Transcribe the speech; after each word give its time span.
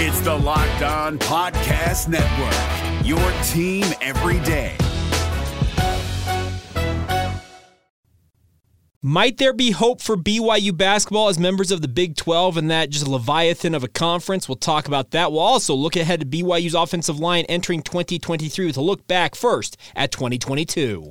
It's 0.00 0.20
the 0.20 0.32
Locked 0.32 0.82
On 0.82 1.18
Podcast 1.18 2.06
Network, 2.06 3.04
your 3.04 3.18
team 3.42 3.84
every 4.00 4.38
day. 4.46 4.76
Might 9.02 9.38
there 9.38 9.52
be 9.52 9.72
hope 9.72 10.00
for 10.00 10.16
BYU 10.16 10.76
basketball 10.76 11.26
as 11.26 11.40
members 11.40 11.72
of 11.72 11.82
the 11.82 11.88
Big 11.88 12.14
12 12.14 12.58
and 12.58 12.70
that 12.70 12.90
just 12.90 13.08
leviathan 13.08 13.74
of 13.74 13.82
a 13.82 13.88
conference? 13.88 14.48
We'll 14.48 14.54
talk 14.54 14.86
about 14.86 15.10
that. 15.10 15.32
We'll 15.32 15.40
also 15.40 15.74
look 15.74 15.96
ahead 15.96 16.20
to 16.20 16.26
BYU's 16.26 16.74
offensive 16.74 17.18
line 17.18 17.44
entering 17.48 17.82
2023 17.82 18.66
with 18.66 18.76
a 18.76 18.80
look 18.80 19.04
back 19.08 19.34
first 19.34 19.76
at 19.96 20.12
2022. 20.12 21.10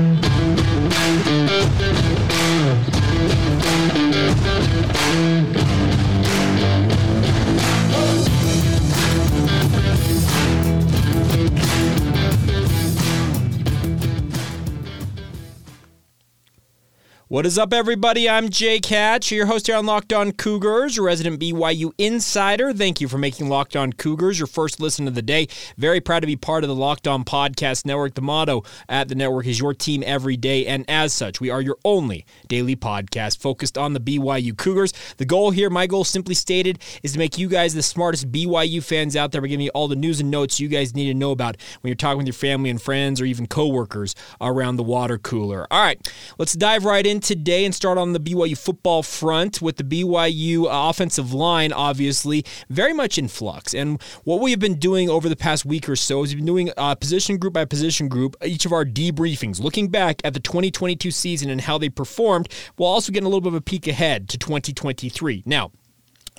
What 17.31 17.45
is 17.45 17.57
up, 17.57 17.71
everybody? 17.71 18.29
I'm 18.29 18.49
Jake 18.49 18.87
Hatch, 18.87 19.31
your 19.31 19.45
host 19.45 19.67
here 19.67 19.77
on 19.77 19.85
Locked 19.85 20.11
On 20.11 20.33
Cougars, 20.33 20.97
your 20.97 21.05
resident 21.05 21.39
BYU 21.39 21.93
insider. 21.97 22.73
Thank 22.73 22.99
you 22.99 23.07
for 23.07 23.17
making 23.17 23.47
Locked 23.47 23.77
On 23.77 23.93
Cougars 23.93 24.37
your 24.37 24.47
first 24.47 24.81
listen 24.81 25.07
of 25.07 25.15
the 25.15 25.21
day. 25.21 25.47
Very 25.77 26.01
proud 26.01 26.19
to 26.19 26.27
be 26.27 26.35
part 26.35 26.65
of 26.65 26.67
the 26.67 26.75
Locked 26.75 27.07
On 27.07 27.23
Podcast 27.23 27.85
Network. 27.85 28.15
The 28.15 28.21
motto 28.21 28.63
at 28.89 29.07
the 29.07 29.15
network 29.15 29.47
is 29.47 29.61
your 29.61 29.73
team 29.73 30.03
every 30.05 30.35
day, 30.35 30.65
and 30.65 30.83
as 30.89 31.13
such, 31.13 31.39
we 31.39 31.49
are 31.49 31.61
your 31.61 31.77
only 31.85 32.25
daily 32.49 32.75
podcast 32.75 33.37
focused 33.39 33.77
on 33.77 33.93
the 33.93 34.01
BYU 34.01 34.57
Cougars. 34.57 34.91
The 35.15 35.23
goal 35.23 35.51
here, 35.51 35.69
my 35.69 35.87
goal 35.87 36.03
simply 36.03 36.35
stated, 36.35 36.79
is 37.01 37.13
to 37.13 37.17
make 37.17 37.37
you 37.37 37.47
guys 37.47 37.73
the 37.73 37.81
smartest 37.81 38.29
BYU 38.29 38.83
fans 38.83 39.15
out 39.15 39.31
there 39.31 39.39
by 39.39 39.47
giving 39.47 39.63
you 39.63 39.71
all 39.73 39.87
the 39.87 39.95
news 39.95 40.19
and 40.19 40.29
notes 40.29 40.59
you 40.59 40.67
guys 40.67 40.93
need 40.93 41.05
to 41.05 41.13
know 41.13 41.31
about 41.31 41.55
when 41.79 41.87
you're 41.87 41.95
talking 41.95 42.17
with 42.17 42.27
your 42.27 42.33
family 42.33 42.69
and 42.69 42.81
friends 42.81 43.21
or 43.21 43.25
even 43.25 43.47
coworkers 43.47 44.15
around 44.41 44.75
the 44.75 44.83
water 44.83 45.17
cooler. 45.17 45.65
All 45.71 45.81
right, 45.81 46.11
let's 46.37 46.51
dive 46.51 46.83
right 46.83 47.05
today 47.21 47.65
and 47.65 47.73
start 47.73 47.97
on 47.97 48.13
the 48.13 48.19
BYU 48.19 48.57
football 48.57 49.03
front 49.03 49.61
with 49.61 49.77
the 49.77 49.83
BYU 49.83 50.67
offensive 50.69 51.33
line, 51.33 51.71
obviously, 51.71 52.45
very 52.69 52.93
much 52.93 53.17
in 53.17 53.27
flux. 53.27 53.73
And 53.73 54.01
what 54.23 54.41
we 54.41 54.51
have 54.51 54.59
been 54.59 54.79
doing 54.79 55.09
over 55.09 55.29
the 55.29 55.35
past 55.35 55.65
week 55.65 55.87
or 55.87 55.95
so 55.95 56.23
is 56.23 56.31
we've 56.31 56.39
been 56.39 56.45
doing 56.45 56.71
uh, 56.77 56.95
position 56.95 57.37
group 57.37 57.53
by 57.53 57.65
position 57.65 58.07
group, 58.07 58.35
each 58.43 58.65
of 58.65 58.73
our 58.73 58.85
debriefings, 58.85 59.61
looking 59.61 59.89
back 59.89 60.21
at 60.23 60.33
the 60.33 60.39
2022 60.39 61.11
season 61.11 61.49
and 61.49 61.61
how 61.61 61.77
they 61.77 61.89
performed, 61.89 62.49
while 62.75 62.91
also 62.91 63.11
getting 63.11 63.25
a 63.25 63.29
little 63.29 63.41
bit 63.41 63.49
of 63.49 63.55
a 63.55 63.61
peek 63.61 63.87
ahead 63.87 64.27
to 64.29 64.37
2023. 64.37 65.43
Now, 65.45 65.71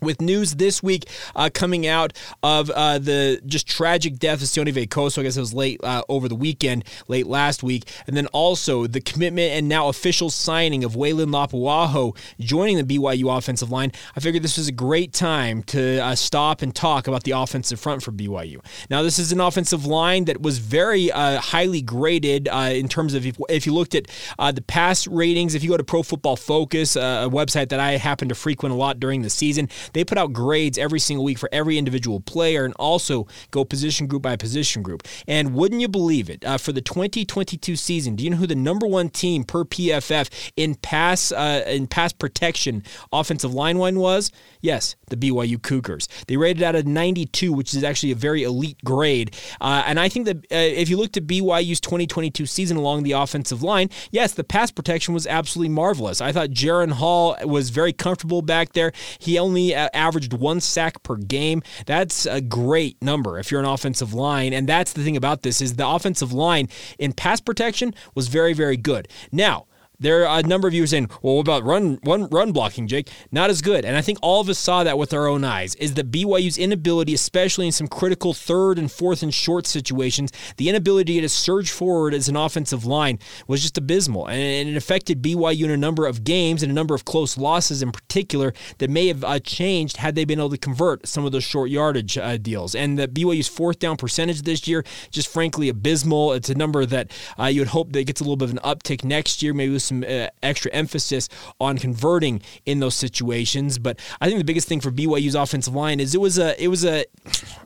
with 0.02 0.20
news 0.20 0.56
this 0.56 0.82
week 0.82 1.08
uh, 1.36 1.48
coming 1.52 1.86
out 1.86 2.12
of 2.42 2.70
uh, 2.70 2.98
the 2.98 3.40
just 3.46 3.66
tragic 3.66 4.18
death 4.18 4.42
of 4.42 4.48
Sione 4.48 4.72
Veikoso, 4.72 5.18
I 5.18 5.22
guess 5.22 5.36
it 5.36 5.40
was 5.40 5.54
late 5.54 5.80
uh, 5.82 6.02
over 6.08 6.28
the 6.28 6.34
weekend, 6.34 6.84
late 7.08 7.26
last 7.26 7.62
week, 7.62 7.84
and 8.06 8.16
then 8.16 8.26
also 8.28 8.86
the 8.86 9.00
commitment 9.00 9.52
and 9.52 9.68
now 9.68 9.88
official 9.88 10.30
signing 10.30 10.84
of 10.84 10.92
Weylin 10.92 11.30
Lapuaho 11.30 12.16
joining 12.40 12.84
the 12.84 12.98
BYU 12.98 13.36
offensive 13.36 13.70
line. 13.70 13.92
I 14.16 14.20
figured 14.20 14.42
this 14.42 14.58
was 14.58 14.68
a 14.68 14.72
great 14.72 15.12
time 15.12 15.62
to 15.64 15.98
uh, 16.00 16.14
stop 16.14 16.62
and 16.62 16.74
talk 16.74 17.06
about 17.06 17.24
the 17.24 17.32
offensive 17.32 17.78
front 17.78 18.02
for 18.02 18.12
BYU. 18.12 18.64
Now, 18.90 19.02
this 19.02 19.18
is 19.18 19.32
an 19.32 19.40
offensive 19.40 19.86
line 19.86 20.24
that 20.24 20.42
was 20.42 20.58
very 20.58 21.10
uh, 21.12 21.40
highly 21.40 21.82
graded 21.82 22.48
uh, 22.48 22.70
in 22.72 22.88
terms 22.88 23.14
of 23.14 23.24
if, 23.24 23.38
if 23.48 23.66
you 23.66 23.72
looked 23.72 23.94
at 23.94 24.06
the 24.54 24.62
pass 24.66 25.06
ratings, 25.06 25.54
if 25.54 25.62
you 25.62 25.70
go 25.70 25.76
to 25.76 25.84
Pro 25.84 26.02
Football 26.02 26.36
Focus, 26.36 26.96
a 26.96 27.28
website 27.30 27.68
that 27.68 27.80
I 27.80 27.92
happen 27.92 28.28
to 28.28 28.34
frequent 28.34 28.72
a 28.72 28.76
lot 28.76 28.98
during 28.98 29.22
the 29.22 29.30
season, 29.30 29.68
they 29.92 30.04
put 30.04 30.18
out 30.18 30.32
grades 30.32 30.78
every 30.78 30.98
single 30.98 31.24
week 31.24 31.38
for 31.38 31.48
every 31.52 31.78
individual 31.78 32.20
player 32.20 32.64
and 32.64 32.74
also 32.74 33.26
go 33.50 33.64
position 33.64 34.06
group 34.06 34.22
by 34.22 34.36
position 34.36 34.82
group. 34.82 35.06
And 35.26 35.54
wouldn't 35.54 35.80
you 35.80 35.88
believe 35.88 36.30
it, 36.30 36.44
uh, 36.44 36.58
for 36.58 36.72
the 36.72 36.80
2022 36.80 37.76
season, 37.76 38.16
do 38.16 38.24
you 38.24 38.30
know 38.30 38.36
who 38.36 38.46
the 38.46 38.54
number 38.54 38.86
one 38.86 39.08
team 39.08 39.44
per 39.44 39.64
PFF 39.64 40.52
in 40.56 40.74
pass 40.74 41.32
uh, 41.32 41.64
in 41.66 41.86
pass 41.86 42.12
protection 42.12 42.82
offensive 43.12 43.52
line 43.54 43.78
one 43.78 43.98
was? 43.98 44.30
Yes, 44.60 44.96
the 45.08 45.16
BYU 45.16 45.60
Cougars. 45.60 46.08
They 46.26 46.36
rated 46.36 46.62
out 46.62 46.74
of 46.74 46.86
92, 46.86 47.52
which 47.52 47.74
is 47.74 47.84
actually 47.84 48.12
a 48.12 48.16
very 48.16 48.42
elite 48.42 48.78
grade. 48.84 49.36
Uh, 49.60 49.82
and 49.86 49.98
I 49.98 50.08
think 50.08 50.26
that 50.26 50.36
uh, 50.36 50.56
if 50.56 50.88
you 50.88 50.96
looked 50.96 51.16
at 51.16 51.26
BYU's 51.26 51.80
2022 51.80 52.46
season 52.46 52.76
along 52.76 53.02
the 53.02 53.12
offensive 53.12 53.62
line, 53.62 53.90
yes, 54.10 54.34
the 54.34 54.44
pass 54.44 54.70
protection 54.70 55.14
was 55.14 55.26
absolutely 55.26 55.72
marvelous. 55.74 56.20
I 56.20 56.32
thought 56.32 56.50
Jaren 56.50 56.92
Hall 56.92 57.36
was 57.44 57.70
very 57.70 57.92
comfortable 57.92 58.42
back 58.42 58.72
there. 58.72 58.92
He 59.18 59.38
only 59.38 59.71
averaged 59.74 60.32
one 60.32 60.60
sack 60.60 61.02
per 61.02 61.16
game. 61.16 61.62
That's 61.86 62.26
a 62.26 62.40
great 62.40 63.02
number 63.02 63.38
if 63.38 63.50
you're 63.50 63.60
an 63.60 63.66
offensive 63.66 64.14
line. 64.14 64.52
And 64.52 64.68
that's 64.68 64.92
the 64.92 65.02
thing 65.02 65.16
about 65.16 65.42
this 65.42 65.60
is 65.60 65.76
the 65.76 65.86
offensive 65.86 66.32
line 66.32 66.68
in 66.98 67.12
pass 67.12 67.40
protection 67.40 67.94
was 68.14 68.28
very, 68.28 68.52
very 68.52 68.76
good. 68.76 69.08
Now, 69.30 69.66
there 70.02 70.26
are 70.26 70.40
a 70.40 70.42
number 70.42 70.68
of 70.68 70.74
you 70.74 70.86
saying, 70.86 71.08
"Well, 71.22 71.36
what 71.36 71.42
about 71.42 71.64
run, 71.64 71.98
run, 72.04 72.28
run 72.28 72.52
blocking, 72.52 72.86
Jake?" 72.86 73.08
Not 73.30 73.50
as 73.50 73.62
good, 73.62 73.84
and 73.84 73.96
I 73.96 74.02
think 74.02 74.18
all 74.20 74.40
of 74.40 74.48
us 74.48 74.58
saw 74.58 74.84
that 74.84 74.98
with 74.98 75.14
our 75.14 75.26
own 75.26 75.44
eyes. 75.44 75.74
Is 75.76 75.94
that 75.94 76.10
BYU's 76.10 76.58
inability, 76.58 77.14
especially 77.14 77.66
in 77.66 77.72
some 77.72 77.88
critical 77.88 78.34
third 78.34 78.78
and 78.78 78.90
fourth 78.90 79.22
and 79.22 79.32
short 79.32 79.66
situations, 79.66 80.32
the 80.56 80.68
inability 80.68 81.20
to 81.20 81.28
surge 81.28 81.70
forward 81.70 82.14
as 82.14 82.28
an 82.28 82.36
offensive 82.36 82.84
line 82.84 83.18
was 83.46 83.62
just 83.62 83.78
abysmal, 83.78 84.28
and 84.28 84.68
it 84.68 84.76
affected 84.76 85.22
BYU 85.22 85.64
in 85.64 85.70
a 85.70 85.76
number 85.76 86.06
of 86.06 86.24
games 86.24 86.62
and 86.62 86.70
a 86.70 86.74
number 86.74 86.94
of 86.94 87.04
close 87.04 87.38
losses 87.38 87.82
in 87.82 87.92
particular 87.92 88.52
that 88.78 88.90
may 88.90 89.08
have 89.08 89.24
uh, 89.24 89.38
changed 89.38 89.98
had 89.98 90.14
they 90.14 90.24
been 90.24 90.38
able 90.38 90.50
to 90.50 90.58
convert 90.58 91.06
some 91.06 91.24
of 91.24 91.32
those 91.32 91.44
short 91.44 91.70
yardage 91.70 92.18
uh, 92.18 92.36
deals. 92.36 92.74
And 92.74 92.98
the 92.98 93.08
BYU's 93.08 93.48
fourth 93.48 93.78
down 93.78 93.96
percentage 93.96 94.42
this 94.42 94.66
year, 94.66 94.84
just 95.10 95.28
frankly 95.28 95.68
abysmal. 95.68 96.32
It's 96.32 96.50
a 96.50 96.54
number 96.54 96.84
that 96.86 97.10
uh, 97.38 97.46
you 97.46 97.60
would 97.60 97.68
hope 97.68 97.92
that 97.92 98.04
gets 98.04 98.20
a 98.20 98.24
little 98.24 98.36
bit 98.36 98.48
of 98.48 98.54
an 98.54 98.60
uptick 98.64 99.04
next 99.04 99.42
year, 99.42 99.54
maybe 99.54 99.72
with 99.72 99.82
some 99.82 99.91
some 99.92 100.04
uh, 100.08 100.28
extra 100.42 100.70
emphasis 100.72 101.28
on 101.60 101.78
converting 101.78 102.42
in 102.66 102.80
those 102.80 102.94
situations. 102.94 103.78
But 103.78 103.98
I 104.20 104.26
think 104.26 104.38
the 104.38 104.44
biggest 104.44 104.68
thing 104.68 104.80
for 104.80 104.90
BYU's 104.90 105.34
offensive 105.34 105.74
line 105.74 106.00
is 106.00 106.14
it 106.14 106.20
was 106.20 106.38
a 106.38 106.60
it 106.62 106.68
was 106.68 106.84
a 106.84 107.04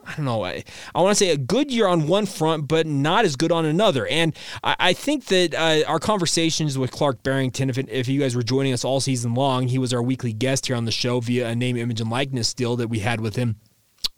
I 0.05 0.15
don't 0.15 0.25
know 0.25 0.43
I, 0.43 0.63
I 0.93 1.01
want 1.01 1.11
to 1.11 1.15
say 1.15 1.31
a 1.31 1.37
good 1.37 1.71
year 1.71 1.87
on 1.87 2.07
one 2.07 2.25
front, 2.25 2.67
but 2.67 2.85
not 2.85 3.25
as 3.25 3.35
good 3.35 3.51
on 3.51 3.65
another. 3.65 4.07
And 4.07 4.35
I, 4.63 4.75
I 4.79 4.93
think 4.93 5.25
that 5.25 5.53
uh, 5.53 5.89
our 5.89 5.99
conversations 5.99 6.77
with 6.77 6.91
Clark 6.91 7.23
Barrington, 7.23 7.69
if, 7.69 7.77
if 7.77 8.07
you 8.07 8.19
guys 8.19 8.35
were 8.35 8.43
joining 8.43 8.73
us 8.73 8.83
all 8.83 8.99
season 8.99 9.33
long, 9.33 9.67
he 9.67 9.77
was 9.77 9.93
our 9.93 10.01
weekly 10.01 10.33
guest 10.33 10.67
here 10.67 10.75
on 10.75 10.85
the 10.85 10.91
show 10.91 11.19
via 11.19 11.49
a 11.49 11.55
name, 11.55 11.77
image, 11.77 12.01
and 12.01 12.09
likeness 12.09 12.53
deal 12.53 12.75
that 12.75 12.87
we 12.87 12.99
had 12.99 13.21
with 13.21 13.35
him 13.35 13.57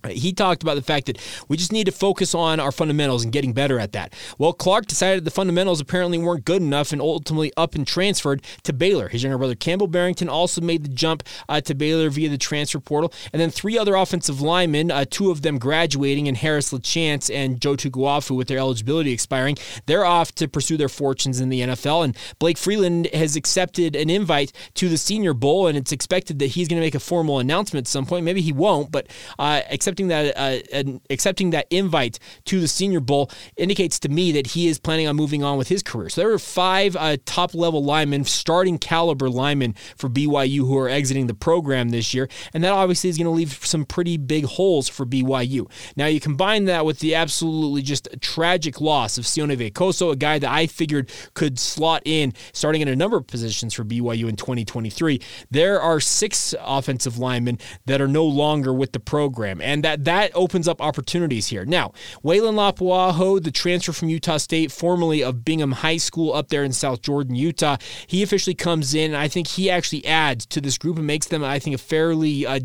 he 0.07 0.31
talked 0.31 0.63
about 0.63 0.75
the 0.75 0.81
fact 0.81 1.07
that 1.07 1.17
we 1.47 1.57
just 1.57 1.71
need 1.71 1.85
to 1.85 1.91
focus 1.91 2.33
on 2.33 2.59
our 2.59 2.71
fundamentals 2.71 3.23
and 3.23 3.33
getting 3.33 3.53
better 3.53 3.79
at 3.79 3.91
that. 3.91 4.13
Well, 4.37 4.53
Clark 4.53 4.85
decided 4.85 5.25
the 5.25 5.31
fundamentals 5.31 5.81
apparently 5.81 6.17
weren't 6.17 6.45
good 6.45 6.61
enough 6.61 6.93
and 6.93 7.01
ultimately 7.01 7.51
up 7.57 7.75
and 7.75 7.85
transferred 7.85 8.41
to 8.63 8.71
Baylor. 8.71 9.09
His 9.09 9.23
younger 9.23 9.37
brother 9.37 9.55
Campbell 9.55 9.87
Barrington 9.87 10.29
also 10.29 10.61
made 10.61 10.83
the 10.83 10.89
jump 10.89 11.23
uh, 11.49 11.59
to 11.61 11.75
Baylor 11.75 12.09
via 12.09 12.29
the 12.29 12.37
transfer 12.37 12.79
portal. 12.79 13.13
And 13.33 13.41
then 13.41 13.49
three 13.49 13.77
other 13.77 13.95
offensive 13.95 14.41
linemen, 14.41 14.89
uh, 14.91 15.05
two 15.09 15.31
of 15.31 15.41
them 15.41 15.59
graduating, 15.59 16.27
and 16.27 16.37
Harris 16.37 16.71
LaChance 16.71 17.33
and 17.33 17.59
Joe 17.59 17.75
Tukuafu 17.75 18.35
with 18.37 18.47
their 18.47 18.57
eligibility 18.57 19.11
expiring, 19.11 19.57
they're 19.85 20.05
off 20.05 20.33
to 20.35 20.47
pursue 20.47 20.77
their 20.77 20.89
fortunes 20.89 21.41
in 21.41 21.49
the 21.49 21.61
NFL. 21.61 22.05
And 22.05 22.17
Blake 22.39 22.57
Freeland 22.57 23.07
has 23.13 23.35
accepted 23.35 23.95
an 23.95 24.09
invite 24.09 24.53
to 24.75 24.87
the 24.87 24.97
Senior 24.97 25.33
Bowl, 25.33 25.67
and 25.67 25.77
it's 25.77 25.91
expected 25.91 26.39
that 26.39 26.47
he's 26.47 26.67
going 26.67 26.79
to 26.79 26.85
make 26.85 26.95
a 26.95 26.99
formal 26.99 27.39
announcement 27.39 27.85
at 27.85 27.89
some 27.89 28.05
point. 28.05 28.23
Maybe 28.23 28.41
he 28.41 28.53
won't, 28.53 28.91
but 28.91 29.07
uh, 29.37 29.61
accepting 29.89 30.07
that 30.09 30.37
uh, 30.37 30.99
accepting 31.09 31.49
that 31.51 31.67
invite 31.69 32.19
to 32.45 32.59
the 32.59 32.67
Senior 32.67 32.99
Bowl 32.99 33.31
indicates 33.57 33.99
to 33.99 34.09
me 34.09 34.31
that 34.33 34.47
he 34.47 34.67
is 34.67 34.79
planning 34.79 35.07
on 35.07 35.15
moving 35.15 35.43
on 35.43 35.57
with 35.57 35.67
his 35.67 35.81
career. 35.81 36.09
So 36.09 36.21
there 36.21 36.31
are 36.31 36.39
five 36.39 36.95
uh, 36.95 37.17
top 37.25 37.53
level 37.53 37.83
linemen, 37.83 38.23
starting 38.25 38.77
caliber 38.77 39.29
linemen 39.29 39.73
for 39.97 40.09
BYU 40.09 40.59
who 40.59 40.77
are 40.77 40.89
exiting 40.89 41.27
the 41.27 41.33
program 41.33 41.89
this 41.89 42.13
year, 42.13 42.29
and 42.53 42.63
that 42.63 42.71
obviously 42.71 43.09
is 43.09 43.17
going 43.17 43.25
to 43.25 43.31
leave 43.31 43.65
some 43.65 43.85
pretty 43.85 44.17
big 44.17 44.45
holes 44.45 44.87
for 44.87 45.05
BYU. 45.05 45.69
Now 45.95 46.05
you 46.05 46.19
combine 46.19 46.65
that 46.65 46.85
with 46.85 46.99
the 46.99 47.15
absolutely 47.15 47.81
just 47.81 48.07
tragic 48.21 48.79
loss 48.79 49.17
of 49.17 49.25
Sione 49.25 49.57
Veikoso, 49.57 50.11
a 50.11 50.15
guy 50.15 50.39
that 50.39 50.51
I 50.51 50.67
figured 50.67 51.11
could 51.33 51.59
slot 51.59 52.03
in 52.05 52.33
starting 52.53 52.81
in 52.81 52.87
a 52.87 52.95
number 52.95 53.17
of 53.17 53.27
positions 53.27 53.73
for 53.73 53.83
BYU 53.83 54.29
in 54.29 54.35
2023. 54.35 55.21
There 55.49 55.81
are 55.81 55.99
six 55.99 56.53
offensive 56.59 57.17
linemen 57.17 57.57
that 57.85 58.01
are 58.01 58.07
no 58.07 58.25
longer 58.25 58.73
with 58.73 58.91
the 58.91 58.99
program, 58.99 59.61
and 59.61 59.78
that 59.83 60.05
that 60.05 60.31
opens 60.35 60.67
up 60.67 60.81
opportunities 60.81 61.47
here. 61.47 61.65
Now, 61.65 61.93
Weylin 62.23 62.55
Lapuaho, 62.55 63.41
the 63.41 63.51
transfer 63.51 63.91
from 63.91 64.09
Utah 64.09 64.37
State, 64.37 64.71
formerly 64.71 65.23
of 65.23 65.43
Bingham 65.45 65.71
High 65.71 65.97
School 65.97 66.33
up 66.33 66.49
there 66.49 66.63
in 66.63 66.73
South 66.73 67.01
Jordan, 67.01 67.35
Utah, 67.35 67.77
he 68.07 68.23
officially 68.23 68.55
comes 68.55 68.93
in, 68.93 69.11
and 69.11 69.17
I 69.17 69.27
think 69.27 69.47
he 69.47 69.69
actually 69.69 70.05
adds 70.05 70.45
to 70.47 70.61
this 70.61 70.77
group 70.77 70.97
and 70.97 71.07
makes 71.07 71.27
them, 71.27 71.43
I 71.43 71.59
think, 71.59 71.75
a 71.75 71.79
fairly 71.79 72.45
uh, 72.45 72.59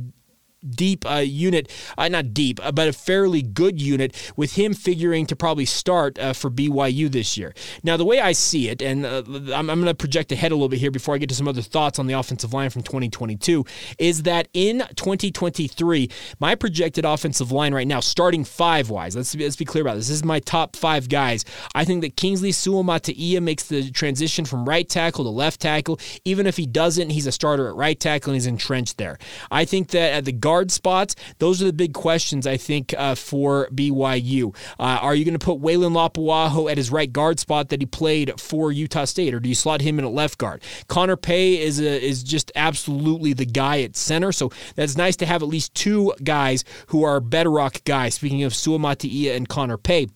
deep 0.70 1.08
uh, 1.08 1.16
unit, 1.16 1.70
uh, 1.98 2.08
not 2.08 2.34
deep, 2.34 2.58
uh, 2.62 2.72
but 2.72 2.88
a 2.88 2.92
fairly 2.92 3.42
good 3.42 3.80
unit 3.80 4.32
with 4.36 4.54
him 4.54 4.74
figuring 4.74 5.26
to 5.26 5.36
probably 5.36 5.64
start 5.64 6.18
uh, 6.18 6.32
for 6.32 6.50
BYU 6.50 7.10
this 7.10 7.36
year. 7.36 7.54
Now, 7.82 7.96
the 7.96 8.04
way 8.04 8.20
I 8.20 8.32
see 8.32 8.68
it, 8.68 8.82
and 8.82 9.04
uh, 9.04 9.22
I'm, 9.54 9.70
I'm 9.70 9.80
going 9.80 9.86
to 9.86 9.94
project 9.94 10.32
ahead 10.32 10.52
a 10.52 10.54
little 10.54 10.68
bit 10.68 10.78
here 10.78 10.90
before 10.90 11.14
I 11.14 11.18
get 11.18 11.28
to 11.28 11.34
some 11.34 11.48
other 11.48 11.62
thoughts 11.62 11.98
on 11.98 12.06
the 12.06 12.14
offensive 12.14 12.52
line 12.52 12.70
from 12.70 12.82
2022, 12.82 13.64
is 13.98 14.22
that 14.24 14.48
in 14.52 14.80
2023, 14.96 16.10
my 16.40 16.54
projected 16.54 17.04
offensive 17.04 17.52
line 17.52 17.74
right 17.74 17.86
now, 17.86 18.00
starting 18.00 18.44
five 18.44 18.90
wise, 18.90 19.16
let's, 19.16 19.34
let's 19.34 19.56
be 19.56 19.64
clear 19.64 19.82
about 19.82 19.96
this. 19.96 20.08
This 20.08 20.16
is 20.16 20.24
my 20.24 20.40
top 20.40 20.76
five 20.76 21.08
guys. 21.08 21.44
I 21.74 21.84
think 21.84 22.02
that 22.02 22.16
Kingsley 22.16 22.52
Suamataia 22.52 23.42
makes 23.42 23.64
the 23.64 23.90
transition 23.90 24.44
from 24.44 24.68
right 24.68 24.88
tackle 24.88 25.24
to 25.24 25.30
left 25.30 25.60
tackle. 25.60 25.98
Even 26.24 26.46
if 26.46 26.56
he 26.56 26.66
doesn't, 26.66 27.10
he's 27.10 27.26
a 27.26 27.32
starter 27.32 27.68
at 27.68 27.74
right 27.74 27.98
tackle 27.98 28.30
and 28.30 28.36
he's 28.36 28.46
entrenched 28.46 28.98
there. 28.98 29.18
I 29.50 29.64
think 29.64 29.88
that 29.88 30.12
at 30.12 30.24
the 30.24 30.32
guard 30.32 30.53
spots, 30.70 31.14
those 31.38 31.62
are 31.62 31.66
the 31.66 31.72
big 31.72 31.94
questions, 31.94 32.46
I 32.46 32.56
think, 32.56 32.94
uh, 32.96 33.14
for 33.14 33.68
BYU. 33.72 34.54
Uh, 34.78 34.98
are 35.00 35.14
you 35.14 35.24
going 35.24 35.38
to 35.38 35.44
put 35.44 35.60
Weylin 35.60 35.92
Lapuaho 35.92 36.70
at 36.70 36.76
his 36.76 36.90
right 36.90 37.12
guard 37.12 37.40
spot 37.40 37.68
that 37.70 37.80
he 37.80 37.86
played 37.86 38.38
for 38.40 38.72
Utah 38.72 39.04
State, 39.04 39.34
or 39.34 39.40
do 39.40 39.48
you 39.48 39.54
slot 39.54 39.80
him 39.80 39.98
in 39.98 40.04
at 40.04 40.12
left 40.12 40.38
guard? 40.38 40.62
Connor 40.88 41.16
Pay 41.16 41.60
is 41.60 41.80
a, 41.80 42.02
is 42.02 42.22
just 42.22 42.52
absolutely 42.54 43.32
the 43.32 43.46
guy 43.46 43.80
at 43.82 43.96
center, 43.96 44.32
so 44.32 44.50
that's 44.74 44.96
nice 44.96 45.16
to 45.16 45.26
have 45.26 45.42
at 45.42 45.48
least 45.48 45.74
two 45.74 46.12
guys 46.22 46.64
who 46.88 47.02
are 47.04 47.20
bedrock 47.20 47.82
guys. 47.84 48.14
Speaking 48.14 48.42
of 48.44 48.52
Suamataia 48.52 49.34
and 49.36 49.48
Connor 49.48 49.78
Pay. 49.78 50.08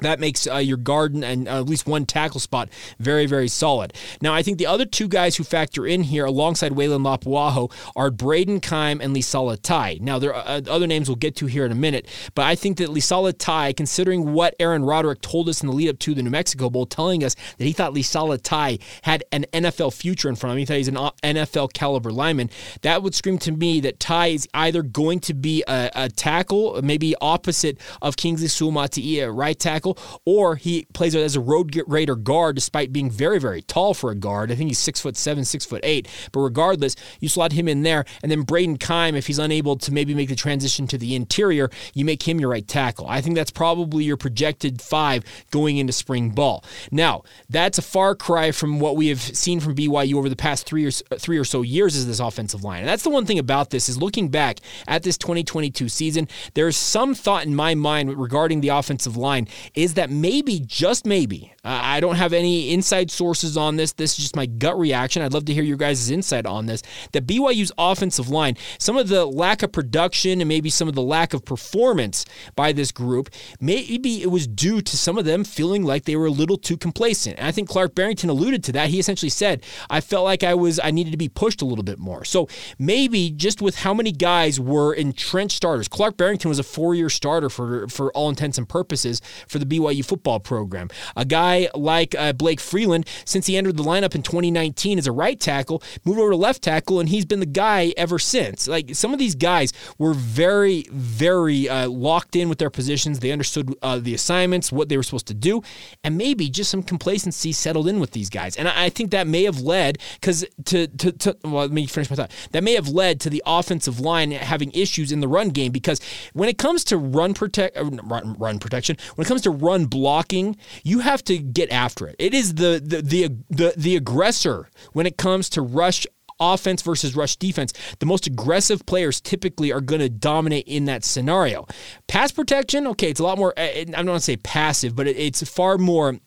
That 0.00 0.18
makes 0.18 0.48
uh, 0.48 0.56
your 0.56 0.76
garden 0.76 1.22
and 1.22 1.46
uh, 1.46 1.58
at 1.58 1.66
least 1.66 1.86
one 1.86 2.04
tackle 2.04 2.40
spot 2.40 2.68
very, 2.98 3.26
very 3.26 3.46
solid. 3.46 3.94
Now, 4.20 4.34
I 4.34 4.42
think 4.42 4.58
the 4.58 4.66
other 4.66 4.84
two 4.84 5.06
guys 5.06 5.36
who 5.36 5.44
factor 5.44 5.86
in 5.86 6.02
here 6.02 6.24
alongside 6.24 6.72
Weylin 6.72 7.02
Lapuaho 7.02 7.70
are 7.94 8.10
Brayden 8.10 8.60
Keim 8.60 9.00
and 9.00 9.14
Lisala 9.14 9.56
Tai. 9.62 9.98
Now, 10.00 10.18
there 10.18 10.34
are 10.34 10.44
uh, 10.44 10.62
other 10.68 10.88
names 10.88 11.08
we'll 11.08 11.14
get 11.14 11.36
to 11.36 11.46
here 11.46 11.64
in 11.64 11.70
a 11.70 11.76
minute, 11.76 12.08
but 12.34 12.44
I 12.44 12.56
think 12.56 12.78
that 12.78 12.88
Lisala 12.88 13.38
Tai, 13.38 13.72
considering 13.74 14.32
what 14.32 14.56
Aaron 14.58 14.84
Roderick 14.84 15.20
told 15.20 15.48
us 15.48 15.62
in 15.62 15.68
the 15.68 15.72
lead 15.72 15.90
up 15.90 16.00
to 16.00 16.12
the 16.12 16.24
New 16.24 16.30
Mexico 16.30 16.68
Bowl, 16.68 16.86
telling 16.86 17.22
us 17.22 17.36
that 17.58 17.64
he 17.64 17.72
thought 17.72 17.94
Lisala 17.94 18.42
Tai 18.42 18.80
had 19.02 19.22
an 19.30 19.46
NFL 19.52 19.94
future 19.94 20.28
in 20.28 20.34
front 20.34 20.50
of 20.50 20.56
him, 20.56 20.58
he 20.58 20.66
thought 20.66 20.76
he's 20.76 20.88
an 20.88 20.96
uh, 20.96 21.12
NFL 21.22 21.72
caliber 21.72 22.10
lineman, 22.10 22.50
that 22.82 23.04
would 23.04 23.14
scream 23.14 23.38
to 23.38 23.52
me 23.52 23.78
that 23.82 24.00
Tai 24.00 24.26
is 24.26 24.48
either 24.54 24.82
going 24.82 25.20
to 25.20 25.34
be 25.34 25.62
a, 25.68 25.88
a 25.94 26.08
tackle, 26.08 26.82
maybe 26.82 27.14
opposite 27.20 27.78
of 28.02 28.16
Kingsley 28.16 28.48
Suamataia, 28.48 29.32
right 29.32 29.56
tackle 29.56 29.83
tackle, 29.84 30.20
or 30.24 30.56
he 30.56 30.86
plays 30.92 31.14
as 31.14 31.36
a 31.36 31.40
road 31.40 31.72
grader 31.86 32.16
guard 32.16 32.56
despite 32.56 32.92
being 32.92 33.10
very, 33.10 33.38
very 33.38 33.62
tall 33.62 33.94
for 33.94 34.10
a 34.10 34.14
guard. 34.14 34.50
I 34.50 34.54
think 34.54 34.70
he's 34.70 34.78
six 34.78 35.00
foot 35.00 35.16
seven, 35.16 35.44
six 35.44 35.64
foot 35.64 35.80
eight. 35.84 36.08
But 36.32 36.40
regardless, 36.40 36.96
you 37.20 37.28
slot 37.28 37.52
him 37.52 37.68
in 37.68 37.82
there, 37.82 38.04
and 38.22 38.30
then 38.30 38.44
Brayden 38.44 38.78
Keim, 38.78 39.14
if 39.14 39.26
he's 39.26 39.38
unable 39.38 39.76
to 39.76 39.92
maybe 39.92 40.14
make 40.14 40.28
the 40.28 40.36
transition 40.36 40.86
to 40.88 40.98
the 40.98 41.14
interior, 41.14 41.70
you 41.92 42.04
make 42.04 42.26
him 42.26 42.40
your 42.40 42.50
right 42.50 42.66
tackle. 42.66 43.06
I 43.08 43.20
think 43.20 43.36
that's 43.36 43.50
probably 43.50 44.04
your 44.04 44.16
projected 44.16 44.80
five 44.80 45.24
going 45.50 45.76
into 45.76 45.92
spring 45.92 46.30
ball. 46.30 46.64
Now, 46.90 47.22
that's 47.48 47.78
a 47.78 47.82
far 47.82 48.14
cry 48.14 48.52
from 48.52 48.80
what 48.80 48.96
we 48.96 49.08
have 49.08 49.20
seen 49.20 49.60
from 49.60 49.74
BYU 49.74 50.14
over 50.14 50.28
the 50.28 50.36
past 50.36 50.66
three 50.66 50.86
or 50.86 50.90
uh, 51.10 51.16
three 51.16 51.38
or 51.38 51.44
so 51.44 51.62
years 51.62 51.96
as 51.96 52.06
this 52.06 52.20
offensive 52.20 52.64
line. 52.64 52.80
And 52.80 52.88
that's 52.88 53.02
the 53.02 53.10
one 53.10 53.26
thing 53.26 53.38
about 53.38 53.70
this 53.70 53.88
is 53.88 54.00
looking 54.00 54.28
back 54.28 54.58
at 54.86 55.02
this 55.02 55.18
2022 55.18 55.88
season, 55.88 56.28
there's 56.54 56.76
some 56.76 57.14
thought 57.14 57.44
in 57.44 57.54
my 57.54 57.74
mind 57.74 58.16
regarding 58.18 58.60
the 58.60 58.68
offensive 58.68 59.16
line 59.16 59.48
is 59.74 59.94
that 59.94 60.08
maybe, 60.08 60.60
just 60.60 61.04
maybe, 61.04 61.52
I 61.64 61.98
don't 61.98 62.16
have 62.16 62.32
any 62.32 62.72
inside 62.72 63.10
sources 63.10 63.56
on 63.56 63.76
this. 63.76 63.92
This 63.92 64.12
is 64.12 64.18
just 64.18 64.36
my 64.36 64.46
gut 64.46 64.78
reaction. 64.78 65.22
I'd 65.22 65.32
love 65.32 65.46
to 65.46 65.54
hear 65.54 65.64
your 65.64 65.76
guys' 65.76 66.10
insight 66.10 66.46
on 66.46 66.66
this. 66.66 66.82
That 67.12 67.26
BYU's 67.26 67.72
offensive 67.78 68.28
line, 68.28 68.56
some 68.78 68.96
of 68.96 69.08
the 69.08 69.24
lack 69.24 69.62
of 69.62 69.72
production 69.72 70.40
and 70.40 70.48
maybe 70.48 70.70
some 70.70 70.88
of 70.88 70.94
the 70.94 71.02
lack 71.02 71.34
of 71.34 71.44
performance 71.44 72.24
by 72.54 72.72
this 72.72 72.92
group, 72.92 73.30
maybe 73.60 74.22
it 74.22 74.30
was 74.30 74.46
due 74.46 74.80
to 74.82 74.96
some 74.96 75.18
of 75.18 75.24
them 75.24 75.42
feeling 75.42 75.82
like 75.84 76.04
they 76.04 76.16
were 76.16 76.26
a 76.26 76.30
little 76.30 76.58
too 76.58 76.76
complacent. 76.76 77.38
And 77.38 77.48
I 77.48 77.50
think 77.50 77.68
Clark 77.68 77.94
Barrington 77.94 78.30
alluded 78.30 78.62
to 78.64 78.72
that. 78.72 78.90
He 78.90 79.00
essentially 79.00 79.30
said, 79.30 79.64
I 79.90 80.00
felt 80.00 80.24
like 80.24 80.44
I 80.44 80.54
was 80.54 80.78
I 80.82 80.90
needed 80.90 81.10
to 81.10 81.16
be 81.16 81.28
pushed 81.28 81.62
a 81.62 81.64
little 81.64 81.84
bit 81.84 81.98
more. 81.98 82.24
So 82.24 82.48
maybe 82.78 83.30
just 83.30 83.62
with 83.62 83.76
how 83.76 83.94
many 83.94 84.12
guys 84.12 84.60
were 84.60 84.92
entrenched 84.92 85.56
starters. 85.56 85.88
Clark 85.88 86.16
Barrington 86.16 86.48
was 86.48 86.58
a 86.58 86.62
four-year 86.62 87.10
starter 87.10 87.48
for 87.48 87.88
for 87.88 88.12
all 88.12 88.28
intents 88.28 88.58
and 88.58 88.68
purposes 88.68 89.20
for 89.48 89.58
the 89.58 89.63
the 89.64 89.78
BYU 89.78 90.04
football 90.04 90.40
program. 90.40 90.88
A 91.16 91.24
guy 91.24 91.68
like 91.74 92.14
uh, 92.14 92.32
Blake 92.32 92.60
Freeland, 92.60 93.08
since 93.24 93.46
he 93.46 93.56
entered 93.56 93.76
the 93.76 93.82
lineup 93.82 94.14
in 94.14 94.22
2019 94.22 94.98
as 94.98 95.06
a 95.06 95.12
right 95.12 95.38
tackle, 95.38 95.82
moved 96.04 96.18
over 96.18 96.30
to 96.30 96.36
left 96.36 96.62
tackle, 96.62 97.00
and 97.00 97.08
he's 97.08 97.24
been 97.24 97.40
the 97.40 97.46
guy 97.46 97.92
ever 97.96 98.18
since. 98.18 98.68
Like 98.68 98.94
some 98.94 99.12
of 99.12 99.18
these 99.18 99.34
guys 99.34 99.72
were 99.98 100.14
very, 100.14 100.84
very 100.90 101.68
uh, 101.68 101.88
locked 101.88 102.36
in 102.36 102.48
with 102.48 102.58
their 102.58 102.70
positions. 102.70 103.20
They 103.20 103.32
understood 103.32 103.74
uh, 103.82 103.98
the 103.98 104.14
assignments, 104.14 104.72
what 104.72 104.88
they 104.88 104.96
were 104.96 105.02
supposed 105.02 105.26
to 105.28 105.34
do, 105.34 105.62
and 106.02 106.16
maybe 106.16 106.48
just 106.48 106.70
some 106.70 106.82
complacency 106.82 107.52
settled 107.52 107.88
in 107.88 108.00
with 108.00 108.12
these 108.12 108.30
guys. 108.30 108.56
And 108.56 108.68
I, 108.68 108.84
I 108.84 108.88
think 108.90 109.10
that 109.10 109.26
may 109.26 109.44
have 109.44 109.60
led 109.60 109.98
because 110.14 110.44
to, 110.66 110.86
to, 110.86 111.12
to 111.12 111.36
well, 111.44 111.62
let 111.62 111.70
me 111.70 111.86
finish 111.86 112.10
my 112.10 112.16
thought. 112.16 112.32
That 112.52 112.64
may 112.64 112.74
have 112.74 112.88
led 112.88 113.20
to 113.20 113.30
the 113.30 113.42
offensive 113.46 114.00
line 114.00 114.30
having 114.30 114.70
issues 114.72 115.12
in 115.12 115.20
the 115.20 115.28
run 115.28 115.48
game 115.50 115.72
because 115.72 116.00
when 116.32 116.48
it 116.48 116.58
comes 116.58 116.84
to 116.84 116.96
run 116.96 117.34
protect 117.34 117.76
uh, 117.76 117.84
run, 117.84 118.34
run 118.38 118.58
protection, 118.58 118.96
when 119.14 119.24
it 119.24 119.28
comes 119.28 119.42
to 119.42 119.50
run 119.54 119.86
blocking, 119.86 120.56
you 120.82 121.00
have 121.00 121.22
to 121.24 121.38
get 121.38 121.70
after 121.70 122.06
it. 122.08 122.16
It 122.18 122.34
is 122.34 122.54
the 122.54 122.80
the 122.84 123.02
the 123.02 123.28
the, 123.50 123.74
the 123.76 123.96
aggressor 123.96 124.68
when 124.92 125.06
it 125.06 125.16
comes 125.16 125.48
to 125.50 125.62
rush 125.62 126.06
offense 126.40 126.82
versus 126.82 127.14
rush 127.14 127.36
defense, 127.36 127.72
the 128.00 128.06
most 128.06 128.26
aggressive 128.26 128.84
players 128.86 129.20
typically 129.20 129.72
are 129.72 129.80
going 129.80 130.00
to 130.00 130.08
dominate 130.08 130.66
in 130.66 130.86
that 130.86 131.04
scenario. 131.04 131.66
Pass 132.08 132.32
protection, 132.32 132.86
okay, 132.88 133.10
it's 133.10 133.20
a 133.20 133.22
lot 133.22 133.38
more, 133.38 133.54
eh, 133.56 133.70
eh, 133.74 133.80
I'm 133.82 134.04
not 134.04 134.06
going 134.06 134.18
to 134.18 134.24
say 134.24 134.36
passive, 134.36 134.96
but 134.96 135.06
it's 135.06 135.48
far 135.48 135.78
more 135.78 136.10
in 136.10 136.20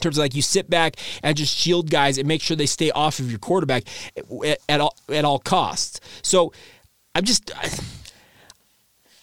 terms 0.00 0.18
of 0.18 0.22
like 0.22 0.34
you 0.34 0.42
sit 0.42 0.70
back 0.70 0.96
and 1.22 1.36
just 1.36 1.54
shield 1.54 1.90
guys 1.90 2.18
and 2.18 2.26
make 2.26 2.42
sure 2.42 2.56
they 2.56 2.66
stay 2.66 2.90
off 2.90 3.18
of 3.18 3.30
your 3.30 3.38
quarterback 3.38 3.84
at, 4.16 4.58
at 4.68 4.80
all 4.80 4.96
at 5.08 5.24
all 5.24 5.38
costs. 5.38 6.00
So 6.22 6.52
I'm 7.14 7.24
just. 7.24 7.50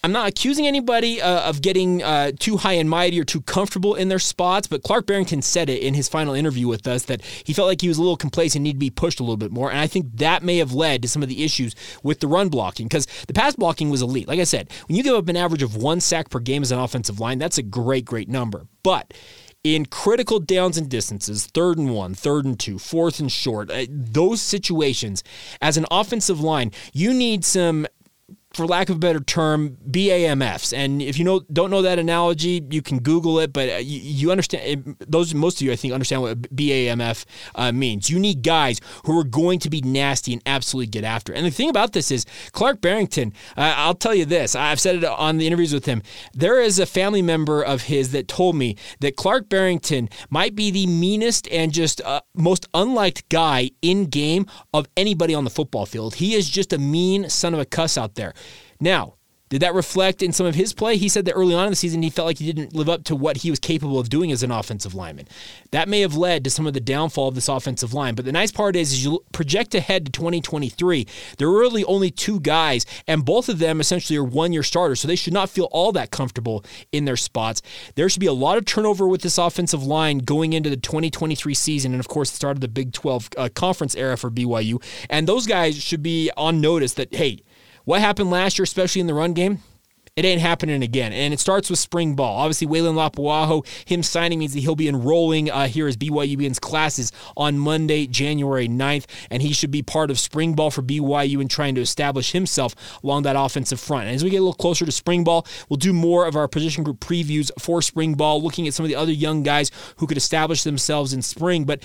I'm 0.04 0.12
not 0.12 0.28
accusing 0.28 0.68
anybody 0.68 1.20
uh, 1.20 1.48
of 1.48 1.60
getting 1.60 2.04
uh, 2.04 2.30
too 2.38 2.56
high 2.56 2.74
and 2.74 2.88
mighty 2.88 3.18
or 3.18 3.24
too 3.24 3.40
comfortable 3.42 3.96
in 3.96 4.08
their 4.08 4.20
spots, 4.20 4.68
but 4.68 4.84
Clark 4.84 5.06
Barrington 5.06 5.42
said 5.42 5.68
it 5.68 5.82
in 5.82 5.94
his 5.94 6.08
final 6.08 6.34
interview 6.34 6.68
with 6.68 6.86
us 6.86 7.04
that 7.06 7.20
he 7.22 7.52
felt 7.52 7.66
like 7.66 7.80
he 7.80 7.88
was 7.88 7.98
a 7.98 8.00
little 8.00 8.16
complacent, 8.16 8.62
needed 8.62 8.76
to 8.76 8.78
be 8.78 8.90
pushed 8.90 9.18
a 9.18 9.24
little 9.24 9.36
bit 9.36 9.50
more. 9.50 9.70
And 9.70 9.80
I 9.80 9.88
think 9.88 10.06
that 10.18 10.44
may 10.44 10.58
have 10.58 10.72
led 10.72 11.02
to 11.02 11.08
some 11.08 11.22
of 11.22 11.28
the 11.28 11.42
issues 11.42 11.74
with 12.04 12.20
the 12.20 12.28
run 12.28 12.48
blocking 12.48 12.86
because 12.86 13.06
the 13.26 13.32
pass 13.34 13.56
blocking 13.56 13.90
was 13.90 14.00
elite. 14.00 14.28
Like 14.28 14.38
I 14.38 14.44
said, 14.44 14.70
when 14.86 14.96
you 14.96 15.02
give 15.02 15.16
up 15.16 15.28
an 15.28 15.36
average 15.36 15.64
of 15.64 15.74
one 15.74 16.00
sack 16.00 16.30
per 16.30 16.38
game 16.38 16.62
as 16.62 16.70
an 16.70 16.78
offensive 16.78 17.18
line, 17.18 17.40
that's 17.40 17.58
a 17.58 17.62
great, 17.62 18.04
great 18.04 18.28
number. 18.28 18.68
But 18.84 19.12
in 19.64 19.86
critical 19.86 20.38
downs 20.38 20.78
and 20.78 20.88
distances, 20.88 21.46
third 21.46 21.76
and 21.76 21.92
one, 21.92 22.14
third 22.14 22.44
and 22.44 22.58
two, 22.58 22.78
fourth 22.78 23.18
and 23.18 23.30
short, 23.30 23.70
uh, 23.70 23.86
those 23.90 24.40
situations, 24.40 25.24
as 25.60 25.76
an 25.76 25.86
offensive 25.90 26.40
line, 26.40 26.70
you 26.92 27.12
need 27.12 27.44
some 27.44 27.86
for 28.58 28.66
lack 28.66 28.90
of 28.90 28.96
a 28.96 28.98
better 28.98 29.20
term, 29.20 29.78
BAMFs. 29.88 30.76
And 30.76 31.00
if 31.00 31.16
you 31.16 31.24
know 31.24 31.42
don't 31.52 31.70
know 31.70 31.82
that 31.82 32.00
analogy, 32.00 32.60
you 32.70 32.82
can 32.82 32.98
Google 32.98 33.38
it. 33.38 33.52
But 33.52 33.68
uh, 33.70 33.76
you, 33.76 34.00
you 34.00 34.30
understand 34.32 34.96
those. 34.98 35.32
Most 35.32 35.60
of 35.60 35.62
you, 35.62 35.70
I 35.70 35.76
think, 35.76 35.94
understand 35.94 36.22
what 36.22 36.42
BAMF 36.42 37.24
uh, 37.54 37.70
means. 37.70 38.10
You 38.10 38.18
need 38.18 38.42
guys 38.42 38.80
who 39.04 39.16
are 39.16 39.22
going 39.22 39.60
to 39.60 39.70
be 39.70 39.80
nasty 39.80 40.32
and 40.32 40.42
absolutely 40.44 40.88
get 40.88 41.04
after. 41.04 41.32
And 41.32 41.46
the 41.46 41.52
thing 41.52 41.70
about 41.70 41.92
this 41.92 42.10
is 42.10 42.26
Clark 42.50 42.80
Barrington. 42.80 43.32
Uh, 43.56 43.74
I'll 43.76 43.94
tell 43.94 44.14
you 44.14 44.24
this. 44.24 44.56
I've 44.56 44.80
said 44.80 44.96
it 44.96 45.04
on 45.04 45.38
the 45.38 45.46
interviews 45.46 45.72
with 45.72 45.86
him. 45.86 46.02
There 46.34 46.60
is 46.60 46.80
a 46.80 46.86
family 46.86 47.22
member 47.22 47.62
of 47.62 47.82
his 47.82 48.10
that 48.10 48.26
told 48.26 48.56
me 48.56 48.74
that 48.98 49.14
Clark 49.14 49.48
Barrington 49.48 50.08
might 50.30 50.56
be 50.56 50.72
the 50.72 50.88
meanest 50.88 51.46
and 51.52 51.72
just 51.72 52.00
uh, 52.00 52.22
most 52.34 52.66
unliked 52.74 53.28
guy 53.28 53.70
in 53.82 54.06
game 54.06 54.46
of 54.74 54.88
anybody 54.96 55.32
on 55.32 55.44
the 55.44 55.50
football 55.50 55.86
field. 55.86 56.16
He 56.16 56.34
is 56.34 56.50
just 56.50 56.72
a 56.72 56.78
mean 56.78 57.30
son 57.30 57.54
of 57.54 57.60
a 57.60 57.64
cuss 57.64 57.96
out 57.96 58.16
there. 58.16 58.34
Now, 58.80 59.14
did 59.48 59.62
that 59.62 59.74
reflect 59.74 60.22
in 60.22 60.32
some 60.32 60.46
of 60.46 60.54
his 60.54 60.74
play? 60.74 60.98
He 60.98 61.08
said 61.08 61.24
that 61.24 61.32
early 61.32 61.54
on 61.54 61.64
in 61.64 61.70
the 61.70 61.76
season 61.76 62.02
he 62.02 62.10
felt 62.10 62.26
like 62.26 62.38
he 62.38 62.52
didn't 62.52 62.74
live 62.74 62.88
up 62.88 63.04
to 63.04 63.16
what 63.16 63.38
he 63.38 63.50
was 63.50 63.58
capable 63.58 63.98
of 63.98 64.10
doing 64.10 64.30
as 64.30 64.42
an 64.42 64.50
offensive 64.50 64.94
lineman. 64.94 65.26
That 65.70 65.88
may 65.88 66.00
have 66.00 66.14
led 66.14 66.44
to 66.44 66.50
some 66.50 66.66
of 66.66 66.74
the 66.74 66.80
downfall 66.80 67.28
of 67.28 67.34
this 67.34 67.48
offensive 67.48 67.94
line. 67.94 68.14
But 68.14 68.26
the 68.26 68.32
nice 68.32 68.52
part 68.52 68.76
is, 68.76 68.92
as 68.92 69.04
you 69.04 69.24
project 69.32 69.74
ahead 69.74 70.04
to 70.06 70.12
2023, 70.12 71.06
there 71.38 71.48
are 71.48 71.58
really 71.58 71.82
only 71.84 72.10
two 72.10 72.40
guys, 72.40 72.84
and 73.06 73.24
both 73.24 73.48
of 73.48 73.58
them 73.58 73.80
essentially 73.80 74.18
are 74.18 74.24
one 74.24 74.52
year 74.52 74.62
starters, 74.62 75.00
so 75.00 75.08
they 75.08 75.16
should 75.16 75.32
not 75.32 75.48
feel 75.48 75.68
all 75.72 75.92
that 75.92 76.10
comfortable 76.10 76.62
in 76.92 77.06
their 77.06 77.16
spots. 77.16 77.62
There 77.94 78.08
should 78.10 78.20
be 78.20 78.26
a 78.26 78.32
lot 78.34 78.58
of 78.58 78.66
turnover 78.66 79.08
with 79.08 79.22
this 79.22 79.38
offensive 79.38 79.82
line 79.82 80.18
going 80.18 80.52
into 80.52 80.68
the 80.68 80.76
2023 80.76 81.54
season, 81.54 81.92
and 81.92 82.00
of 82.00 82.08
course, 82.08 82.30
the 82.30 82.36
start 82.36 82.58
of 82.58 82.60
the 82.60 82.68
Big 82.68 82.92
12 82.92 83.30
uh, 83.38 83.48
conference 83.54 83.94
era 83.94 84.18
for 84.18 84.30
BYU. 84.30 84.82
And 85.08 85.26
those 85.26 85.46
guys 85.46 85.82
should 85.82 86.02
be 86.02 86.30
on 86.36 86.60
notice 86.60 86.94
that, 86.94 87.14
hey, 87.14 87.38
what 87.88 88.02
happened 88.02 88.28
last 88.30 88.58
year, 88.58 88.64
especially 88.64 89.00
in 89.00 89.06
the 89.06 89.14
run 89.14 89.32
game? 89.32 89.62
It 90.18 90.24
ain't 90.24 90.40
happening 90.40 90.82
again. 90.82 91.12
And 91.12 91.32
it 91.32 91.38
starts 91.38 91.70
with 91.70 91.78
spring 91.78 92.16
ball. 92.16 92.40
Obviously, 92.40 92.66
Weylin 92.66 92.96
Lapuaho, 92.96 93.64
him 93.86 94.02
signing 94.02 94.40
means 94.40 94.52
that 94.52 94.58
he'll 94.58 94.74
be 94.74 94.88
enrolling 94.88 95.48
uh, 95.48 95.68
here 95.68 95.86
as 95.86 95.96
BYU 95.96 96.36
begins 96.36 96.58
classes 96.58 97.12
on 97.36 97.56
Monday, 97.56 98.08
January 98.08 98.66
9th, 98.66 99.06
and 99.30 99.42
he 99.42 99.52
should 99.52 99.70
be 99.70 99.80
part 99.80 100.10
of 100.10 100.18
spring 100.18 100.54
ball 100.54 100.72
for 100.72 100.82
BYU 100.82 101.40
and 101.40 101.48
trying 101.48 101.76
to 101.76 101.80
establish 101.80 102.32
himself 102.32 102.74
along 103.04 103.22
that 103.22 103.36
offensive 103.38 103.78
front. 103.78 104.06
And 104.06 104.16
as 104.16 104.24
we 104.24 104.30
get 104.30 104.38
a 104.38 104.40
little 104.40 104.54
closer 104.54 104.84
to 104.84 104.90
spring 104.90 105.22
ball, 105.22 105.46
we'll 105.68 105.76
do 105.76 105.92
more 105.92 106.26
of 106.26 106.34
our 106.34 106.48
position 106.48 106.82
group 106.82 106.98
previews 106.98 107.52
for 107.56 107.80
spring 107.80 108.14
ball, 108.14 108.42
looking 108.42 108.66
at 108.66 108.74
some 108.74 108.84
of 108.84 108.88
the 108.88 108.96
other 108.96 109.12
young 109.12 109.44
guys 109.44 109.70
who 109.98 110.08
could 110.08 110.16
establish 110.16 110.64
themselves 110.64 111.12
in 111.12 111.22
spring. 111.22 111.62
But 111.62 111.84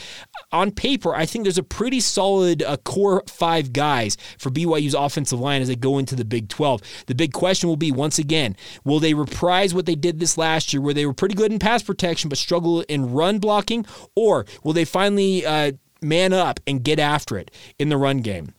on 0.51 0.71
paper, 0.71 1.13
I 1.13 1.27
think 1.27 1.45
there's 1.45 1.59
a 1.59 1.63
pretty 1.63 1.99
solid 1.99 2.63
uh, 2.63 2.77
core 2.77 3.21
five 3.27 3.73
guys 3.73 4.17
for 4.39 4.49
BYU's 4.49 4.95
offensive 4.95 5.39
line 5.39 5.61
as 5.61 5.67
they 5.67 5.75
go 5.75 5.99
into 5.99 6.15
the 6.15 6.25
Big 6.25 6.49
12. 6.49 6.81
The 7.05 7.13
big 7.13 7.31
question 7.31 7.69
will 7.69 7.77
be 7.77 7.91
once 7.91 8.17
again, 8.17 8.22
will 8.83 8.99
they 8.99 9.13
reprise 9.13 9.73
what 9.73 9.85
they 9.85 9.95
did 9.95 10.19
this 10.19 10.37
last 10.37 10.73
year, 10.73 10.81
where 10.81 10.93
they 10.93 11.05
were 11.05 11.13
pretty 11.13 11.35
good 11.35 11.51
in 11.51 11.59
pass 11.59 11.83
protection 11.83 12.29
but 12.29 12.37
struggle 12.37 12.81
in 12.81 13.13
run 13.13 13.39
blocking, 13.39 13.85
or 14.15 14.45
will 14.63 14.73
they 14.73 14.85
finally 14.85 15.45
uh, 15.45 15.71
man 16.01 16.33
up 16.33 16.59
and 16.67 16.83
get 16.83 16.99
after 16.99 17.37
it 17.37 17.51
in 17.79 17.89
the 17.89 17.97
run 17.97 18.19
game? 18.19 18.53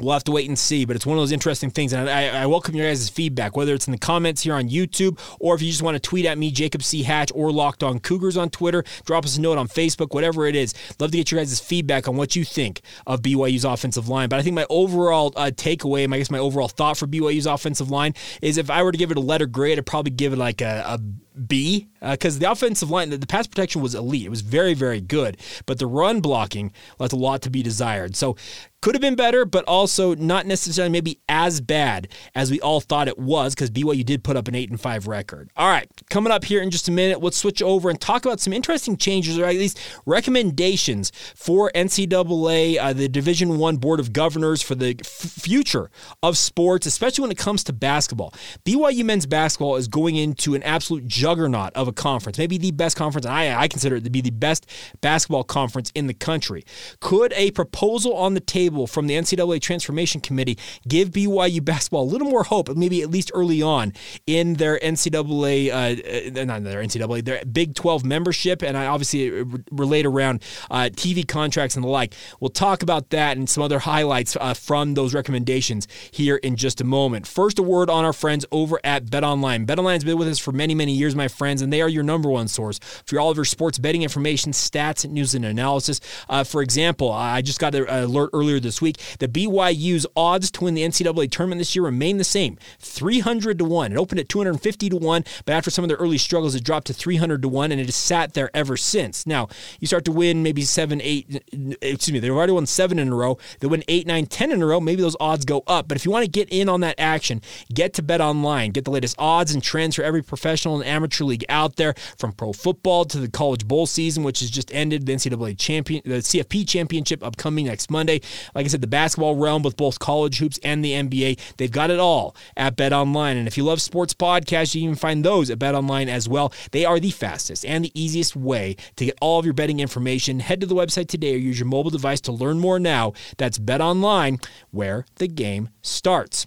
We'll 0.00 0.14
have 0.14 0.24
to 0.24 0.32
wait 0.32 0.48
and 0.48 0.58
see, 0.58 0.86
but 0.86 0.96
it's 0.96 1.04
one 1.04 1.18
of 1.18 1.22
those 1.22 1.32
interesting 1.32 1.70
things. 1.70 1.92
And 1.92 2.08
I, 2.08 2.42
I, 2.42 2.46
welcome 2.46 2.74
your 2.74 2.88
guys' 2.88 3.10
feedback, 3.10 3.56
whether 3.56 3.74
it's 3.74 3.86
in 3.86 3.92
the 3.92 3.98
comments 3.98 4.42
here 4.42 4.54
on 4.54 4.70
YouTube 4.70 5.20
or 5.38 5.54
if 5.54 5.60
you 5.60 5.70
just 5.70 5.82
want 5.82 5.96
to 5.96 6.00
tweet 6.00 6.24
at 6.24 6.38
me, 6.38 6.50
Jacob 6.50 6.82
C. 6.82 7.02
Hatch, 7.02 7.30
or 7.34 7.52
Locked 7.52 7.82
On 7.82 8.00
Cougars 8.00 8.38
on 8.38 8.48
Twitter. 8.48 8.84
Drop 9.04 9.26
us 9.26 9.36
a 9.36 9.40
note 9.40 9.58
on 9.58 9.68
Facebook, 9.68 10.14
whatever 10.14 10.46
it 10.46 10.56
is. 10.56 10.72
Love 10.98 11.10
to 11.10 11.18
get 11.18 11.30
your 11.30 11.40
guys' 11.40 11.60
feedback 11.60 12.08
on 12.08 12.16
what 12.16 12.34
you 12.34 12.42
think 12.42 12.80
of 13.06 13.20
BYU's 13.20 13.66
offensive 13.66 14.08
line. 14.08 14.30
But 14.30 14.38
I 14.38 14.42
think 14.42 14.54
my 14.54 14.66
overall 14.70 15.34
uh, 15.36 15.50
takeaway, 15.54 16.10
I 16.12 16.18
guess 16.18 16.30
my 16.30 16.38
overall 16.38 16.68
thought 16.68 16.96
for 16.96 17.06
BYU's 17.06 17.46
offensive 17.46 17.90
line 17.90 18.14
is 18.40 18.56
if 18.56 18.70
I 18.70 18.82
were 18.82 18.92
to 18.92 18.98
give 18.98 19.10
it 19.10 19.18
a 19.18 19.20
letter 19.20 19.46
grade, 19.46 19.78
I'd 19.78 19.84
probably 19.84 20.12
give 20.12 20.32
it 20.32 20.38
like 20.38 20.62
a, 20.62 20.84
a 20.86 21.00
B 21.46 21.88
because 22.00 22.36
uh, 22.36 22.40
the 22.40 22.50
offensive 22.50 22.90
line, 22.90 23.10
the, 23.10 23.16
the, 23.16 23.26
pass 23.26 23.46
protection 23.46 23.80
was 23.80 23.94
elite. 23.94 24.26
It 24.26 24.30
was 24.30 24.40
very, 24.40 24.74
very 24.74 25.00
good, 25.00 25.36
but 25.66 25.78
the 25.78 25.86
run 25.86 26.20
blocking 26.20 26.72
left 26.98 27.12
a 27.12 27.16
lot 27.16 27.42
to 27.42 27.50
be 27.50 27.62
desired. 27.62 28.16
So 28.16 28.36
could 28.82 28.96
have 28.96 29.00
been 29.00 29.14
better, 29.14 29.44
but 29.44 29.64
also 29.66 30.12
not 30.16 30.44
necessarily 30.44 30.90
maybe 30.90 31.20
as 31.28 31.60
bad 31.60 32.08
as 32.34 32.50
we 32.50 32.60
all 32.60 32.80
thought 32.80 33.06
it 33.06 33.16
was 33.16 33.54
because 33.54 33.70
BYU 33.70 34.04
did 34.04 34.24
put 34.24 34.36
up 34.36 34.48
an 34.48 34.56
eight 34.56 34.70
and 34.70 34.80
five 34.80 35.06
record. 35.06 35.50
All 35.56 35.68
right, 35.68 35.88
coming 36.10 36.32
up 36.32 36.44
here 36.44 36.60
in 36.60 36.70
just 36.72 36.88
a 36.88 36.90
minute, 36.90 37.22
let's 37.22 37.36
switch 37.36 37.62
over 37.62 37.88
and 37.90 38.00
talk 38.00 38.24
about 38.24 38.40
some 38.40 38.52
interesting 38.52 38.96
changes 38.96 39.38
or 39.38 39.44
at 39.44 39.54
least 39.54 39.78
recommendations 40.04 41.12
for 41.36 41.70
NCAA, 41.76 42.78
uh, 42.80 42.92
the 42.92 43.08
Division 43.08 43.56
One 43.56 43.76
Board 43.76 44.00
of 44.00 44.12
Governors 44.12 44.62
for 44.62 44.74
the 44.74 44.96
f- 44.98 45.06
future 45.06 45.88
of 46.20 46.36
sports, 46.36 46.84
especially 46.84 47.22
when 47.22 47.30
it 47.30 47.38
comes 47.38 47.62
to 47.64 47.72
basketball. 47.72 48.34
BYU 48.64 49.04
men's 49.04 49.26
basketball 49.26 49.76
is 49.76 49.86
going 49.86 50.16
into 50.16 50.56
an 50.56 50.62
absolute 50.64 51.06
juggernaut 51.22 51.72
of 51.74 51.86
a 51.86 51.92
conference, 51.92 52.36
maybe 52.36 52.58
the 52.58 52.72
best 52.72 52.96
conference. 52.96 53.24
I, 53.24 53.54
I 53.54 53.68
consider 53.68 53.94
it 53.94 54.02
to 54.02 54.10
be 54.10 54.20
the 54.20 54.30
best 54.32 54.68
basketball 55.02 55.44
conference 55.44 55.92
in 55.94 56.08
the 56.08 56.14
country. 56.14 56.64
Could 56.98 57.32
a 57.34 57.52
proposal 57.52 58.16
on 58.16 58.34
the 58.34 58.40
table 58.40 58.88
from 58.88 59.06
the 59.06 59.14
NCAA 59.14 59.60
Transformation 59.60 60.20
Committee 60.20 60.58
give 60.88 61.10
BYU 61.10 61.64
basketball 61.64 62.02
a 62.02 62.10
little 62.10 62.28
more 62.28 62.42
hope, 62.42 62.74
maybe 62.74 63.02
at 63.02 63.10
least 63.10 63.30
early 63.34 63.62
on 63.62 63.92
in 64.26 64.54
their 64.54 64.80
NCAA, 64.80 65.70
uh, 65.70 66.40
uh, 66.40 66.44
not 66.44 66.64
their 66.64 66.82
NCAA, 66.82 67.24
their 67.24 67.44
Big 67.44 67.76
12 67.76 68.04
membership, 68.04 68.60
and 68.60 68.76
I 68.76 68.86
obviously 68.86 69.30
relate 69.70 70.06
around 70.06 70.42
uh, 70.72 70.90
TV 70.92 71.26
contracts 71.26 71.76
and 71.76 71.84
the 71.84 71.88
like. 71.88 72.16
We'll 72.40 72.50
talk 72.50 72.82
about 72.82 73.10
that 73.10 73.36
and 73.36 73.48
some 73.48 73.62
other 73.62 73.78
highlights 73.78 74.36
uh, 74.40 74.54
from 74.54 74.94
those 74.94 75.14
recommendations 75.14 75.86
here 76.10 76.36
in 76.36 76.56
just 76.56 76.80
a 76.80 76.84
moment. 76.84 77.28
First, 77.28 77.60
a 77.60 77.62
word 77.62 77.90
on 77.90 78.04
our 78.04 78.12
friends 78.12 78.44
over 78.50 78.80
at 78.82 79.04
BetOnline. 79.04 79.66
BetOnline 79.66 79.94
has 79.94 80.04
been 80.04 80.18
with 80.18 80.26
us 80.26 80.40
for 80.40 80.50
many, 80.50 80.74
many 80.74 80.92
years, 80.92 81.11
my 81.14 81.28
friends, 81.28 81.62
and 81.62 81.72
they 81.72 81.82
are 81.82 81.88
your 81.88 82.02
number 82.02 82.28
one 82.28 82.48
source 82.48 82.78
for 83.06 83.18
all 83.18 83.30
of 83.30 83.36
your 83.36 83.44
sports 83.44 83.78
betting 83.78 84.02
information, 84.02 84.52
stats, 84.52 85.08
news, 85.08 85.34
and 85.34 85.44
analysis. 85.44 86.00
Uh, 86.28 86.44
for 86.44 86.62
example, 86.62 87.10
I 87.10 87.42
just 87.42 87.58
got 87.58 87.74
an 87.74 87.88
alert 87.88 88.30
earlier 88.32 88.60
this 88.60 88.80
week 88.80 88.98
that 89.18 89.32
BYU's 89.32 90.06
odds 90.16 90.50
to 90.52 90.64
win 90.64 90.74
the 90.74 90.82
NCAA 90.82 91.30
tournament 91.30 91.58
this 91.58 91.74
year 91.74 91.84
remain 91.84 92.18
the 92.18 92.24
same 92.24 92.58
300 92.80 93.58
to 93.58 93.64
1. 93.64 93.92
It 93.92 93.96
opened 93.96 94.20
at 94.20 94.28
250 94.28 94.90
to 94.90 94.96
1, 94.96 95.24
but 95.44 95.52
after 95.52 95.70
some 95.70 95.84
of 95.84 95.88
their 95.88 95.98
early 95.98 96.18
struggles, 96.18 96.54
it 96.54 96.64
dropped 96.64 96.86
to 96.88 96.94
300 96.94 97.42
to 97.42 97.48
1, 97.48 97.72
and 97.72 97.80
it 97.80 97.86
has 97.86 97.96
sat 97.96 98.34
there 98.34 98.50
ever 98.54 98.76
since. 98.76 99.26
Now, 99.26 99.48
you 99.80 99.86
start 99.86 100.04
to 100.06 100.12
win 100.12 100.42
maybe 100.42 100.62
seven, 100.62 101.00
eight, 101.02 101.42
excuse 101.80 102.12
me, 102.12 102.18
they've 102.18 102.32
already 102.32 102.52
won 102.52 102.66
seven 102.66 102.98
in 102.98 103.08
a 103.08 103.14
row. 103.14 103.38
They 103.60 103.66
win 103.66 103.84
eight, 103.88 104.06
nine, 104.06 104.26
ten 104.26 104.50
in 104.50 104.62
a 104.62 104.66
row. 104.66 104.80
Maybe 104.80 105.02
those 105.02 105.16
odds 105.20 105.44
go 105.44 105.62
up. 105.66 105.88
But 105.88 105.96
if 105.96 106.04
you 106.04 106.10
want 106.10 106.24
to 106.24 106.30
get 106.30 106.48
in 106.50 106.68
on 106.68 106.80
that 106.80 106.96
action, 106.98 107.40
get 107.72 107.94
to 107.94 108.02
Bet 108.02 108.20
Online. 108.20 108.70
Get 108.70 108.84
the 108.84 108.90
latest 108.90 109.16
odds 109.18 109.52
and 109.52 109.62
trends 109.62 109.96
for 109.96 110.02
every 110.02 110.22
professional 110.22 110.76
and 110.76 110.84
amateur 110.84 111.01
league 111.20 111.44
out 111.48 111.76
there, 111.76 111.94
from 112.18 112.32
pro 112.32 112.52
football 112.52 113.04
to 113.06 113.18
the 113.18 113.30
college 113.30 113.66
bowl 113.66 113.86
season, 113.86 114.22
which 114.22 114.40
has 114.40 114.50
just 114.50 114.72
ended. 114.74 115.06
The 115.06 115.14
NCAA 115.14 115.58
champion, 115.58 116.02
the 116.04 116.16
CFP 116.16 116.68
championship 116.68 117.22
upcoming 117.22 117.66
next 117.66 117.90
Monday. 117.90 118.20
Like 118.54 118.64
I 118.64 118.68
said, 118.68 118.80
the 118.80 118.86
basketball 118.86 119.36
realm 119.36 119.62
with 119.62 119.76
both 119.76 119.98
college 119.98 120.38
hoops 120.38 120.58
and 120.62 120.84
the 120.84 120.92
NBA, 120.92 121.56
they've 121.56 121.70
got 121.70 121.90
it 121.90 121.98
all 121.98 122.36
at 122.56 122.76
Bet 122.76 122.92
Online. 122.92 123.36
And 123.36 123.48
if 123.48 123.56
you 123.56 123.64
love 123.64 123.80
sports 123.80 124.14
podcasts, 124.14 124.74
you 124.74 124.88
can 124.88 124.96
find 124.96 125.24
those 125.24 125.50
at 125.50 125.58
Bet 125.58 125.74
Online 125.74 126.08
as 126.08 126.28
well. 126.28 126.52
They 126.70 126.84
are 126.84 127.00
the 127.00 127.10
fastest 127.10 127.64
and 127.64 127.84
the 127.84 128.00
easiest 128.00 128.36
way 128.36 128.76
to 128.96 129.06
get 129.06 129.18
all 129.20 129.38
of 129.38 129.44
your 129.44 129.54
betting 129.54 129.80
information. 129.80 130.40
Head 130.40 130.60
to 130.60 130.66
the 130.66 130.74
website 130.74 131.08
today 131.08 131.34
or 131.34 131.38
use 131.38 131.58
your 131.58 131.68
mobile 131.68 131.90
device 131.90 132.20
to 132.22 132.32
learn 132.32 132.58
more 132.58 132.78
now. 132.78 133.12
That's 133.38 133.58
Bet 133.58 133.80
Online, 133.80 134.38
where 134.70 135.06
the 135.16 135.28
game 135.28 135.70
starts. 135.82 136.46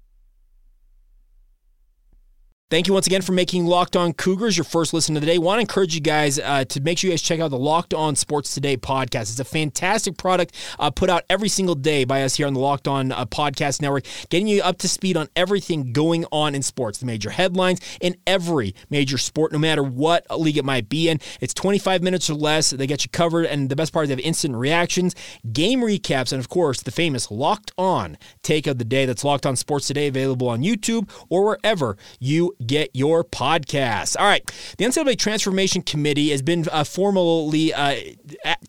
Thank 2.71 2.87
you 2.87 2.93
once 2.93 3.05
again 3.05 3.21
for 3.21 3.33
making 3.33 3.65
Locked 3.65 3.97
On 3.97 4.13
Cougars 4.13 4.55
your 4.55 4.63
first 4.63 4.93
listen 4.93 5.17
of 5.17 5.21
the 5.21 5.25
day. 5.25 5.37
Want 5.37 5.57
to 5.57 5.59
encourage 5.59 5.93
you 5.93 5.99
guys 5.99 6.39
uh, 6.39 6.63
to 6.63 6.79
make 6.79 6.97
sure 6.97 7.09
you 7.09 7.11
guys 7.11 7.21
check 7.21 7.41
out 7.41 7.49
the 7.49 7.59
Locked 7.59 7.93
On 7.93 8.15
Sports 8.15 8.53
Today 8.53 8.77
podcast. 8.77 9.23
It's 9.23 9.41
a 9.41 9.43
fantastic 9.43 10.15
product 10.15 10.55
uh, 10.79 10.89
put 10.89 11.09
out 11.09 11.25
every 11.29 11.49
single 11.49 11.75
day 11.75 12.05
by 12.05 12.23
us 12.23 12.35
here 12.35 12.47
on 12.47 12.53
the 12.53 12.61
Locked 12.61 12.87
On 12.87 13.11
uh, 13.11 13.25
Podcast 13.25 13.81
Network, 13.81 14.05
getting 14.29 14.47
you 14.47 14.61
up 14.61 14.77
to 14.77 14.87
speed 14.87 15.17
on 15.17 15.27
everything 15.35 15.91
going 15.91 16.23
on 16.31 16.55
in 16.55 16.61
sports, 16.61 16.99
the 16.99 17.05
major 17.05 17.31
headlines 17.31 17.81
in 17.99 18.15
every 18.25 18.73
major 18.89 19.17
sport, 19.17 19.51
no 19.51 19.59
matter 19.59 19.83
what 19.83 20.25
league 20.39 20.57
it 20.57 20.63
might 20.63 20.87
be 20.87 21.09
in. 21.09 21.19
It's 21.41 21.53
25 21.53 22.01
minutes 22.01 22.29
or 22.29 22.35
less. 22.35 22.69
They 22.69 22.87
get 22.87 23.03
you 23.03 23.09
covered, 23.09 23.47
and 23.47 23.67
the 23.67 23.75
best 23.75 23.91
part 23.91 24.05
is 24.05 24.07
they 24.07 24.15
have 24.15 24.21
instant 24.21 24.55
reactions, 24.55 25.13
game 25.51 25.81
recaps, 25.81 26.31
and 26.31 26.39
of 26.39 26.47
course, 26.47 26.81
the 26.81 26.91
famous 26.91 27.29
Locked 27.29 27.73
On 27.77 28.17
take 28.43 28.65
of 28.65 28.77
the 28.77 28.85
day. 28.85 29.05
That's 29.05 29.25
Locked 29.25 29.45
On 29.45 29.57
Sports 29.57 29.87
Today, 29.87 30.07
available 30.07 30.47
on 30.47 30.63
YouTube 30.63 31.09
or 31.27 31.43
wherever 31.43 31.97
you 32.17 32.55
get 32.67 32.89
your 32.93 33.23
podcasts. 33.23 34.15
All 34.19 34.25
right. 34.25 34.45
The 34.77 34.85
NCAA 34.85 35.17
Transformation 35.17 35.81
Committee 35.81 36.29
has 36.29 36.41
been 36.41 36.65
uh, 36.71 36.83
formally 36.83 37.73
uh, 37.73 37.95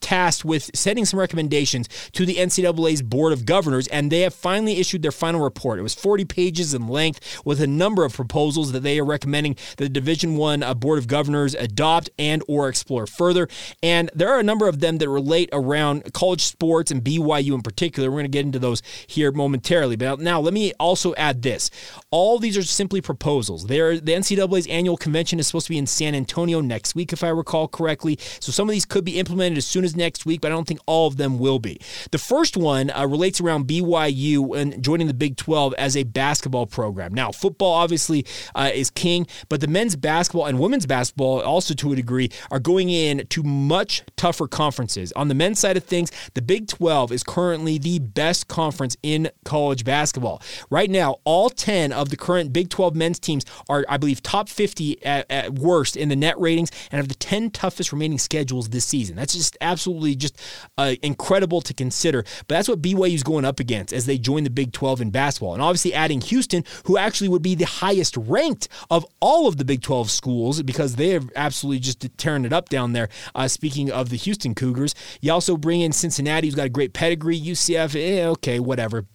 tasked 0.01 0.45
with 0.45 0.71
setting 0.75 1.05
some 1.05 1.21
recommendations 1.21 1.89
to 2.13 2.27
the 2.27 2.37
NCAA's 2.37 3.03
Board 3.03 3.33
of 3.33 3.47
Governors, 3.47 3.87
and 3.89 4.11
they 4.11 4.21
have 4.21 4.35
finally 4.35 4.79
issued 4.79 5.03
their 5.03 5.13
final 5.13 5.41
report. 5.41 5.79
It 5.79 5.83
was 5.83 5.95
40 5.95 6.25
pages 6.25 6.75
in 6.75 6.89
length 6.89 7.43
with 7.45 7.61
a 7.61 7.67
number 7.67 8.05
of 8.05 8.13
proposals 8.13 8.73
that 8.73 8.81
they 8.81 8.99
are 8.99 9.05
recommending 9.05 9.55
that 9.77 9.85
the 9.85 9.89
Division 9.89 10.37
One 10.37 10.63
uh, 10.63 10.75
Board 10.75 10.99
of 10.99 11.07
Governors 11.07 11.55
adopt 11.55 12.11
and 12.19 12.43
or 12.49 12.69
explore 12.69 13.07
further. 13.07 13.49
And 13.83 14.11
there 14.15 14.29
are 14.29 14.41
a 14.41 14.45
number 14.45 14.69
of 14.69 14.81
them 14.81 14.99
that 14.99 15.09
relate 15.09 15.49
around 15.53 16.13
college 16.13 16.43
sports 16.43 16.91
and 16.91 17.03
BYU 17.03 17.55
in 17.55 17.63
particular. 17.63 18.11
We're 18.11 18.19
going 18.19 18.25
to 18.25 18.31
get 18.31 18.47
into 18.47 18.59
those 18.59 18.83
here 19.07 19.33
momentarily. 19.33 19.97
But 19.97 20.21
now 20.21 20.41
let 20.41 20.55
me 20.55 20.73
also 20.79 21.15
add 21.15 21.43
this. 21.43 21.71
All 22.11 22.39
these 22.39 22.57
are 22.57 22.63
simply 22.63 23.01
proposals. 23.01 23.67
They 23.67 23.81
there, 23.83 24.01
the 24.01 24.13
NCAA's 24.13 24.67
annual 24.69 24.97
convention 24.97 25.39
is 25.39 25.47
supposed 25.47 25.67
to 25.67 25.71
be 25.71 25.79
in 25.79 25.87
San 25.87 26.15
Antonio 26.15 26.61
next 26.61 26.95
week, 26.95 27.13
if 27.13 27.25
I 27.25 27.29
recall 27.29 27.69
correctly. 27.69 28.19
So 28.41 28.53
some 28.53 28.69
of 28.69 28.73
these 28.73 28.85
could 28.85 29.05
be 29.05 29.19
implemented 29.19 29.59
as 29.59 29.67
soon 29.67 29.85
as 29.85 29.97
next 29.97 30.25
week, 30.25 30.41
but 30.41 30.53
I 30.53 30.55
don't 30.55 30.67
think 30.67 30.81
all 30.87 31.07
of 31.07 31.17
them 31.17 31.39
will 31.39 31.59
be. 31.59 31.81
The 32.11 32.19
first 32.19 32.57
one 32.57 32.91
uh, 32.91 33.07
relates 33.07 33.41
around 33.41 33.67
BYU 33.67 34.57
and 34.57 34.83
joining 34.83 35.07
the 35.07 35.15
Big 35.15 35.37
12 35.37 35.75
as 35.75 35.97
a 35.97 36.05
basketball 36.05 36.67
program. 36.67 37.13
Now, 37.13 37.33
football 37.33 37.73
obviously 37.73 38.25
uh, 38.55 38.71
is 38.73 38.91
king, 38.91 39.27
but 39.49 39.61
the 39.61 39.67
men's 39.67 39.97
basketball 39.97 40.47
and 40.47 40.59
women's 40.59 40.87
basketball, 40.87 41.41
also 41.41 41.75
to 41.75 41.93
a 41.93 41.97
degree, 41.97 42.31
are 42.51 42.61
going 42.61 42.89
in 42.89 43.27
to 43.29 43.43
much 43.43 44.03
tougher 44.17 44.47
conferences. 44.47 45.13
On 45.13 45.29
the 45.29 45.35
men's 45.35 45.59
side 45.59 45.77
of 45.77 45.85
things, 45.85 46.13
the 46.35 46.43
Big 46.43 46.69
12 46.69 47.13
is 47.13 47.23
currently 47.23 47.79
the 47.79 47.99
best 47.99 48.49
conference 48.49 48.97
in 49.03 49.31
college 49.45 49.85
basketball. 49.85 50.41
Right 50.71 50.91
now, 50.91 51.17
all 51.25 51.51
10 51.51 51.93
of 51.93 52.11
the 52.11 52.17
current 52.17 52.53
Big 52.53 52.69
12 52.69 52.95
men's 52.95 53.19
teams 53.19 53.45
are, 53.73 53.85
I 53.89 53.97
believe, 53.97 54.23
top 54.23 54.49
50 54.49 55.05
at, 55.05 55.27
at 55.31 55.55
worst 55.55 55.97
in 55.97 56.09
the 56.09 56.17
net 56.17 56.39
ratings 56.39 56.71
and 56.91 56.99
have 56.99 57.09
the 57.09 57.15
10 57.15 57.51
toughest 57.51 57.93
remaining 57.93 58.19
schedules 58.19 58.69
this 58.69 58.85
season. 58.85 59.17
That's 59.17 59.35
just 59.35 59.57
absolutely 59.61 60.15
just 60.15 60.41
uh, 60.77 60.95
incredible 61.03 61.61
to 61.63 61.75
consider. 61.75 62.23
But 62.23 62.57
that's 62.57 62.69
what 62.69 62.83
BYU 62.83 63.15
is 63.15 63.23
going 63.23 63.45
up 63.45 63.61
against 63.61 63.93
as 63.93 64.07
they 64.07 64.19
join 64.19 64.45
the 64.45 64.51
Big 64.51 64.73
12 64.73 65.01
in 65.01 65.11
basketball. 65.11 65.55
And 65.55 65.63
obviously 65.63 65.95
adding 65.95 66.21
Houston, 66.21 66.65
who 66.85 66.99
actually 66.99 67.29
would 67.29 67.43
be 67.43 67.55
the 67.55 67.67
highest 67.67 68.17
ranked 68.17 68.69
of 68.91 69.07
all 69.21 69.49
of 69.49 69.57
the 69.57 69.65
Big 69.65 69.83
12 69.83 70.11
schools 70.11 70.63
because 70.63 70.97
they 70.97 71.17
are 71.17 71.23
absolutely 71.35 71.81
just 71.81 72.07
tearing 72.19 72.45
it 72.45 72.53
up 72.53 72.69
down 72.69 72.93
there. 72.93 73.09
Uh, 73.35 73.49
speaking 73.49 73.91
of 73.91 74.11
the 74.11 74.17
Houston 74.17 74.55
Cougars, 74.55 74.95
you 75.21 75.33
also 75.33 75.57
bring 75.57 75.81
in 75.81 75.93
Cincinnati, 75.93 76.47
who's 76.47 76.55
got 76.55 76.67
a 76.67 76.71
great 76.71 76.93
pedigree. 76.93 77.41
UCF, 77.41 77.97
eh, 77.97 78.27
okay, 78.27 78.61
whatever. 78.61 79.07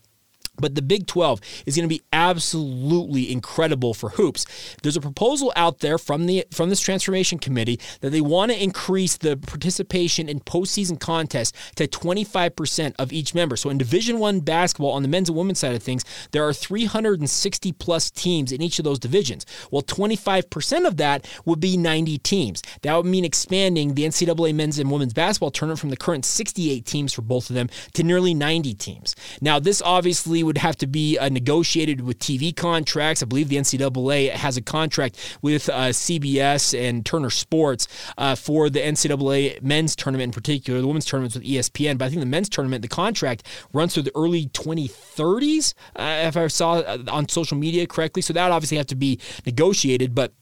But 0.57 0.75
the 0.75 0.81
Big 0.81 1.07
12 1.07 1.41
is 1.65 1.75
going 1.75 1.87
to 1.87 1.93
be 1.93 2.01
absolutely 2.11 3.31
incredible 3.31 3.93
for 3.93 4.09
hoops. 4.11 4.45
There's 4.81 4.97
a 4.97 5.01
proposal 5.01 5.53
out 5.55 5.79
there 5.79 5.97
from 5.97 6.25
the 6.25 6.45
from 6.51 6.69
this 6.69 6.79
transformation 6.79 7.39
committee 7.39 7.79
that 8.01 8.09
they 8.09 8.21
want 8.21 8.51
to 8.51 8.61
increase 8.61 9.17
the 9.17 9.37
participation 9.37 10.29
in 10.29 10.39
postseason 10.39 10.99
contests 10.99 11.57
to 11.75 11.87
25% 11.87 12.95
of 12.99 13.13
each 13.13 13.35
member. 13.35 13.55
So 13.55 13.69
in 13.69 13.77
Division 13.77 14.19
One 14.19 14.39
basketball, 14.39 14.91
on 14.91 15.01
the 15.01 15.07
men's 15.07 15.29
and 15.29 15.37
women's 15.37 15.59
side 15.59 15.75
of 15.75 15.83
things, 15.83 16.03
there 16.31 16.47
are 16.47 16.53
360 16.53 17.71
plus 17.73 18.11
teams 18.11 18.51
in 18.51 18.61
each 18.61 18.79
of 18.79 18.85
those 18.85 18.99
divisions. 18.99 19.45
Well, 19.71 19.81
25% 19.81 20.87
of 20.87 20.97
that 20.97 21.27
would 21.45 21.59
be 21.59 21.77
90 21.77 22.17
teams. 22.19 22.63
That 22.81 22.95
would 22.95 23.05
mean 23.05 23.25
expanding 23.25 23.93
the 23.93 24.03
NCAA 24.03 24.55
men's 24.55 24.79
and 24.79 24.91
women's 24.91 25.13
basketball 25.13 25.51
tournament 25.51 25.79
from 25.79 25.89
the 25.89 25.97
current 25.97 26.25
68 26.25 26.85
teams 26.85 27.13
for 27.13 27.21
both 27.21 27.49
of 27.49 27.55
them 27.55 27.69
to 27.93 28.03
nearly 28.03 28.33
90 28.33 28.73
teams. 28.75 29.15
Now, 29.41 29.59
this 29.59 29.81
obviously 29.81 30.43
would 30.47 30.57
have 30.57 30.75
to 30.77 30.87
be 30.87 31.17
uh, 31.17 31.29
negotiated 31.29 32.01
with 32.01 32.19
TV 32.19 32.55
contracts. 32.55 33.21
I 33.21 33.25
believe 33.25 33.49
the 33.49 33.57
NCAA 33.57 34.31
has 34.31 34.57
a 34.57 34.61
contract 34.61 35.37
with 35.41 35.69
uh, 35.69 35.89
CBS 35.89 36.77
and 36.77 37.05
Turner 37.05 37.29
Sports 37.29 37.87
uh, 38.17 38.35
for 38.35 38.69
the 38.69 38.79
NCAA 38.79 39.61
men's 39.61 39.95
tournament 39.95 40.29
in 40.29 40.33
particular. 40.33 40.81
The 40.81 40.87
women's 40.87 41.05
tournament's 41.05 41.35
with 41.35 41.43
ESPN, 41.43 41.97
but 41.97 42.05
I 42.05 42.09
think 42.09 42.21
the 42.21 42.25
men's 42.25 42.49
tournament, 42.49 42.81
the 42.81 42.87
contract 42.87 43.43
runs 43.73 43.93
through 43.93 44.03
the 44.03 44.15
early 44.15 44.47
2030s, 44.47 45.73
uh, 45.95 46.23
if 46.27 46.37
I 46.37 46.47
saw 46.47 46.79
uh, 46.79 46.97
on 47.09 47.29
social 47.29 47.57
media 47.57 47.85
correctly. 47.85 48.21
So 48.21 48.33
that 48.33 48.51
obviously 48.51 48.77
have 48.77 48.87
to 48.87 48.95
be 48.95 49.19
negotiated, 49.45 50.15
but 50.15 50.33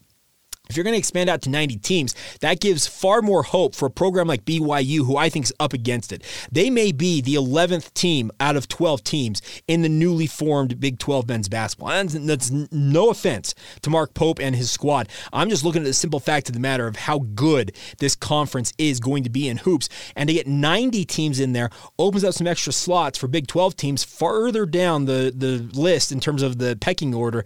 if 0.68 0.76
you're 0.76 0.84
going 0.84 0.94
to 0.94 0.98
expand 0.98 1.30
out 1.30 1.42
to 1.42 1.50
90 1.50 1.76
teams, 1.78 2.14
that 2.40 2.60
gives 2.60 2.86
far 2.86 3.22
more 3.22 3.42
hope 3.42 3.74
for 3.74 3.86
a 3.86 3.90
program 3.90 4.26
like 4.26 4.44
BYU, 4.44 5.06
who 5.06 5.16
I 5.16 5.28
think 5.28 5.44
is 5.44 5.52
up 5.60 5.72
against 5.72 6.12
it. 6.12 6.22
They 6.50 6.70
may 6.70 6.92
be 6.92 7.20
the 7.20 7.34
11th 7.34 7.92
team 7.94 8.30
out 8.40 8.56
of 8.56 8.68
12 8.68 9.04
teams 9.04 9.42
in 9.68 9.82
the 9.82 9.88
newly 9.88 10.26
formed 10.26 10.80
Big 10.80 10.98
12 10.98 11.28
men's 11.28 11.48
basketball. 11.48 11.90
And 11.90 12.10
that's 12.28 12.50
no 12.50 13.10
offense 13.10 13.54
to 13.82 13.90
Mark 13.90 14.14
Pope 14.14 14.40
and 14.40 14.56
his 14.56 14.70
squad. 14.70 15.08
I'm 15.32 15.50
just 15.50 15.64
looking 15.64 15.82
at 15.82 15.86
the 15.86 15.94
simple 15.94 16.20
fact 16.20 16.48
of 16.48 16.54
the 16.54 16.60
matter 16.60 16.86
of 16.86 16.96
how 16.96 17.20
good 17.34 17.74
this 17.98 18.16
conference 18.16 18.72
is 18.78 19.00
going 19.00 19.24
to 19.24 19.30
be 19.30 19.48
in 19.48 19.58
hoops. 19.58 19.88
And 20.14 20.28
to 20.28 20.34
get 20.34 20.46
90 20.46 21.04
teams 21.04 21.40
in 21.40 21.52
there 21.52 21.70
opens 21.98 22.24
up 22.24 22.34
some 22.34 22.46
extra 22.46 22.72
slots 22.72 23.18
for 23.18 23.28
Big 23.28 23.46
12 23.46 23.76
teams 23.76 24.04
farther 24.04 24.66
down 24.66 25.04
the, 25.04 25.32
the 25.34 25.68
list 25.78 26.12
in 26.12 26.20
terms 26.20 26.42
of 26.42 26.58
the 26.58 26.76
pecking 26.80 27.14
order 27.14 27.44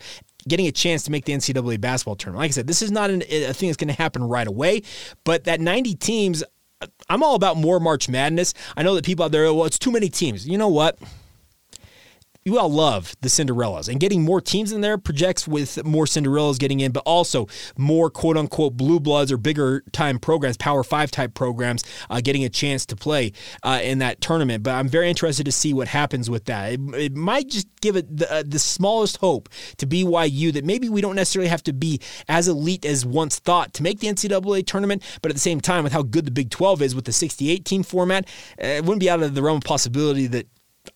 getting 0.49 0.67
a 0.67 0.73
chance 0.73 1.03
to 1.05 1.11
make 1.11 1.25
the 1.25 1.33
NCAA 1.33 1.81
basketball 1.81 2.17
tournament. 2.17 2.43
Like 2.43 2.51
I 2.51 2.53
said, 2.53 2.67
this 2.67 2.83
is 2.83 2.91
not 2.91 3.11
an, 3.11 3.23
a 3.23 3.53
thing 3.53 3.69
that's 3.69 3.77
going 3.77 3.89
to 3.89 3.95
happen 3.95 4.23
right 4.23 4.47
away, 4.47 4.83
but 5.25 5.45
that 5.45 5.61
90 5.61 5.95
teams, 5.97 6.43
I'm 7.09 7.23
all 7.23 7.35
about 7.35 7.57
more 7.57 7.81
March 7.81 8.09
Madness. 8.09 8.55
I 8.77 8.83
know 8.83 8.95
that 8.95 9.05
people 9.05 9.25
out 9.25 9.33
there, 9.33 9.47
oh, 9.47 9.55
well, 9.55 9.67
it's 9.67 9.79
too 9.79 9.91
many 9.91 10.09
teams. 10.09 10.49
You 10.49 10.59
know 10.59 10.69
what? 10.69 10.99
You 12.45 12.59
all 12.59 12.71
love 12.71 13.15
the 13.21 13.29
Cinderellas, 13.29 13.89
and 13.89 14.01
getting 14.01 14.23
more 14.23 14.41
teams 14.41 14.73
in 14.73 14.81
there 14.81 14.97
projects 14.97 15.47
with 15.47 15.85
more 15.85 16.07
Cinderellas 16.07 16.59
getting 16.59 16.81
in, 16.81 16.91
but 16.91 17.03
also 17.05 17.47
more 17.77 18.09
quote 18.09 18.39
unquote 18.39 18.79
blue 18.79 18.99
bloods 18.99 19.31
or 19.31 19.37
bigger 19.37 19.83
time 19.93 20.19
programs, 20.19 20.57
Power 20.57 20.83
Five 20.83 21.11
type 21.11 21.35
programs, 21.35 21.85
uh, 22.09 22.21
getting 22.23 22.45
a 22.45 22.49
chance 22.49 22.87
to 22.87 22.97
play 22.97 23.33
uh, 23.63 23.81
in 23.83 23.99
that 23.99 24.23
tournament. 24.23 24.63
But 24.63 24.73
I'm 24.73 24.89
very 24.89 25.11
interested 25.11 25.45
to 25.45 25.53
see 25.53 25.75
what 25.75 25.89
happens 25.89 26.31
with 26.31 26.47
that. 26.47 26.73
It, 26.73 26.81
it 26.95 27.15
might 27.15 27.49
just 27.49 27.69
give 27.83 27.97
it 27.97 28.17
the, 28.17 28.33
uh, 28.33 28.43
the 28.47 28.59
smallest 28.59 29.19
hope 29.19 29.51
to 29.77 29.87
BYU 29.87 30.53
that 30.55 30.65
maybe 30.65 30.89
we 30.89 31.03
don't 31.03 31.17
necessarily 31.17 31.51
have 31.51 31.63
to 31.65 31.75
be 31.75 32.01
as 32.27 32.49
elite 32.49 32.87
as 32.87 33.05
once 33.05 33.39
thought 33.39 33.75
to 33.75 33.83
make 33.83 34.01
the 34.01 34.07
NCAA 34.07 34.67
tournament, 34.67 35.03
but 35.21 35.31
at 35.31 35.35
the 35.35 35.41
same 35.41 35.61
time, 35.61 35.85
with 35.85 35.93
how 35.93 36.03
good 36.03 36.25
the 36.25 36.31
Big 36.31 36.51
12 36.51 36.81
is 36.81 36.95
with 36.95 37.05
the 37.05 37.13
68 37.13 37.67
team 37.67 37.83
format, 37.83 38.27
uh, 38.63 38.67
it 38.67 38.85
wouldn't 38.85 39.01
be 39.01 39.11
out 39.11 39.23
of 39.23 39.35
the 39.35 39.43
realm 39.43 39.59
of 39.59 39.65
possibility 39.65 40.27
that 40.27 40.47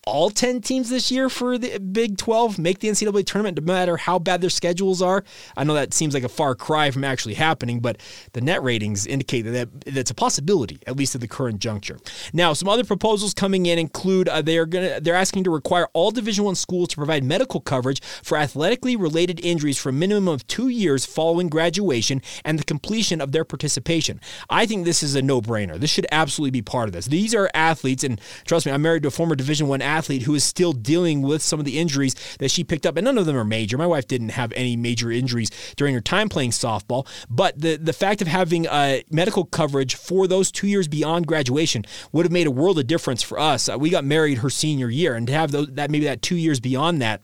all 0.07 0.31
10 0.31 0.61
teams 0.61 0.91
this 0.91 1.11
year 1.11 1.29
for 1.29 1.57
the 1.59 1.79
Big 1.79 2.17
12 2.17 2.59
make 2.59 2.81
the 2.81 2.89
NCAA 2.89 3.25
tournament, 3.27 3.59
no 3.59 3.73
matter 3.73 3.97
how 3.97 4.19
bad 4.19 4.41
their 4.41 4.51
schedules 4.51 5.01
are. 5.01 5.25
I 5.57 5.65
know 5.65 5.75
that 5.75 5.95
seems 5.95 6.15
like 6.15 6.25
a 6.25 6.29
far 6.29 6.55
cry 6.55 6.91
from 6.91 7.05
actually 7.05 7.35
happening, 7.35 7.81
but 7.81 7.99
the 8.33 8.41
net 8.41 8.63
ratings 8.63 9.07
indicate 9.07 9.43
that 9.43 9.69
that's 9.87 10.11
a 10.11 10.15
possibility, 10.15 10.79
at 10.87 10.97
least 10.97 11.15
at 11.15 11.21
the 11.21 11.29
current 11.29 11.59
juncture. 11.59 11.99
Now, 12.33 12.53
some 12.53 12.69
other 12.69 12.85
proposals 12.85 13.35
coming 13.35 13.67
in 13.67 13.79
include 13.79 14.29
uh, 14.29 14.43
they're 14.43 14.67
gonna 14.67 15.01
they're 15.01 15.15
asking 15.15 15.45
to 15.45 15.51
require 15.51 15.89
all 15.93 16.11
Division 16.11 16.45
One 16.45 16.55
schools 16.55 16.89
to 16.89 16.97
provide 16.97 17.25
medical 17.25 17.61
coverage 17.61 18.03
for 18.23 18.37
athletically 18.37 18.97
related 18.97 19.45
injuries 19.45 19.79
for 19.79 19.89
a 19.89 19.93
minimum 19.93 20.29
of 20.29 20.47
two 20.47 20.69
years 20.69 21.05
following 21.05 21.49
graduation 21.49 22.21
and 22.45 22.59
the 22.59 22.65
completion 22.65 23.21
of 23.21 23.33
their 23.33 23.45
participation. 23.45 24.21
I 24.51 24.67
think 24.67 24.85
this 24.85 25.03
is 25.03 25.15
a 25.15 25.23
no-brainer. 25.23 25.79
This 25.79 25.91
should 25.91 26.07
absolutely 26.13 26.51
be 26.53 26.63
part 26.63 26.89
of 26.89 26.93
this. 26.93 27.07
These 27.07 27.35
are 27.35 27.51
athletes, 27.55 28.05
and 28.05 28.21
trust 28.47 28.67
me, 28.67 28.73
I'm 28.73 28.83
married 28.83 29.03
to 29.03 29.09
a 29.09 29.11
former 29.11 29.35
Division 29.35 29.69
One 29.69 29.74
athlete 29.83 30.23
who 30.23 30.35
is 30.35 30.45
still 30.45 30.73
dealing 30.73 31.23
with 31.23 31.43
some 31.43 31.59
of 31.59 31.65
the 31.65 31.79
injuries 31.79 32.15
that 32.39 32.51
she 32.51 32.65
picked 32.65 32.87
up, 32.87 32.97
and 32.97 33.05
none 33.05 33.19
of 33.19 33.27
them 33.27 33.37
are 33.37 33.45
major. 33.45 33.79
My 33.79 33.87
wife 33.87 34.07
didn't 34.07 34.31
have 34.31 34.53
any 34.55 34.77
major 34.77 35.11
injuries 35.11 35.51
during 35.77 35.95
her 35.95 36.01
time 36.01 36.29
playing 36.29 36.51
softball, 36.51 37.07
but 37.29 37.61
the 37.61 37.77
the 37.77 37.93
fact 37.93 38.23
of 38.23 38.29
having 38.29 38.67
uh, 38.67 39.01
medical 39.11 39.45
coverage 39.45 39.95
for 39.95 40.27
those 40.27 40.51
two 40.51 40.67
years 40.67 40.89
beyond 40.89 41.27
graduation 41.27 41.85
would 42.13 42.25
have 42.25 42.33
made 42.33 42.47
a 42.47 42.51
world 42.51 42.79
of 42.79 42.87
difference 42.87 43.23
for 43.23 43.39
us. 43.39 43.69
Uh, 43.69 43.79
we 43.79 43.91
got 43.91 44.05
married 44.05 44.39
her 44.39 44.51
senior 44.51 44.91
year, 44.91 45.15
and 45.15 45.27
to 45.27 45.33
have 45.33 45.51
those, 45.51 45.69
that 45.73 45.91
maybe 45.91 46.05
that 46.05 46.23
two 46.23 46.37
years 46.37 46.61
beyond 46.61 47.01
that 47.03 47.23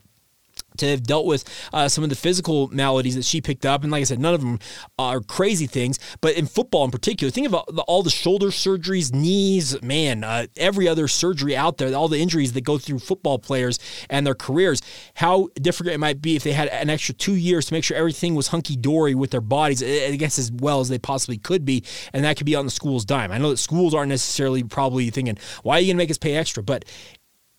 to 0.81 0.89
have 0.89 1.03
dealt 1.03 1.27
with 1.27 1.45
uh, 1.73 1.89
some 1.89 2.05
of 2.05 2.11
the 2.11 2.17
physical 2.17 2.69
maladies 2.69 3.15
that 3.15 3.25
she 3.25 3.41
picked 3.41 3.65
up. 3.65 3.83
And 3.83 3.93
like 3.93 4.01
I 4.01 4.05
said, 4.05 4.19
none 4.19 4.35
of 4.35 4.41
them 4.41 4.59
are 4.99 5.21
crazy 5.21 5.67
things, 5.67 5.99
but 6.21 6.35
in 6.35 6.47
football 6.47 6.85
in 6.85 6.91
particular, 6.91 7.31
think 7.31 7.47
about 7.47 7.69
all 7.87 8.03
the 8.03 8.11
shoulder 8.11 8.49
surgeries, 8.49 9.13
knees, 9.13 9.81
man, 9.83 10.25
uh, 10.25 10.47
every 10.57 10.89
other 10.89 11.09
surgery 11.09 11.57
out 11.57 11.79
there, 11.79 11.95
all 11.95 12.09
the 12.09 12.19
injuries 12.19 12.53
that 12.53 12.63
go 12.63 12.79
through 12.79 12.99
football 12.99 13.39
players 13.39 13.79
and 14.09 14.27
their 14.27 14.35
careers, 14.35 14.83
how 15.15 15.49
different 15.55 15.93
it 15.93 15.99
might 15.99 16.21
be 16.21 16.37
if 16.37 16.43
they 16.43 16.53
had 16.53 16.69
an 16.69 16.91
extra 16.91 17.15
two 17.15 17.35
years 17.35 17.67
to 17.67 17.75
make 17.75 17.85
sure 17.85 17.97
everything 17.97 18.35
was 18.35 18.49
hunky 18.49 18.77
dory 18.77 19.15
with 19.15 19.31
their 19.31 19.41
bodies, 19.41 19.83
I 19.83 20.17
guess 20.17 20.39
as 20.39 20.51
well 20.51 20.81
as 20.81 20.89
they 20.89 20.99
possibly 20.99 21.39
could 21.39 21.65
be. 21.65 21.85
And 22.13 22.25
that 22.25 22.37
could 22.37 22.47
be 22.47 22.55
on 22.55 22.65
the 22.65 22.71
school's 22.71 23.05
dime. 23.05 23.33
I 23.33 23.39
know 23.39 23.51
that 23.51 23.59
schools 23.59 23.95
aren't 23.95 24.09
necessarily 24.09 24.63
probably 24.63 25.11
thinking, 25.11 25.39
why 25.63 25.77
are 25.77 25.81
you 25.81 25.87
going 25.87 25.97
to 25.97 26.03
make 26.03 26.11
us 26.11 26.19
pay 26.19 26.37
extra? 26.37 26.63
But 26.63 26.85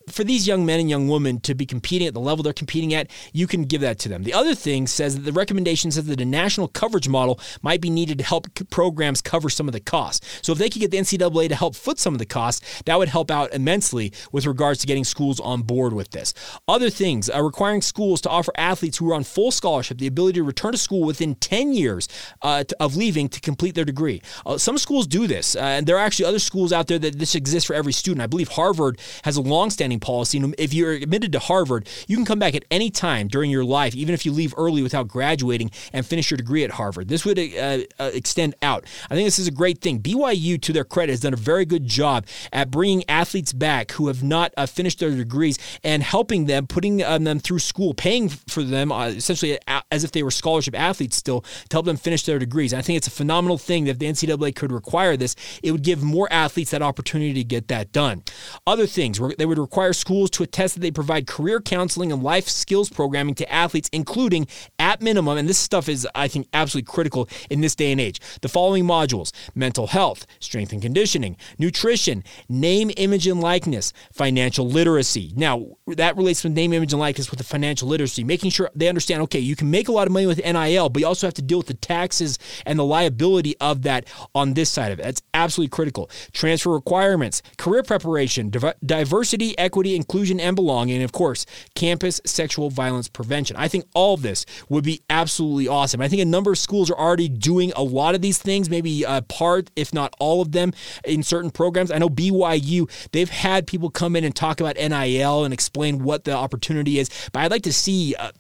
for 0.10 0.24
these 0.24 0.48
young 0.48 0.66
men 0.66 0.80
and 0.80 0.90
young 0.90 1.08
women 1.08 1.40
to 1.42 1.56
be 1.56 1.66
competing 1.66 2.08
at 2.08 2.14
the 2.14 2.20
level 2.20 2.44
they're 2.44 2.54
competing 2.54 2.94
at, 2.94 3.10
you 3.34 3.48
can 3.48 3.64
give 3.64 3.82
that 3.82 4.00
to 4.00 4.10
them. 4.10 4.24
The 4.24 4.34
other 4.34 4.56
thing 4.56 4.88
says 4.88 5.16
that 5.16 5.22
the 5.22 5.32
recommendation 5.32 5.92
says 5.92 6.06
that 6.06 6.22
a 6.22 6.26
national 6.26 6.68
coverage 6.70 7.08
model 7.08 7.40
might 7.62 7.82
be 7.82 7.90
needed 7.90 8.18
to 8.20 8.24
help 8.24 8.48
programs 8.70 9.22
cover 9.22 9.50
some 9.50 9.68
of 9.68 9.74
the 9.74 9.80
costs. 9.80 10.26
So 10.42 10.52
if 10.52 10.58
they 10.58 10.70
could 10.70 10.82
get 10.82 10.92
the 10.92 10.98
NCAA 10.98 11.50
to 11.50 11.56
help 11.56 11.76
foot 11.76 12.00
some 12.00 12.14
of 12.14 12.20
the 12.20 12.26
costs, 12.26 12.82
that 12.84 12.98
would 12.98 13.10
help 13.10 13.32
out 13.32 13.54
immensely 13.54 14.14
with 14.32 14.46
regards 14.46 14.80
to 14.80 14.88
getting 14.88 15.04
schools 15.04 15.40
on 15.40 15.62
board 15.62 15.94
with 15.94 16.12
this. 16.12 16.34
Other 16.68 16.90
things 16.90 17.30
uh, 17.30 17.42
requiring 17.42 17.82
schools 17.82 18.22
to 18.22 18.30
offer 18.30 18.52
athletes 18.58 18.98
who 18.98 19.12
are 19.12 19.16
on 19.16 19.24
full 19.24 19.52
scholarship 19.52 19.98
the 19.98 20.08
ability 20.08 20.40
to 20.40 20.44
return 20.44 20.72
to 20.72 20.78
school 20.78 21.06
within 21.06 21.36
10 21.36 21.74
years 21.74 22.08
uh, 22.42 22.64
to, 22.64 22.76
of 22.80 22.96
leaving 22.96 23.30
to 23.30 23.40
complete 23.40 23.76
their 23.76 23.86
degree. 23.86 24.22
Uh, 24.46 24.58
some 24.58 24.78
schools 24.78 25.08
do 25.08 25.28
this, 25.28 25.56
uh, 25.56 25.60
and 25.60 25.88
there 25.88 25.98
are 25.98 26.06
actually 26.06 26.26
other 26.26 26.40
schools 26.40 26.74
out 26.74 26.88
there 26.88 27.00
that 27.00 27.20
this 27.20 27.36
exists 27.36 27.68
for 27.68 27.74
every 27.74 27.94
student. 27.94 28.22
I 28.22 28.28
believe 28.28 28.50
Harvard 28.50 29.00
has 29.24 29.38
a 29.38 29.42
long-standing 29.42 29.91
policy. 30.00 30.42
If 30.58 30.74
you're 30.74 30.94
admitted 30.94 31.32
to 31.34 31.40
Harvard, 31.40 31.88
you 32.08 32.16
can 32.16 32.26
come 32.26 32.40
back 32.40 32.56
at 32.56 32.66
any 32.72 32.90
time 32.90 33.28
during 33.28 33.52
your 33.52 33.66
life, 33.66 33.96
even 33.96 34.14
if 34.14 34.26
you 34.26 34.32
leave 34.32 34.54
early 34.58 34.84
without 34.84 35.08
graduating 35.08 35.72
and 35.94 36.06
finish 36.06 36.32
your 36.32 36.38
degree 36.38 36.64
at 36.64 36.72
Harvard. 36.72 37.08
This 37.08 37.26
would 37.26 37.40
uh, 37.40 37.80
uh, 38.00 38.12
extend 38.14 38.56
out. 38.62 38.86
I 39.10 39.16
think 39.16 39.26
this 39.26 39.40
is 39.40 39.48
a 39.48 39.52
great 39.52 39.80
thing. 39.80 40.00
BYU, 40.00 40.62
to 40.62 40.74
their 40.74 40.84
credit, 40.84 41.12
has 41.12 41.22
done 41.22 41.34
a 41.34 41.38
very 41.38 41.66
good 41.66 41.86
job 41.86 42.26
at 42.52 42.72
bringing 42.72 43.04
athletes 43.10 43.54
back 43.54 43.92
who 43.92 44.08
have 44.08 44.24
not 44.24 44.54
uh, 44.58 44.66
finished 44.66 45.00
their 45.00 45.12
degrees 45.12 45.58
and 45.84 46.04
helping 46.04 46.46
them, 46.46 46.68
putting 46.68 47.04
um, 47.04 47.24
them 47.24 47.40
through 47.40 47.60
school, 47.60 47.94
paying 47.94 48.30
for 48.30 48.64
them 48.64 48.92
uh, 48.92 49.08
essentially 49.08 49.58
as 49.92 50.04
if 50.04 50.12
they 50.12 50.24
were 50.24 50.32
scholarship 50.32 50.78
athletes 50.78 51.16
still 51.16 51.42
to 51.42 51.76
help 51.76 51.86
them 51.86 51.98
finish 51.98 52.24
their 52.24 52.40
degrees. 52.40 52.74
And 52.74 52.80
I 52.80 52.82
think 52.82 52.98
it's 52.98 53.08
a 53.08 53.12
phenomenal 53.12 53.58
thing 53.58 53.86
that 53.86 53.92
if 53.92 54.00
the 54.00 54.06
NCAA 54.06 54.56
could 54.56 54.72
require 54.72 55.18
this, 55.18 55.36
it 55.64 55.72
would 55.72 55.84
give 55.84 56.04
more 56.04 56.28
athletes 56.32 56.72
that 56.72 56.82
opportunity 56.82 57.34
to 57.34 57.44
get 57.44 57.68
that 57.70 57.92
done. 57.92 58.24
Other 58.68 58.88
things, 58.88 59.20
they 59.38 59.46
would 59.46 59.58
require 59.58 59.81
schools 59.94 60.30
to 60.32 60.44
attest 60.44 60.76
that 60.76 60.82
they 60.82 60.92
provide 60.92 61.28
career 61.28 61.60
counseling 61.60 62.12
and 62.12 62.24
life 62.24 62.48
skills 62.48 62.90
programming 62.90 63.36
to 63.36 63.52
athletes, 63.52 63.90
including 63.92 64.48
at 64.80 65.02
minimum, 65.02 65.38
and 65.38 65.50
this 65.50 65.58
stuff 65.58 65.90
is, 65.90 66.08
I 66.16 66.28
think, 66.28 66.48
absolutely 66.54 66.92
critical 66.92 67.28
in 67.50 67.62
this 67.62 67.76
day 67.76 67.92
and 67.92 68.00
age, 68.00 68.20
the 68.42 68.50
following 68.50 68.86
modules 68.86 69.32
mental 69.56 69.88
health, 69.88 70.26
strength 70.40 70.72
and 70.72 70.82
conditioning, 70.82 71.38
nutrition, 71.58 72.24
name, 72.48 72.92
image, 72.98 73.28
and 73.28 73.42
likeness, 73.42 73.94
financial 74.14 74.68
literacy. 74.68 75.34
Now, 75.36 75.78
that 75.88 76.16
relates 76.16 76.44
with 76.44 76.54
name, 76.54 76.74
image, 76.74 76.94
and 76.94 77.00
likeness 77.00 77.32
with 77.32 77.38
the 77.40 77.44
financial 77.44 77.88
literacy, 77.88 78.24
making 78.24 78.52
sure 78.52 78.70
they 78.76 78.88
understand 78.88 79.22
okay, 79.24 79.40
you 79.40 79.56
can 79.56 79.72
make 79.72 79.88
a 79.88 79.92
lot 79.92 80.08
of 80.08 80.14
money 80.14 80.26
with 80.26 80.44
NIL, 80.44 80.90
but 80.90 81.00
you 81.02 81.08
also 81.08 81.28
have 81.28 81.34
to 81.36 81.42
deal 81.42 81.58
with 81.58 81.68
the 81.68 81.74
taxes 81.74 82.38
and 82.66 82.78
the 82.78 82.86
liability 82.86 83.56
of 83.60 83.82
that 83.84 84.08
on 84.36 84.54
this 84.54 84.70
side 84.70 84.92
of 84.92 85.00
it. 85.00 85.04
That's 85.04 85.22
absolutely 85.34 85.70
critical. 85.70 86.10
Transfer 86.32 86.72
requirements, 86.72 87.42
career 87.58 87.84
preparation, 87.84 88.52
diversity, 88.86 89.58
equity, 89.58 89.71
inclusion, 89.72 90.40
and 90.40 90.56
belonging, 90.56 90.96
and 90.96 91.04
of 91.04 91.12
course, 91.12 91.46
campus 91.76 92.22
sexual 92.26 92.70
violence 92.70 93.08
prevention. 93.08 93.56
I 93.56 93.68
think 93.68 93.86
all 93.94 94.14
of 94.14 94.22
this 94.22 94.46
would 94.70 94.84
be 94.84 95.02
absolutely 95.10 95.68
awesome. 95.68 96.02
I 96.02 96.08
think 96.08 96.22
a 96.22 96.26
number 96.26 96.52
of 96.52 96.58
schools 96.58 96.90
are 96.90 96.98
already 96.98 97.30
doing 97.30 97.72
a 97.76 97.84
lot 97.84 98.16
of 98.16 98.22
these 98.22 98.38
things, 98.38 98.70
maybe 98.70 99.04
a 99.04 99.22
part, 99.22 99.70
if 99.76 99.94
not 99.94 100.14
all 100.20 100.42
of 100.42 100.52
them, 100.52 100.74
in 101.04 101.24
certain 101.24 101.52
programs. 101.52 101.92
I 101.92 101.98
know 101.98 102.10
BYU, 102.10 102.90
they've 103.12 103.30
had 103.30 103.68
people 103.68 103.90
come 103.90 104.16
in 104.16 104.24
and 104.24 104.36
talk 104.36 104.60
about 104.60 104.76
NIL 104.76 105.44
and 105.44 105.54
explain 105.54 106.04
what 106.04 106.24
the 106.24 106.34
opportunity 106.34 107.00
is, 107.00 107.10
but 107.32 107.42
I'd 107.42 107.52
like 107.52 107.64
to 107.64 107.74
see. 107.74 108.16
Uh, 108.16 108.32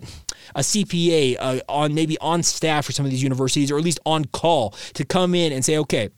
a 0.55 0.61
CPA 0.61 1.37
uh, 1.39 1.59
on 1.69 1.93
maybe 1.93 2.17
on 2.19 2.43
staff 2.43 2.85
for 2.85 2.91
some 2.91 3.05
of 3.05 3.11
these 3.11 3.23
universities, 3.23 3.71
or 3.71 3.77
at 3.77 3.83
least 3.83 3.99
on 4.05 4.25
call 4.25 4.71
to 4.93 5.05
come 5.05 5.35
in 5.35 5.53
and 5.53 5.63
say, 5.63 5.77
okay, 5.77 6.09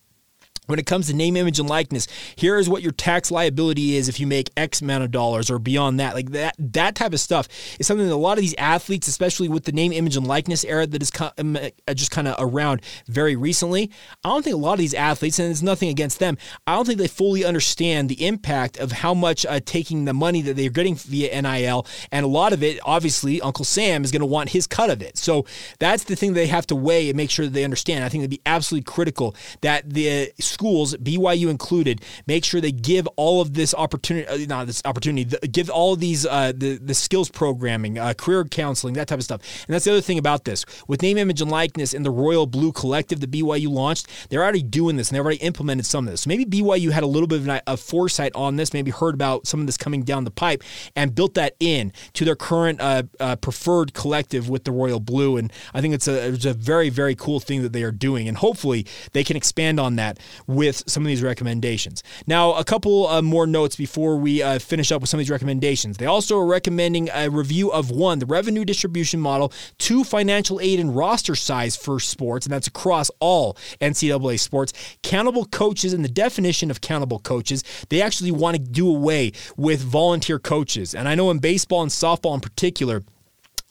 when 0.67 0.79
it 0.79 0.85
comes 0.85 1.07
to 1.07 1.13
name, 1.13 1.35
image, 1.35 1.59
and 1.59 1.69
likeness, 1.69 2.07
here 2.35 2.57
is 2.57 2.69
what 2.69 2.81
your 2.81 2.91
tax 2.91 3.31
liability 3.31 3.95
is 3.95 4.07
if 4.07 4.19
you 4.19 4.27
make 4.27 4.49
X 4.55 4.81
amount 4.81 5.03
of 5.03 5.11
dollars 5.11 5.49
or 5.49 5.59
beyond 5.59 5.99
that. 5.99 6.13
Like 6.13 6.31
that, 6.31 6.55
that 6.57 6.95
type 6.95 7.13
of 7.13 7.19
stuff 7.19 7.47
is 7.79 7.87
something 7.87 8.07
that 8.07 8.13
a 8.13 8.15
lot 8.15 8.37
of 8.37 8.41
these 8.41 8.55
athletes, 8.57 9.07
especially 9.07 9.49
with 9.49 9.65
the 9.65 9.71
name, 9.71 9.91
image, 9.91 10.15
and 10.15 10.25
likeness 10.25 10.63
era 10.63 10.87
that 10.87 11.01
is 11.01 11.11
um, 11.37 11.57
uh, 11.57 11.93
just 11.93 12.11
kind 12.11 12.27
of 12.27 12.35
around 12.39 12.81
very 13.07 13.35
recently, 13.35 13.91
I 14.23 14.29
don't 14.29 14.43
think 14.43 14.53
a 14.53 14.59
lot 14.59 14.73
of 14.73 14.79
these 14.79 14.93
athletes, 14.93 15.39
and 15.39 15.51
it's 15.51 15.61
nothing 15.61 15.89
against 15.89 16.19
them, 16.19 16.37
I 16.65 16.75
don't 16.75 16.85
think 16.85 16.99
they 16.99 17.07
fully 17.07 17.43
understand 17.43 18.09
the 18.09 18.25
impact 18.25 18.77
of 18.77 18.91
how 18.91 19.13
much 19.13 19.45
uh, 19.45 19.59
taking 19.65 20.05
the 20.05 20.13
money 20.13 20.41
that 20.43 20.55
they're 20.55 20.69
getting 20.69 20.95
via 20.95 21.41
NIL, 21.41 21.85
and 22.11 22.25
a 22.25 22.29
lot 22.29 22.53
of 22.53 22.63
it, 22.63 22.79
obviously, 22.85 23.41
Uncle 23.41 23.65
Sam 23.65 24.03
is 24.03 24.11
going 24.11 24.21
to 24.21 24.25
want 24.25 24.49
his 24.49 24.67
cut 24.67 24.89
of 24.89 25.01
it. 25.01 25.17
So 25.17 25.45
that's 25.79 26.05
the 26.05 26.15
thing 26.15 26.33
they 26.33 26.47
have 26.47 26.67
to 26.67 26.75
weigh 26.75 27.09
and 27.09 27.17
make 27.17 27.29
sure 27.29 27.45
that 27.45 27.51
they 27.53 27.63
understand. 27.63 28.03
I 28.03 28.09
think 28.09 28.21
it'd 28.21 28.31
be 28.31 28.41
absolutely 28.45 28.83
critical 28.83 29.35
that 29.61 29.89
the 29.89 30.31
schools, 30.53 30.95
BYU 30.95 31.49
included, 31.49 32.01
make 32.27 32.45
sure 32.45 32.61
they 32.61 32.71
give 32.71 33.07
all 33.15 33.41
of 33.41 33.53
this 33.53 33.73
opportunity, 33.73 34.27
uh, 34.27 34.47
not 34.47 34.67
this 34.67 34.81
opportunity, 34.85 35.35
give 35.47 35.69
all 35.69 35.95
these 35.95 36.25
uh, 36.25 36.53
the 36.55 36.77
the 36.77 36.93
skills 36.93 37.29
programming, 37.29 37.97
uh, 37.99 38.13
career 38.13 38.43
counseling, 38.45 38.93
that 38.93 39.07
type 39.07 39.19
of 39.19 39.23
stuff. 39.23 39.41
And 39.67 39.73
that's 39.73 39.85
the 39.85 39.91
other 39.91 40.01
thing 40.01 40.17
about 40.17 40.45
this 40.45 40.65
with 40.87 41.01
name, 41.01 41.17
image, 41.17 41.41
and 41.41 41.51
likeness 41.51 41.93
in 41.93 42.03
the 42.03 42.11
Royal 42.11 42.45
Blue 42.45 42.71
Collective 42.71 43.19
that 43.19 43.31
BYU 43.31 43.69
launched. 43.69 44.07
They're 44.29 44.43
already 44.43 44.63
doing 44.63 44.95
this 44.97 45.09
and 45.09 45.15
they've 45.15 45.25
already 45.25 45.41
implemented 45.41 45.85
some 45.85 46.07
of 46.07 46.11
this. 46.11 46.21
So 46.21 46.29
maybe 46.29 46.45
BYU 46.45 46.91
had 46.91 47.03
a 47.03 47.07
little 47.07 47.27
bit 47.27 47.47
of 47.47 47.61
a 47.67 47.77
foresight 47.77 48.31
on 48.35 48.55
this, 48.55 48.73
maybe 48.73 48.91
heard 48.91 49.13
about 49.13 49.47
some 49.47 49.59
of 49.59 49.65
this 49.65 49.77
coming 49.77 50.03
down 50.03 50.23
the 50.23 50.31
pipe 50.31 50.63
and 50.95 51.13
built 51.13 51.33
that 51.33 51.55
in 51.59 51.91
to 52.13 52.25
their 52.25 52.35
current 52.35 52.79
uh, 52.79 53.03
uh, 53.19 53.35
preferred 53.35 53.93
collective 53.93 54.49
with 54.49 54.63
the 54.63 54.71
Royal 54.71 54.99
Blue. 54.99 55.37
And 55.37 55.51
I 55.73 55.81
think 55.81 55.93
it's 55.93 56.07
a, 56.07 56.29
it's 56.29 56.45
a 56.45 56.53
very 56.53 56.89
very 56.89 57.15
cool 57.15 57.39
thing 57.39 57.61
that 57.63 57.73
they 57.73 57.83
are 57.83 57.91
doing, 57.91 58.27
and 58.27 58.37
hopefully 58.37 58.85
they 59.11 59.23
can 59.23 59.35
expand 59.35 59.79
on 59.79 59.95
that 59.97 60.19
with 60.47 60.83
some 60.87 61.03
of 61.03 61.07
these 61.07 61.23
recommendations. 61.23 62.03
Now, 62.27 62.53
a 62.53 62.63
couple 62.63 63.07
uh, 63.07 63.21
more 63.21 63.47
notes 63.47 63.75
before 63.75 64.17
we 64.17 64.41
uh, 64.41 64.59
finish 64.59 64.91
up 64.91 65.01
with 65.01 65.09
some 65.09 65.19
of 65.19 65.25
these 65.25 65.31
recommendations. 65.31 65.97
They 65.97 66.05
also 66.05 66.37
are 66.39 66.45
recommending 66.45 67.09
a 67.13 67.29
review 67.29 67.71
of 67.71 67.91
one, 67.91 68.19
the 68.19 68.25
revenue 68.25 68.65
distribution 68.65 69.19
model, 69.19 69.51
two, 69.77 70.03
financial 70.03 70.59
aid 70.59 70.79
and 70.79 70.95
roster 70.95 71.35
size 71.35 71.75
for 71.75 71.99
sports, 71.99 72.45
and 72.45 72.53
that's 72.53 72.67
across 72.67 73.09
all 73.19 73.57
NCAA 73.81 74.39
sports, 74.39 74.73
countable 75.01 75.45
coaches, 75.45 75.93
and 75.93 76.03
the 76.03 76.09
definition 76.09 76.69
of 76.71 76.81
countable 76.81 77.19
coaches. 77.19 77.63
They 77.89 78.01
actually 78.01 78.31
want 78.31 78.57
to 78.57 78.61
do 78.61 78.89
away 78.89 79.31
with 79.57 79.81
volunteer 79.81 80.39
coaches. 80.39 80.93
And 80.95 81.07
I 81.07 81.15
know 81.15 81.31
in 81.31 81.39
baseball 81.39 81.81
and 81.81 81.91
softball 81.91 82.33
in 82.33 82.41
particular, 82.41 83.03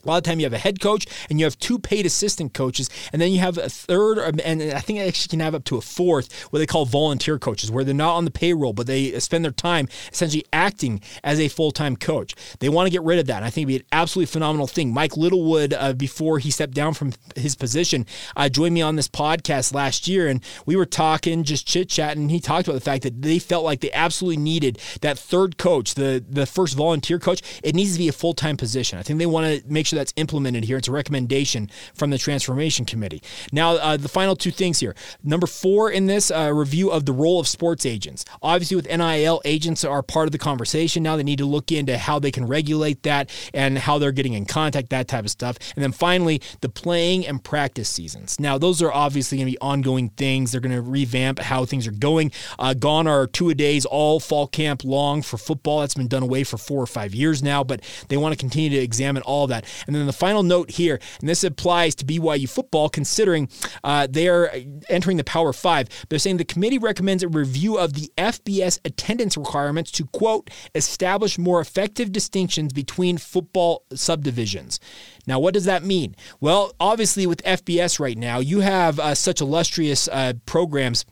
a 0.04 0.08
lot 0.08 0.16
of 0.18 0.22
time 0.24 0.40
you 0.40 0.46
have 0.46 0.52
a 0.52 0.58
head 0.58 0.80
coach 0.80 1.06
and 1.30 1.38
you 1.38 1.46
have 1.46 1.58
two 1.58 1.78
paid 1.78 2.06
assistant 2.06 2.54
coaches, 2.54 2.88
and 3.12 3.20
then 3.20 3.32
you 3.32 3.40
have 3.40 3.58
a 3.58 3.68
third, 3.68 4.18
and 4.40 4.62
I 4.62 4.80
think 4.80 4.98
I 4.98 5.06
actually 5.06 5.30
can 5.30 5.40
have 5.40 5.54
up 5.54 5.64
to 5.64 5.76
a 5.76 5.80
fourth, 5.80 6.32
what 6.50 6.58
they 6.58 6.66
call 6.66 6.84
volunteer 6.84 7.38
coaches, 7.38 7.70
where 7.70 7.84
they're 7.84 7.94
not 7.94 8.16
on 8.16 8.24
the 8.24 8.30
payroll, 8.30 8.72
but 8.72 8.86
they 8.86 9.18
spend 9.20 9.44
their 9.44 9.52
time 9.52 9.88
essentially 10.12 10.44
acting 10.52 11.00
as 11.22 11.40
a 11.40 11.48
full 11.48 11.70
time 11.70 11.96
coach. 11.96 12.34
They 12.58 12.68
want 12.68 12.86
to 12.86 12.90
get 12.90 13.02
rid 13.02 13.18
of 13.18 13.26
that. 13.26 13.36
And 13.36 13.44
I 13.44 13.50
think 13.50 13.68
it'd 13.68 13.80
be 13.80 13.84
an 13.84 13.88
absolutely 13.92 14.26
phenomenal 14.32 14.66
thing. 14.66 14.92
Mike 14.92 15.16
Littlewood, 15.16 15.74
uh, 15.74 15.92
before 15.92 16.38
he 16.38 16.50
stepped 16.50 16.74
down 16.74 16.94
from 16.94 17.12
his 17.36 17.54
position, 17.54 18.06
uh, 18.36 18.48
joined 18.48 18.74
me 18.74 18.82
on 18.82 18.96
this 18.96 19.08
podcast 19.08 19.74
last 19.74 20.08
year, 20.08 20.28
and 20.28 20.42
we 20.66 20.76
were 20.76 20.86
talking, 20.86 21.44
just 21.44 21.66
chit 21.66 21.88
chatting. 21.88 22.22
And 22.22 22.30
he 22.30 22.40
talked 22.40 22.66
about 22.66 22.74
the 22.74 22.80
fact 22.80 23.02
that 23.02 23.22
they 23.22 23.38
felt 23.38 23.64
like 23.64 23.80
they 23.80 23.92
absolutely 23.92 24.42
needed 24.42 24.78
that 25.00 25.18
third 25.18 25.58
coach, 25.58 25.94
the 25.94 26.24
the 26.28 26.46
first 26.46 26.76
volunteer 26.76 27.18
coach. 27.18 27.42
It 27.62 27.74
needs 27.74 27.92
to 27.92 27.98
be 27.98 28.08
a 28.08 28.12
full 28.12 28.34
time 28.34 28.56
position. 28.56 28.98
I 28.98 29.02
think 29.02 29.18
they 29.18 29.26
want 29.26 29.46
to 29.46 29.72
make 29.72 29.86
sure 29.86 29.91
that's 29.96 30.12
implemented 30.16 30.64
here. 30.64 30.76
It's 30.76 30.88
a 30.88 30.92
recommendation 30.92 31.70
from 31.94 32.10
the 32.10 32.18
Transformation 32.18 32.84
Committee. 32.84 33.22
Now, 33.52 33.76
uh, 33.76 33.96
the 33.96 34.08
final 34.08 34.36
two 34.36 34.50
things 34.50 34.80
here. 34.80 34.94
Number 35.22 35.46
four 35.46 35.90
in 35.90 36.06
this 36.06 36.30
uh, 36.30 36.52
review 36.52 36.90
of 36.90 37.06
the 37.06 37.12
role 37.12 37.40
of 37.40 37.48
sports 37.48 37.86
agents. 37.86 38.24
Obviously, 38.42 38.76
with 38.76 38.86
NIL, 38.86 39.40
agents 39.44 39.84
are 39.84 40.02
part 40.02 40.26
of 40.28 40.32
the 40.32 40.38
conversation. 40.38 41.02
Now 41.02 41.16
they 41.16 41.22
need 41.22 41.38
to 41.38 41.46
look 41.46 41.72
into 41.72 41.98
how 41.98 42.18
they 42.18 42.30
can 42.30 42.46
regulate 42.46 43.02
that 43.04 43.30
and 43.54 43.78
how 43.78 43.98
they're 43.98 44.12
getting 44.12 44.34
in 44.34 44.46
contact, 44.46 44.90
that 44.90 45.08
type 45.08 45.24
of 45.24 45.30
stuff. 45.30 45.56
And 45.74 45.82
then 45.82 45.92
finally, 45.92 46.40
the 46.60 46.68
playing 46.68 47.26
and 47.26 47.42
practice 47.42 47.88
seasons. 47.88 48.38
Now, 48.40 48.58
those 48.58 48.82
are 48.82 48.92
obviously 48.92 49.38
going 49.38 49.46
to 49.46 49.52
be 49.52 49.60
ongoing 49.60 50.10
things. 50.10 50.52
They're 50.52 50.60
going 50.60 50.74
to 50.74 50.82
revamp 50.82 51.38
how 51.38 51.64
things 51.64 51.86
are 51.86 51.92
going. 51.92 52.32
Uh, 52.58 52.74
gone 52.74 53.06
are 53.06 53.26
two 53.26 53.50
a 53.50 53.54
days, 53.54 53.84
all 53.84 54.20
fall 54.20 54.46
camp 54.46 54.84
long 54.84 55.22
for 55.22 55.38
football. 55.38 55.80
That's 55.80 55.94
been 55.94 56.08
done 56.08 56.22
away 56.22 56.44
for 56.44 56.56
four 56.56 56.82
or 56.82 56.86
five 56.86 57.14
years 57.14 57.42
now, 57.42 57.64
but 57.64 57.82
they 58.08 58.16
want 58.16 58.32
to 58.32 58.38
continue 58.38 58.70
to 58.70 58.78
examine 58.78 59.22
all 59.22 59.46
that. 59.48 59.64
And 59.86 59.94
then 59.96 60.06
the 60.06 60.12
final 60.12 60.42
note 60.42 60.70
here, 60.70 61.00
and 61.20 61.28
this 61.28 61.44
applies 61.44 61.94
to 61.96 62.04
BYU 62.04 62.48
football, 62.48 62.88
considering 62.88 63.48
uh, 63.84 64.06
they 64.08 64.28
are 64.28 64.50
entering 64.88 65.16
the 65.16 65.24
Power 65.24 65.52
Five. 65.52 65.88
They're 66.08 66.18
saying 66.18 66.36
the 66.36 66.44
committee 66.44 66.78
recommends 66.78 67.22
a 67.22 67.28
review 67.28 67.78
of 67.78 67.94
the 67.94 68.12
FBS 68.16 68.78
attendance 68.84 69.36
requirements 69.36 69.90
to, 69.92 70.06
quote, 70.06 70.50
establish 70.74 71.38
more 71.38 71.60
effective 71.60 72.12
distinctions 72.12 72.72
between 72.72 73.18
football 73.18 73.84
subdivisions. 73.94 74.80
Now, 75.26 75.38
what 75.38 75.54
does 75.54 75.64
that 75.64 75.84
mean? 75.84 76.16
Well, 76.40 76.72
obviously, 76.80 77.26
with 77.26 77.42
FBS 77.44 78.00
right 78.00 78.18
now, 78.18 78.38
you 78.38 78.60
have 78.60 78.98
uh, 78.98 79.14
such 79.14 79.40
illustrious 79.40 80.08
uh, 80.08 80.34
programs 80.46 81.04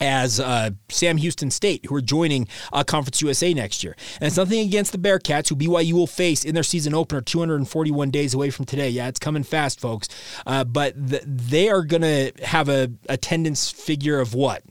as 0.00 0.40
uh, 0.40 0.70
Sam 0.88 1.16
Houston 1.16 1.50
State, 1.50 1.86
who 1.86 1.94
are 1.94 2.00
joining 2.00 2.48
uh, 2.72 2.84
Conference 2.84 3.20
USA 3.22 3.52
next 3.54 3.82
year. 3.82 3.96
And 4.20 4.26
it's 4.26 4.36
nothing 4.36 4.60
against 4.60 4.92
the 4.92 4.98
Bearkats, 4.98 5.48
who 5.48 5.56
BYU 5.56 5.92
will 5.92 6.06
face 6.06 6.44
in 6.44 6.54
their 6.54 6.62
season 6.62 6.94
opener 6.94 7.20
241 7.20 8.10
days 8.10 8.34
away 8.34 8.50
from 8.50 8.64
today. 8.64 8.90
Yeah, 8.90 9.08
it's 9.08 9.18
coming 9.18 9.42
fast, 9.42 9.80
folks. 9.80 10.08
Uh, 10.46 10.64
but 10.64 10.94
th- 11.08 11.22
they 11.26 11.68
are 11.68 11.82
going 11.82 12.02
to 12.02 12.32
have 12.44 12.68
a 12.68 12.90
attendance 13.08 13.70
figure 13.70 14.20
of 14.20 14.34
what? 14.34 14.62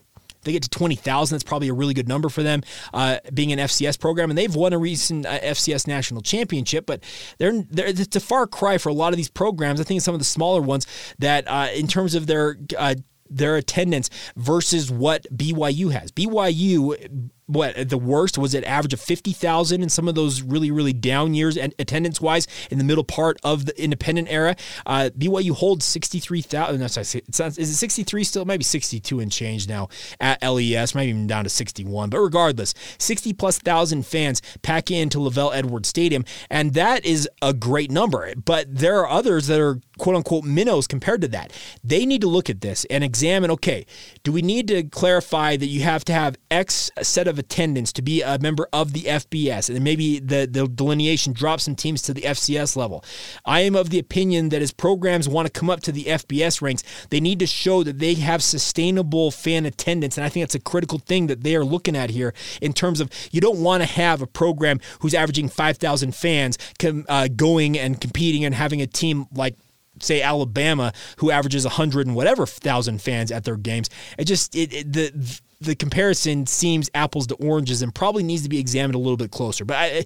they 0.47 0.53
get 0.53 0.63
to 0.63 0.69
20,000, 0.69 1.35
that's 1.35 1.43
probably 1.43 1.67
a 1.67 1.73
really 1.73 1.93
good 1.93 2.07
number 2.07 2.29
for 2.29 2.41
them, 2.41 2.63
uh, 2.93 3.19
being 3.33 3.51
an 3.51 3.59
FCS 3.59 3.99
program. 3.99 4.31
And 4.31 4.37
they've 4.37 4.55
won 4.55 4.73
a 4.73 4.77
recent 4.77 5.25
uh, 5.25 5.39
FCS 5.39 5.87
national 5.87 6.21
championship, 6.21 6.85
but 6.85 7.03
they're, 7.37 7.61
they're, 7.69 7.87
it's 7.87 8.15
a 8.15 8.19
far 8.19 8.47
cry 8.47 8.77
for 8.77 8.89
a 8.89 8.93
lot 8.93 9.13
of 9.13 9.17
these 9.17 9.29
programs. 9.29 9.79
I 9.79 9.83
think 9.83 10.01
some 10.01 10.15
of 10.15 10.19
the 10.19 10.25
smaller 10.25 10.61
ones 10.61 10.87
that, 11.19 11.47
uh, 11.47 11.67
in 11.75 11.87
terms 11.87 12.15
of 12.15 12.27
their 12.27 12.57
uh, 12.77 12.95
their 13.29 13.55
attendance 13.55 14.09
versus 14.35 14.91
what 14.91 15.25
BYU 15.35 15.91
has. 15.91 16.11
BYU 16.11 17.29
what 17.47 17.89
the 17.89 17.97
worst 17.97 18.37
was 18.37 18.53
it 18.53 18.63
average 18.65 18.93
of 18.93 18.99
50,000 18.99 19.81
in 19.81 19.89
some 19.89 20.07
of 20.07 20.15
those 20.15 20.41
really 20.41 20.69
really 20.69 20.93
down 20.93 21.33
years 21.33 21.57
and 21.57 21.73
attendance 21.79 22.21
wise 22.21 22.47
in 22.69 22.77
the 22.77 22.83
middle 22.83 23.03
part 23.03 23.37
of 23.43 23.65
the 23.65 23.81
independent 23.81 24.27
era? 24.29 24.55
Uh, 24.85 25.09
BYU 25.17 25.51
holds 25.51 25.85
63,000 25.85 26.79
no, 26.79 26.87
sorry, 26.87 27.23
not, 27.39 27.57
is 27.57 27.69
it 27.69 27.75
63 27.75 28.23
still? 28.23 28.45
Maybe 28.45 28.63
62 28.63 29.19
and 29.19 29.31
change 29.31 29.67
now 29.67 29.87
at 30.19 30.41
LES 30.43 30.93
maybe 30.93 31.09
even 31.09 31.27
down 31.27 31.45
to 31.45 31.49
61 31.49 32.09
but 32.09 32.19
regardless 32.19 32.73
60 32.97 33.33
plus 33.33 33.57
thousand 33.59 34.05
fans 34.05 34.41
pack 34.61 34.91
into 34.91 35.17
LaVell 35.17 35.55
Edwards 35.55 35.89
Stadium 35.89 36.25
and 36.49 36.73
that 36.73 37.05
is 37.05 37.29
a 37.41 37.53
great 37.53 37.91
number. 37.91 38.33
But 38.35 38.75
there 38.75 38.99
are 38.99 39.07
others 39.07 39.47
that 39.47 39.59
are 39.59 39.79
quote 39.97 40.15
unquote 40.15 40.43
minnows 40.43 40.85
compared 40.85 41.21
to 41.21 41.27
that. 41.29 41.53
They 41.83 42.05
need 42.05 42.21
to 42.21 42.27
look 42.27 42.49
at 42.49 42.61
this 42.61 42.85
and 42.89 43.03
examine 43.03 43.51
okay 43.51 43.85
do 44.23 44.31
we 44.31 44.41
need 44.41 44.67
to 44.67 44.83
clarify 44.83 45.55
that 45.55 45.67
you 45.67 45.81
have 45.81 46.03
to 46.05 46.13
have 46.13 46.35
X 46.51 46.91
set 47.01 47.27
of 47.27 47.36
of 47.37 47.43
attendance 47.43 47.91
to 47.93 48.01
be 48.01 48.21
a 48.21 48.37
member 48.39 48.67
of 48.73 48.93
the 48.93 49.03
FBS, 49.03 49.73
and 49.73 49.83
maybe 49.83 50.19
the, 50.19 50.47
the 50.49 50.67
delineation 50.67 51.33
drops 51.33 51.63
some 51.63 51.75
teams 51.75 52.01
to 52.03 52.13
the 52.13 52.21
FCS 52.21 52.75
level. 52.75 53.03
I 53.45 53.61
am 53.61 53.75
of 53.75 53.89
the 53.89 53.99
opinion 53.99 54.49
that 54.49 54.61
as 54.61 54.71
programs 54.71 55.29
want 55.29 55.45
to 55.45 55.59
come 55.59 55.69
up 55.69 55.81
to 55.81 55.91
the 55.91 56.05
FBS 56.05 56.61
ranks, 56.61 56.83
they 57.09 57.19
need 57.19 57.39
to 57.39 57.47
show 57.47 57.83
that 57.83 57.99
they 57.99 58.15
have 58.15 58.43
sustainable 58.43 59.31
fan 59.31 59.65
attendance, 59.65 60.17
and 60.17 60.25
I 60.25 60.29
think 60.29 60.43
that's 60.43 60.55
a 60.55 60.59
critical 60.59 60.99
thing 60.99 61.27
that 61.27 61.43
they 61.43 61.55
are 61.55 61.65
looking 61.65 61.95
at 61.95 62.09
here 62.09 62.33
in 62.61 62.73
terms 62.73 62.99
of 62.99 63.09
you 63.31 63.41
don't 63.41 63.61
want 63.61 63.83
to 63.83 63.87
have 63.87 64.21
a 64.21 64.27
program 64.27 64.79
who's 64.99 65.13
averaging 65.13 65.49
5,000 65.49 66.15
fans 66.15 66.57
com, 66.79 67.05
uh, 67.07 67.27
going 67.27 67.77
and 67.77 67.99
competing 67.99 68.45
and 68.45 68.55
having 68.55 68.81
a 68.81 68.87
team 68.87 69.27
like 69.33 69.55
say 69.99 70.21
Alabama, 70.21 70.93
who 71.17 71.31
averages 71.31 71.65
100 71.65 72.07
and 72.07 72.15
whatever 72.15 72.45
thousand 72.45 73.01
fans 73.01 73.31
at 73.31 73.43
their 73.43 73.57
games. 73.57 73.89
It 74.17 74.25
just 74.25 74.55
it, 74.55 74.73
it, 74.73 74.93
the 74.93 75.39
the 75.59 75.75
comparison 75.75 76.45
seems 76.45 76.89
apples 76.93 77.27
to 77.27 77.35
oranges 77.35 77.81
and 77.81 77.93
probably 77.93 78.23
needs 78.23 78.43
to 78.43 78.49
be 78.49 78.59
examined 78.59 78.95
a 78.95 78.99
little 78.99 79.17
bit 79.17 79.31
closer. 79.31 79.65
But 79.65 79.77
I, 79.77 80.05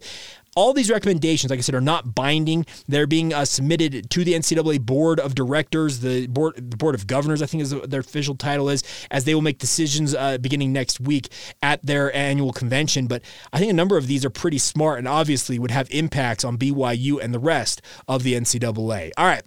all 0.56 0.74
these 0.74 0.90
recommendations, 0.90 1.50
like 1.50 1.60
I 1.60 1.62
said, 1.62 1.76
are 1.76 1.82
not 1.82 2.14
binding. 2.14 2.66
They're 2.88 3.08
being 3.08 3.34
uh, 3.34 3.46
submitted 3.46 4.10
to 4.10 4.24
the 4.24 4.34
NCAA 4.34 4.82
Board 4.82 5.20
of 5.20 5.34
Directors, 5.36 6.00
the 6.00 6.28
board, 6.28 6.56
the 6.56 6.78
Board 6.78 6.96
of 6.96 7.08
Governors, 7.08 7.42
I 7.42 7.46
think 7.46 7.64
is 7.64 7.72
their 7.72 8.02
official 8.02 8.36
title 8.36 8.70
is, 8.70 8.84
as 9.10 9.24
they 9.24 9.34
will 9.34 9.42
make 9.42 9.60
decisions 9.60 10.14
uh, 10.14 10.38
beginning 10.38 10.74
next 10.74 11.00
week 11.00 11.30
at 11.62 11.86
their 11.86 12.14
annual 12.16 12.52
convention. 12.52 13.08
But 13.08 13.24
I 13.54 13.60
think 13.60 13.72
a 13.72 13.76
number 13.76 13.98
of 13.98 14.08
these 14.08 14.26
are 14.26 14.30
pretty 14.30 14.58
smart 14.58 15.00
and 15.00 15.08
obviously 15.08 15.58
would 15.58 15.72
have 15.72 15.90
impacts 15.92 16.44
on 16.44 16.58
BYU 16.58 17.22
and 17.22 17.34
the 17.34 17.40
rest 17.40 17.82
of 18.08 18.24
the 18.24 18.34
NCAA. 18.34 19.12
All 19.18 19.26
right. 19.26 19.44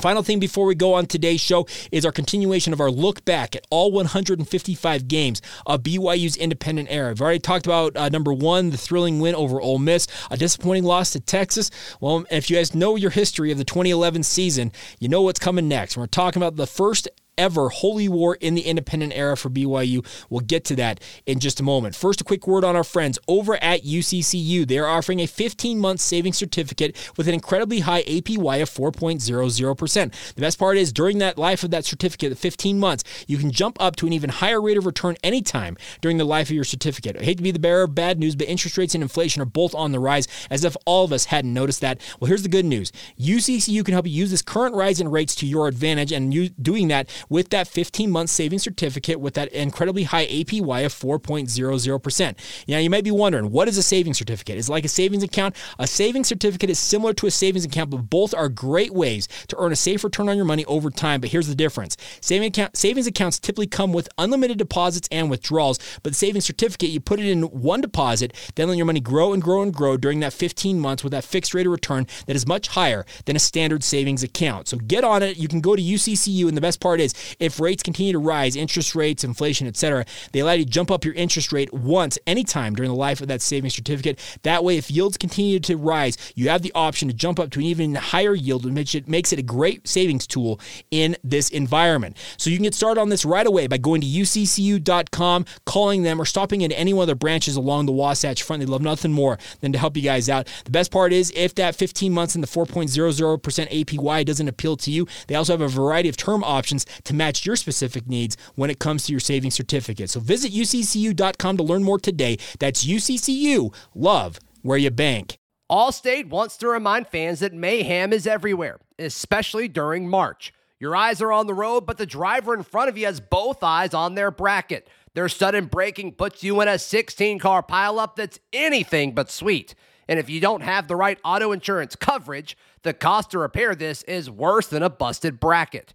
Final 0.00 0.24
thing 0.24 0.40
before 0.40 0.66
we 0.66 0.74
go 0.74 0.94
on 0.94 1.06
today's 1.06 1.40
show 1.40 1.68
is 1.92 2.04
our 2.04 2.10
continuation 2.10 2.72
of 2.72 2.80
our 2.80 2.90
look 2.90 3.24
back 3.24 3.54
at 3.54 3.64
all 3.70 3.92
155 3.92 5.06
games 5.06 5.40
of 5.66 5.84
BYU's 5.84 6.36
independent 6.36 6.88
era. 6.90 7.12
I've 7.12 7.20
already 7.20 7.38
talked 7.38 7.64
about 7.64 7.96
uh, 7.96 8.08
number 8.08 8.32
one, 8.32 8.70
the 8.70 8.76
thrilling 8.76 9.20
win 9.20 9.36
over 9.36 9.60
Ole 9.60 9.78
Miss, 9.78 10.08
a 10.32 10.36
disappointing 10.36 10.82
loss 10.82 11.12
to 11.12 11.20
Texas. 11.20 11.70
Well, 12.00 12.24
if 12.28 12.50
you 12.50 12.56
guys 12.56 12.74
know 12.74 12.96
your 12.96 13.10
history 13.10 13.52
of 13.52 13.58
the 13.58 13.64
2011 13.64 14.24
season, 14.24 14.72
you 14.98 15.08
know 15.08 15.22
what's 15.22 15.38
coming 15.38 15.68
next. 15.68 15.96
We're 15.96 16.06
talking 16.06 16.42
about 16.42 16.56
the 16.56 16.66
first 16.66 17.08
ever 17.38 17.68
holy 17.68 18.08
war 18.08 18.36
in 18.36 18.54
the 18.54 18.62
independent 18.62 19.12
era 19.14 19.36
for 19.36 19.50
BYU. 19.50 20.04
We'll 20.30 20.40
get 20.40 20.64
to 20.66 20.76
that 20.76 21.00
in 21.26 21.40
just 21.40 21.60
a 21.60 21.62
moment. 21.62 21.94
First, 21.96 22.20
a 22.20 22.24
quick 22.24 22.46
word 22.46 22.64
on 22.64 22.76
our 22.76 22.84
friends 22.84 23.18
over 23.28 23.56
at 23.62 23.82
UCCU. 23.82 24.66
They 24.66 24.78
are 24.78 24.86
offering 24.86 25.20
a 25.20 25.26
15 25.26 25.78
month 25.78 26.00
savings 26.00 26.36
certificate 26.36 26.96
with 27.16 27.28
an 27.28 27.34
incredibly 27.34 27.80
high 27.80 28.02
APY 28.02 28.62
of 28.62 28.70
4.00%. 28.70 30.34
The 30.34 30.40
best 30.40 30.58
part 30.58 30.76
is 30.76 30.92
during 30.92 31.18
that 31.18 31.38
life 31.38 31.64
of 31.64 31.70
that 31.70 31.84
certificate, 31.84 32.30
the 32.30 32.36
15 32.36 32.78
months, 32.78 33.04
you 33.26 33.38
can 33.38 33.50
jump 33.50 33.76
up 33.80 33.96
to 33.96 34.06
an 34.06 34.12
even 34.12 34.30
higher 34.30 34.60
rate 34.60 34.76
of 34.76 34.86
return 34.86 35.16
anytime 35.22 35.76
during 36.00 36.18
the 36.18 36.24
life 36.24 36.48
of 36.48 36.54
your 36.54 36.64
certificate. 36.64 37.16
I 37.20 37.24
hate 37.24 37.38
to 37.38 37.42
be 37.42 37.50
the 37.50 37.58
bearer 37.58 37.84
of 37.84 37.94
bad 37.94 38.18
news, 38.18 38.36
but 38.36 38.48
interest 38.48 38.78
rates 38.78 38.94
and 38.94 39.02
inflation 39.02 39.42
are 39.42 39.46
both 39.46 39.74
on 39.74 39.92
the 39.92 40.00
rise, 40.00 40.28
as 40.50 40.64
if 40.64 40.76
all 40.86 41.04
of 41.04 41.12
us 41.12 41.26
hadn't 41.26 41.52
noticed 41.52 41.80
that. 41.80 42.00
Well, 42.20 42.28
here's 42.28 42.42
the 42.42 42.48
good 42.48 42.64
news 42.64 42.92
UCCU 43.18 43.84
can 43.84 43.92
help 43.92 44.06
you 44.06 44.12
use 44.12 44.30
this 44.30 44.42
current 44.42 44.74
rise 44.74 45.00
in 45.00 45.10
rates 45.10 45.34
to 45.36 45.46
your 45.46 45.68
advantage, 45.68 46.12
and 46.12 46.32
you 46.32 46.48
doing 46.50 46.88
that 46.88 47.08
with 47.28 47.50
that 47.50 47.68
15 47.68 48.10
month 48.10 48.30
savings 48.30 48.62
certificate 48.62 49.20
with 49.20 49.34
that 49.34 49.52
incredibly 49.52 50.04
high 50.04 50.26
APY 50.26 50.84
of 50.84 50.92
4.00%. 50.92 52.36
Now, 52.68 52.78
you 52.78 52.90
might 52.90 53.04
be 53.04 53.10
wondering, 53.10 53.50
what 53.50 53.68
is 53.68 53.78
a 53.78 53.82
savings 53.82 54.18
certificate? 54.18 54.58
It's 54.58 54.68
like 54.68 54.84
a 54.84 54.88
savings 54.88 55.22
account? 55.22 55.56
A 55.78 55.86
savings 55.86 56.28
certificate 56.28 56.70
is 56.70 56.78
similar 56.78 57.12
to 57.14 57.26
a 57.26 57.30
savings 57.30 57.64
account, 57.64 57.90
but 57.90 58.10
both 58.10 58.34
are 58.34 58.48
great 58.48 58.92
ways 58.92 59.28
to 59.48 59.56
earn 59.58 59.72
a 59.72 59.76
safe 59.76 60.04
return 60.04 60.28
on 60.28 60.36
your 60.36 60.44
money 60.44 60.64
over 60.66 60.90
time. 60.90 61.20
But 61.20 61.30
here's 61.30 61.48
the 61.48 61.54
difference 61.54 61.96
savings, 62.20 62.56
account, 62.56 62.76
savings 62.76 63.06
accounts 63.06 63.38
typically 63.38 63.66
come 63.66 63.92
with 63.92 64.08
unlimited 64.18 64.58
deposits 64.58 65.08
and 65.10 65.30
withdrawals, 65.30 65.78
but 66.02 66.12
the 66.12 66.18
savings 66.18 66.44
certificate, 66.44 66.90
you 66.90 67.00
put 67.00 67.20
it 67.20 67.26
in 67.26 67.42
one 67.42 67.80
deposit, 67.80 68.32
then 68.54 68.68
let 68.68 68.76
your 68.76 68.86
money 68.86 69.00
grow 69.00 69.32
and 69.32 69.42
grow 69.42 69.62
and 69.62 69.72
grow 69.72 69.96
during 69.96 70.20
that 70.20 70.32
15 70.32 70.78
months 70.78 71.02
with 71.02 71.12
that 71.12 71.24
fixed 71.24 71.54
rate 71.54 71.66
of 71.66 71.72
return 71.72 72.06
that 72.26 72.36
is 72.36 72.46
much 72.46 72.68
higher 72.68 73.04
than 73.24 73.36
a 73.36 73.38
standard 73.38 73.82
savings 73.84 74.22
account. 74.22 74.68
So 74.68 74.76
get 74.76 75.04
on 75.04 75.22
it. 75.22 75.36
You 75.36 75.48
can 75.48 75.60
go 75.60 75.76
to 75.76 75.82
UCCU, 75.82 76.48
and 76.48 76.56
the 76.56 76.60
best 76.60 76.80
part 76.80 77.00
is 77.00 77.13
if 77.38 77.60
rates 77.60 77.82
continue 77.82 78.12
to 78.12 78.18
rise, 78.18 78.56
interest 78.56 78.94
rates, 78.94 79.24
inflation, 79.24 79.66
etc., 79.66 80.04
they 80.32 80.40
allow 80.40 80.52
you 80.52 80.64
to 80.64 80.70
jump 80.70 80.90
up 80.90 81.04
your 81.04 81.14
interest 81.14 81.52
rate 81.52 81.72
once, 81.72 82.18
anytime 82.26 82.74
during 82.74 82.90
the 82.90 82.96
life 82.96 83.20
of 83.20 83.28
that 83.28 83.42
savings 83.42 83.74
certificate. 83.74 84.18
That 84.42 84.64
way, 84.64 84.76
if 84.76 84.90
yields 84.90 85.16
continue 85.16 85.60
to 85.60 85.76
rise, 85.76 86.16
you 86.34 86.48
have 86.48 86.62
the 86.62 86.72
option 86.74 87.08
to 87.08 87.14
jump 87.14 87.38
up 87.38 87.50
to 87.50 87.58
an 87.58 87.66
even 87.66 87.94
higher 87.94 88.34
yield, 88.34 88.72
which 88.72 88.94
it 88.94 89.08
makes 89.08 89.32
it 89.32 89.38
a 89.38 89.42
great 89.42 89.86
savings 89.86 90.26
tool 90.26 90.60
in 90.90 91.16
this 91.22 91.48
environment. 91.50 92.16
So 92.36 92.50
you 92.50 92.56
can 92.56 92.64
get 92.64 92.74
started 92.74 93.00
on 93.00 93.08
this 93.08 93.24
right 93.24 93.46
away 93.46 93.66
by 93.66 93.78
going 93.78 94.00
to 94.00 94.06
uccu.com, 94.06 95.44
calling 95.64 96.02
them, 96.02 96.20
or 96.20 96.24
stopping 96.24 96.60
into 96.62 96.78
any 96.78 96.92
one 96.92 97.04
of 97.04 97.06
their 97.06 97.14
branches 97.14 97.56
along 97.56 97.86
the 97.86 97.92
Wasatch 97.92 98.42
Front. 98.42 98.60
They 98.60 98.66
love 98.66 98.82
nothing 98.82 99.12
more 99.12 99.38
than 99.60 99.72
to 99.72 99.78
help 99.78 99.96
you 99.96 100.02
guys 100.02 100.28
out. 100.28 100.48
The 100.64 100.70
best 100.70 100.90
part 100.90 101.12
is 101.12 101.32
if 101.34 101.54
that 101.56 101.74
15 101.76 102.12
months 102.12 102.34
and 102.34 102.42
the 102.42 102.48
4.00% 102.48 103.40
APY 103.70 104.24
doesn't 104.24 104.48
appeal 104.48 104.76
to 104.78 104.90
you, 104.90 105.06
they 105.28 105.34
also 105.34 105.52
have 105.52 105.60
a 105.60 105.68
variety 105.68 106.08
of 106.08 106.16
term 106.16 106.44
options 106.44 106.86
to 107.04 107.14
match 107.14 107.46
your 107.46 107.56
specific 107.56 108.08
needs 108.08 108.36
when 108.54 108.70
it 108.70 108.78
comes 108.78 109.04
to 109.06 109.12
your 109.12 109.20
savings 109.20 109.54
certificate. 109.54 110.10
So 110.10 110.20
visit 110.20 110.52
uccu.com 110.52 111.56
to 111.56 111.62
learn 111.62 111.84
more 111.84 111.98
today. 111.98 112.38
That's 112.58 112.84
UCCU. 112.84 113.74
Love 113.94 114.38
where 114.62 114.78
you 114.78 114.90
bank. 114.90 115.38
Allstate 115.70 116.28
wants 116.28 116.56
to 116.58 116.68
remind 116.68 117.08
fans 117.08 117.40
that 117.40 117.54
mayhem 117.54 118.12
is 118.12 118.26
everywhere, 118.26 118.78
especially 118.98 119.68
during 119.68 120.08
March. 120.08 120.52
Your 120.78 120.94
eyes 120.94 121.22
are 121.22 121.32
on 121.32 121.46
the 121.46 121.54
road, 121.54 121.86
but 121.86 121.96
the 121.96 122.06
driver 122.06 122.52
in 122.52 122.62
front 122.62 122.90
of 122.90 122.98
you 122.98 123.06
has 123.06 123.20
both 123.20 123.62
eyes 123.62 123.94
on 123.94 124.14
their 124.14 124.30
bracket. 124.30 124.88
Their 125.14 125.28
sudden 125.28 125.66
braking 125.66 126.12
puts 126.12 126.42
you 126.42 126.60
in 126.60 126.68
a 126.68 126.78
16 126.78 127.38
car 127.38 127.62
pileup 127.62 128.16
that's 128.16 128.40
anything 128.52 129.14
but 129.14 129.30
sweet. 129.30 129.74
And 130.08 130.18
if 130.18 130.28
you 130.28 130.40
don't 130.40 130.62
have 130.62 130.86
the 130.86 130.96
right 130.96 131.18
auto 131.24 131.52
insurance 131.52 131.96
coverage, 131.96 132.56
the 132.82 132.92
cost 132.92 133.30
to 133.30 133.38
repair 133.38 133.74
this 133.74 134.02
is 134.02 134.28
worse 134.28 134.66
than 134.66 134.82
a 134.82 134.90
busted 134.90 135.40
bracket. 135.40 135.94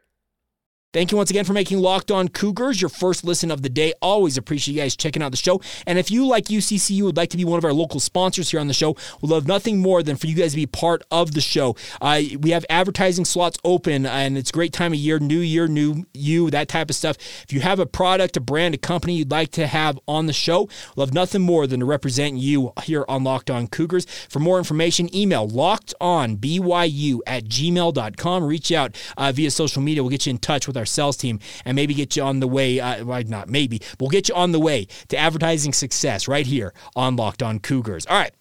Thank 0.93 1.11
you 1.11 1.15
once 1.15 1.29
again 1.29 1.45
for 1.45 1.53
making 1.53 1.79
Locked 1.79 2.11
On 2.11 2.27
Cougars 2.27 2.81
your 2.81 2.89
first 2.89 3.23
listen 3.23 3.49
of 3.49 3.61
the 3.61 3.69
day. 3.69 3.93
Always 4.01 4.35
appreciate 4.35 4.75
you 4.75 4.81
guys 4.81 4.93
checking 4.93 5.23
out 5.23 5.31
the 5.31 5.37
show. 5.37 5.61
And 5.87 5.97
if 5.97 6.11
you, 6.11 6.27
like 6.27 6.47
UCCU, 6.47 7.03
would 7.03 7.15
like 7.15 7.29
to 7.29 7.37
be 7.37 7.45
one 7.45 7.57
of 7.57 7.63
our 7.63 7.71
local 7.71 8.01
sponsors 8.01 8.51
here 8.51 8.59
on 8.59 8.67
the 8.67 8.73
show, 8.73 8.97
we'd 9.21 9.29
love 9.31 9.47
nothing 9.47 9.79
more 9.79 10.03
than 10.03 10.17
for 10.17 10.27
you 10.27 10.35
guys 10.35 10.51
to 10.51 10.57
be 10.57 10.65
part 10.65 11.01
of 11.09 11.33
the 11.33 11.39
show. 11.39 11.77
Uh, 12.01 12.19
we 12.41 12.49
have 12.49 12.65
advertising 12.69 13.23
slots 13.23 13.57
open, 13.63 14.05
and 14.05 14.37
it's 14.37 14.51
great 14.51 14.73
time 14.73 14.91
of 14.91 14.99
year, 14.99 15.17
new 15.17 15.39
year, 15.39 15.65
new 15.65 16.05
you, 16.13 16.49
that 16.49 16.67
type 16.67 16.89
of 16.89 16.95
stuff. 16.97 17.15
If 17.43 17.53
you 17.53 17.61
have 17.61 17.79
a 17.79 17.85
product, 17.85 18.35
a 18.35 18.41
brand, 18.41 18.75
a 18.75 18.77
company 18.77 19.15
you'd 19.15 19.31
like 19.31 19.51
to 19.51 19.67
have 19.67 19.97
on 20.09 20.25
the 20.25 20.33
show, 20.33 20.67
love 20.97 21.13
nothing 21.13 21.41
more 21.41 21.67
than 21.67 21.79
to 21.79 21.85
represent 21.85 22.35
you 22.35 22.73
here 22.83 23.05
on 23.07 23.23
Locked 23.23 23.49
On 23.49 23.67
Cougars. 23.67 24.05
For 24.27 24.39
more 24.39 24.57
information, 24.57 25.15
email 25.15 25.47
lockedonbyu 25.47 27.19
at 27.25 27.45
gmail.com. 27.45 28.43
Reach 28.43 28.73
out 28.73 29.01
uh, 29.15 29.31
via 29.31 29.51
social 29.51 29.81
media. 29.81 30.03
We'll 30.03 30.09
get 30.09 30.25
you 30.25 30.31
in 30.31 30.37
touch 30.37 30.67
with 30.67 30.75
our 30.75 30.80
sales 30.85 31.17
team 31.17 31.39
and 31.65 31.75
maybe 31.75 31.93
get 31.93 32.15
you 32.15 32.23
on 32.23 32.39
the 32.39 32.47
way. 32.47 32.79
Uh, 32.79 33.05
well, 33.05 33.23
not 33.27 33.49
maybe, 33.49 33.81
we'll 33.99 34.09
get 34.09 34.29
you 34.29 34.35
on 34.35 34.51
the 34.51 34.59
way 34.59 34.87
to 35.09 35.17
advertising 35.17 35.73
success 35.73 36.27
right 36.27 36.45
here 36.45 36.73
on 36.95 37.15
Locked 37.15 37.43
On 37.43 37.59
Cougars. 37.59 38.05
All 38.05 38.17
right. 38.17 38.33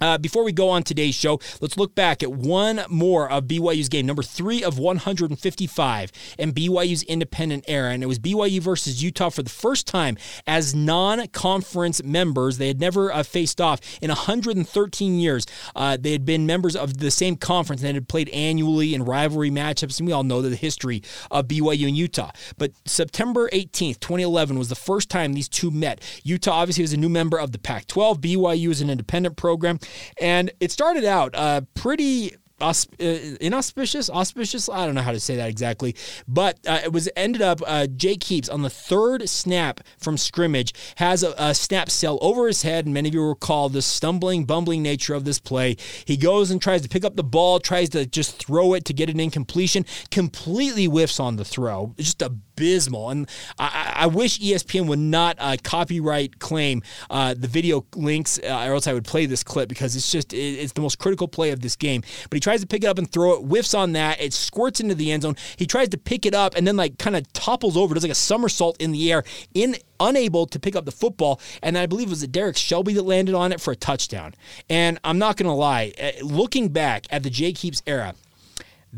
Uh, 0.00 0.18
before 0.18 0.44
we 0.44 0.52
go 0.52 0.68
on 0.68 0.82
today's 0.82 1.14
show, 1.14 1.40
let's 1.60 1.76
look 1.76 1.94
back 1.94 2.22
at 2.22 2.30
one 2.30 2.82
more 2.88 3.30
of 3.30 3.44
BYU's 3.44 3.88
game, 3.88 4.06
number 4.06 4.22
three 4.22 4.62
of 4.62 4.78
155 4.78 6.12
in 6.38 6.52
BYU's 6.52 7.02
independent 7.04 7.64
era. 7.66 7.90
And 7.90 8.02
it 8.02 8.06
was 8.06 8.18
BYU 8.18 8.60
versus 8.60 9.02
Utah 9.02 9.30
for 9.30 9.42
the 9.42 9.50
first 9.50 9.86
time 9.86 10.18
as 10.46 10.74
non 10.74 11.26
conference 11.28 12.02
members. 12.02 12.58
They 12.58 12.68
had 12.68 12.80
never 12.80 13.12
uh, 13.12 13.22
faced 13.22 13.60
off 13.60 13.80
in 14.02 14.08
113 14.08 15.18
years. 15.18 15.46
Uh, 15.74 15.96
they 15.98 16.12
had 16.12 16.24
been 16.24 16.46
members 16.46 16.76
of 16.76 16.98
the 16.98 17.10
same 17.10 17.36
conference 17.36 17.82
and 17.82 17.94
had 17.94 18.08
played 18.08 18.28
annually 18.30 18.94
in 18.94 19.02
rivalry 19.04 19.50
matchups. 19.50 19.98
And 19.98 20.06
we 20.06 20.12
all 20.12 20.24
know 20.24 20.42
the 20.42 20.56
history 20.56 21.02
of 21.30 21.48
BYU 21.48 21.88
and 21.88 21.96
Utah. 21.96 22.30
But 22.58 22.72
September 22.84 23.48
18th, 23.50 24.00
2011 24.00 24.58
was 24.58 24.68
the 24.68 24.74
first 24.74 25.08
time 25.08 25.32
these 25.32 25.48
two 25.48 25.70
met. 25.70 26.02
Utah 26.22 26.52
obviously 26.52 26.82
was 26.82 26.92
a 26.92 26.98
new 26.98 27.08
member 27.08 27.38
of 27.38 27.52
the 27.52 27.58
Pac 27.58 27.86
12, 27.86 28.20
BYU 28.20 28.70
is 28.70 28.80
an 28.80 28.90
independent 28.90 29.36
program. 29.36 29.78
And 30.20 30.50
it 30.60 30.70
started 30.70 31.04
out 31.04 31.34
uh, 31.34 31.62
pretty 31.74 32.32
Ausp- 32.60 32.94
uh, 32.98 33.36
inauspicious, 33.38 34.08
auspicious. 34.08 34.70
I 34.70 34.86
don't 34.86 34.94
know 34.94 35.02
how 35.02 35.12
to 35.12 35.20
say 35.20 35.36
that 35.36 35.50
exactly, 35.50 35.94
but 36.26 36.58
uh, 36.66 36.80
it 36.84 36.90
was 36.90 37.06
ended 37.14 37.42
up. 37.42 37.60
Uh, 37.66 37.86
Jake 37.86 38.24
Heaps 38.24 38.48
on 38.48 38.62
the 38.62 38.70
third 38.70 39.28
snap 39.28 39.80
from 39.98 40.16
scrimmage 40.16 40.72
has 40.96 41.22
a, 41.22 41.34
a, 41.36 41.54
snap 41.54 41.90
cell 41.90 42.18
over 42.22 42.46
his 42.46 42.62
head, 42.62 42.86
and 42.86 42.94
many 42.94 43.10
of 43.10 43.14
you 43.14 43.28
recall 43.28 43.68
the 43.68 43.82
stumbling, 43.82 44.46
bumbling 44.46 44.82
nature 44.82 45.12
of 45.12 45.26
this 45.26 45.38
play. 45.38 45.76
He 46.06 46.16
goes 46.16 46.50
and 46.50 46.62
tries 46.62 46.80
to 46.80 46.88
pick 46.88 47.04
up 47.04 47.16
the 47.16 47.24
ball, 47.24 47.60
tries 47.60 47.90
to 47.90 48.06
just 48.06 48.42
throw 48.42 48.72
it 48.72 48.86
to 48.86 48.94
get 48.94 49.10
an 49.10 49.20
incompletion, 49.20 49.84
completely 50.10 50.86
whiffs 50.86 51.20
on 51.20 51.36
the 51.36 51.44
throw. 51.44 51.94
Just 51.98 52.22
a 52.22 52.32
abysmal. 52.56 53.10
And 53.10 53.28
I, 53.58 53.92
I 53.96 54.06
wish 54.06 54.40
ESPN 54.40 54.86
would 54.86 54.98
not 54.98 55.36
uh, 55.38 55.56
copyright 55.62 56.38
claim 56.38 56.82
uh, 57.10 57.34
the 57.34 57.48
video 57.48 57.84
links, 57.94 58.38
uh, 58.38 58.66
or 58.66 58.74
else 58.74 58.86
I 58.86 58.92
would 58.92 59.04
play 59.04 59.26
this 59.26 59.42
clip 59.42 59.68
because 59.68 59.94
it's 59.94 60.10
just 60.10 60.32
it, 60.32 60.36
it's 60.36 60.72
the 60.72 60.80
most 60.80 60.98
critical 60.98 61.28
play 61.28 61.50
of 61.50 61.60
this 61.60 61.76
game. 61.76 62.02
But 62.28 62.36
he 62.36 62.40
tries 62.40 62.60
to 62.62 62.66
pick 62.66 62.82
it 62.82 62.86
up 62.86 62.98
and 62.98 63.10
throw 63.10 63.34
it, 63.34 63.42
whiffs 63.42 63.74
on 63.74 63.92
that, 63.92 64.20
it 64.20 64.32
squirts 64.32 64.80
into 64.80 64.94
the 64.94 65.12
end 65.12 65.22
zone. 65.22 65.36
He 65.56 65.66
tries 65.66 65.90
to 65.90 65.98
pick 65.98 66.26
it 66.26 66.34
up 66.34 66.54
and 66.56 66.66
then 66.66 66.76
like 66.76 66.98
kind 66.98 67.16
of 67.16 67.30
topples 67.32 67.76
over, 67.76 67.94
does 67.94 68.02
like 68.02 68.12
a 68.12 68.14
somersault 68.14 68.80
in 68.80 68.92
the 68.92 69.12
air, 69.12 69.22
in 69.54 69.76
unable 70.00 70.46
to 70.46 70.58
pick 70.58 70.76
up 70.76 70.84
the 70.84 70.92
football. 70.92 71.40
And 71.62 71.76
I 71.78 71.86
believe 71.86 72.08
it 72.08 72.10
was 72.10 72.26
Derrick 72.26 72.56
Shelby 72.56 72.92
that 72.94 73.02
landed 73.02 73.34
on 73.34 73.52
it 73.52 73.60
for 73.60 73.72
a 73.72 73.76
touchdown. 73.76 74.34
And 74.68 74.98
I'm 75.04 75.18
not 75.18 75.36
going 75.36 75.48
to 75.48 75.54
lie, 75.54 75.92
uh, 76.00 76.24
looking 76.24 76.68
back 76.68 77.06
at 77.10 77.22
the 77.22 77.30
Jake 77.30 77.58
Heaps 77.58 77.82
era, 77.86 78.14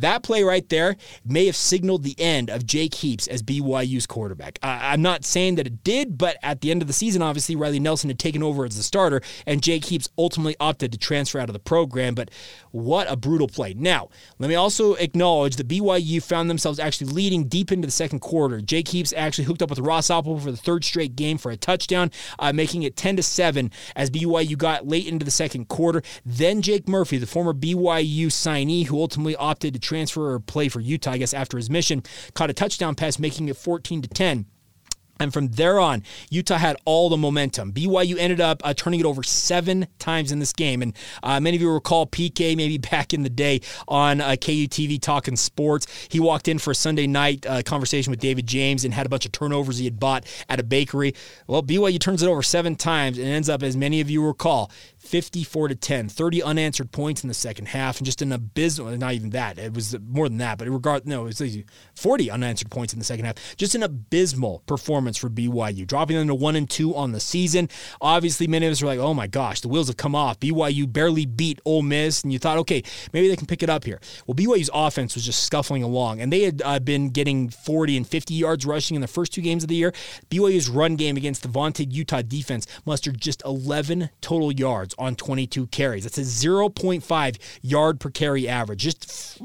that 0.01 0.23
play 0.23 0.43
right 0.43 0.69
there 0.69 0.97
may 1.25 1.47
have 1.47 1.57
signaled 1.57 2.03
the 2.03 2.15
end 2.19 2.51
of 2.51 2.67
Jake 2.67 2.95
Heaps 2.95 3.27
as 3.27 3.43
BYU's 3.43 4.07
quarterback. 4.07 4.59
I, 4.63 4.95
am 4.95 5.03
not 5.03 5.25
saying 5.25 5.57
that 5.57 5.67
it 5.67 5.85
did, 5.85 6.19
but 6.19 6.37
at 6.43 6.61
the 6.61 6.71
end 6.71 6.83
of 6.83 6.89
the 6.89 6.95
season, 6.95 7.23
obviously, 7.23 7.57
Riley 7.57 7.81
Nelson 7.81 8.11
had 8.11 8.19
taken 8.19 8.43
over 8.43 8.65
as 8.65 8.77
the 8.77 8.83
starter, 8.83 9.21
and 9.47 9.63
Jake 9.63 9.87
Heaps 9.87 10.09
ultimately 10.17 10.57
opted 10.61 10.93
to 10.93 10.99
transfer 10.99 11.39
out 11.39 11.49
of 11.49 11.53
the 11.53 11.59
program. 11.59 12.15
But 12.15 12.31
what 12.71 13.11
a 13.11 13.17
brutal 13.17 13.49
play. 13.49 13.75
Now, 13.75 14.09
let 14.39 14.49
me 14.49 14.55
also 14.55 14.95
acknowledge 14.95 15.57
that 15.57 15.69
BYU 15.69 16.23
found 16.23 16.49
themselves 16.49 16.79
actually 16.79 17.13
leading 17.13 17.45
deep 17.45 17.73
into 17.73 17.87
the 17.87 17.93
second 17.93 18.21
quarter. 18.21 18.61
Jake 18.61 18.89
Heaps 18.89 19.13
actually 19.17 19.45
hooked 19.45 19.63
up 19.63 19.71
with 19.71 19.79
Ross 19.79 20.11
Apo 20.11 20.39
for 20.39 20.51
the 20.51 20.57
third 20.57 20.85
straight 20.85 21.17
game 21.17 21.39
for 21.39 21.51
a 21.51 21.57
touchdown, 21.57 22.11
uh, 22.39 22.53
making 22.53 22.83
it 22.83 22.97
10 22.97 23.17
to 23.17 23.23
7 23.23 23.71
as 23.97 24.11
BYU 24.11 24.57
got 24.57 24.87
late 24.87 25.07
into 25.07 25.25
the 25.25 25.31
second 25.31 25.69
quarter. 25.69 26.03
Then 26.25 26.63
Jake 26.63 26.89
Murphy, 26.89 27.19
the 27.19 27.27
former 27.27 27.53
BYU 27.53 28.27
signee 28.27 28.87
who 28.87 29.01
ultimately 29.01 29.37
opted 29.37 29.75
to 29.75 29.81
transfer 29.89 30.33
or 30.35 30.41
play 30.41 30.69
for 30.69 30.81
Utah, 30.81 31.13
I 31.13 31.19
guess, 31.19 31.33
after 31.33 31.57
his 31.57 31.71
mission, 31.71 32.03
caught 32.35 32.51
a 32.51 32.55
touchdown 32.55 32.95
pass, 32.95 33.19
making 33.19 33.49
it 33.49 33.57
14 33.57 34.03
to 34.03 34.09
10. 34.09 34.47
And 35.21 35.33
from 35.33 35.49
there 35.49 35.81
on, 35.81 36.03
Utah 36.31 36.59
had 36.59 36.77
all 36.85 37.09
the 37.09 37.17
momentum. 37.17 37.73
BYU 37.73 38.17
ended 38.19 38.41
up 38.41 38.61
uh, 38.65 38.75
turning 38.75 39.01
it 39.01 39.07
over 39.07 39.23
seven 39.23 39.87
times 39.99 40.33
in 40.33 40.39
this 40.39 40.53
game. 40.53 40.83
And 40.83 40.95
uh, 41.23 41.41
many 41.41 41.57
of 41.57 41.63
you 41.63 41.73
recall 41.73 42.07
PK 42.07 42.57
maybe 42.57 42.79
back 42.91 43.13
in 43.13 43.23
the 43.23 43.31
day 43.31 43.61
on 43.87 44.21
uh, 44.21 44.31
KUTV 44.31 45.01
talking 45.01 45.37
sports. 45.37 45.87
He 46.09 46.21
walked 46.21 46.49
in 46.49 46.59
for 46.59 46.71
a 46.71 46.75
Sunday 46.75 47.07
night 47.07 47.47
uh, 47.47 47.63
conversation 47.63 48.11
with 48.11 48.21
David 48.21 48.47
James 48.47 48.85
and 48.85 48.95
had 48.95 49.07
a 49.07 49.09
bunch 49.09 49.27
of 49.27 49.33
turnovers 49.33 49.79
he 49.79 49.85
had 49.85 49.99
bought 49.99 50.27
at 50.49 50.61
a 50.61 50.63
bakery. 50.63 51.15
Well, 51.47 51.63
BYU 51.63 51.99
turns 52.01 52.23
it 52.23 52.29
over 52.29 52.43
seven 52.43 52.77
times 52.77 53.19
and 53.19 53.27
ends 53.27 53.49
up, 53.49 53.63
as 53.63 53.77
many 53.77 54.01
of 54.01 54.11
you 54.11 54.25
recall, 54.25 54.71
54 54.99 55.69
to 55.69 55.75
10, 55.75 56.09
30 56.09 56.43
unanswered 56.43 56.93
points 56.93 57.23
in 57.23 57.29
the 57.29 57.35
second 57.35 57.67
half, 57.67 57.99
and 57.99 58.07
just 58.07 58.21
an 58.21 58.33
abysmal, 58.33 58.97
not 58.97 59.15
even 59.15 59.31
that, 59.31 59.59
it 59.59 59.75
was 59.75 59.97
more 60.01 60.29
than 60.29 60.39
that, 60.39 60.59
but 60.59 60.69
regard, 60.69 61.07
no, 61.07 61.27
it 61.27 61.41
was 61.41 61.59
40 61.95 62.31
unanswered 62.31 62.71
points 62.71 62.93
in 62.93 62.99
the 62.99 63.05
second 63.05 63.25
half. 63.25 63.57
Just 63.57 63.75
an 63.75 63.83
abysmal 63.83 64.63
performance 64.67 65.08
for 65.17 65.31
BYU, 65.31 65.87
dropping 65.87 66.17
them 66.17 66.29
to 66.29 66.35
one 66.35 66.57
and 66.57 66.69
two 66.69 66.95
on 66.95 67.13
the 67.13 67.21
season. 67.21 67.69
Obviously, 68.01 68.47
many 68.47 68.67
of 68.67 68.73
us 68.73 68.83
were 68.83 68.89
like, 68.89 68.99
oh 68.99 69.15
my 69.15 69.27
gosh, 69.27 69.61
the 69.61 69.69
wheels 69.69 69.87
have 69.87 69.97
come 69.97 70.15
off. 70.15 70.39
BYU 70.41 70.93
barely 70.93 71.25
beat 71.25 71.61
Ole 71.65 71.83
Miss, 71.83 72.23
and 72.23 72.33
you 72.33 72.39
thought, 72.39 72.59
okay, 72.59 72.83
maybe 73.13 73.29
they 73.29 73.37
can 73.37 73.47
pick 73.47 73.63
it 73.63 73.71
up 73.71 73.85
here. 73.85 74.01
Well, 74.27 74.35
BYU's 74.35 74.71
offense 74.75 75.15
was 75.15 75.25
just 75.25 75.45
scuffling 75.45 75.83
along, 75.83 76.21
and 76.21 76.33
they 76.33 76.43
had 76.43 76.61
uh, 76.65 76.79
been 76.81 77.11
getting 77.11 77.49
40 77.49 77.97
and 77.97 78.07
50 78.07 78.35
yards 78.35 78.67
rushing 78.67 78.95
in 78.95 79.01
the 79.01 79.09
first 79.09 79.33
two 79.33 79.43
games 79.43 79.63
of 79.63 79.69
the 79.69 79.77
year. 79.77 79.93
BYU's 80.31 80.69
run 80.69 80.97
game 80.97 81.17
against 81.17 81.43
the 81.43 81.49
vaunted 81.49 81.93
Utah 81.93 82.23
defense 82.23 82.67
mustered 82.85 83.21
just 83.21 83.43
11 83.45 84.11
total 84.21 84.53
yards 84.53 84.95
on 84.99 85.15
22 85.17 85.69
carries. 85.69 86.05
That's 86.05 86.19
a 86.19 86.23
0.5 86.23 87.39
yard 87.63 88.01
per 88.01 88.11
carry 88.11 88.49
average. 88.49 88.83
Just. 88.83 89.41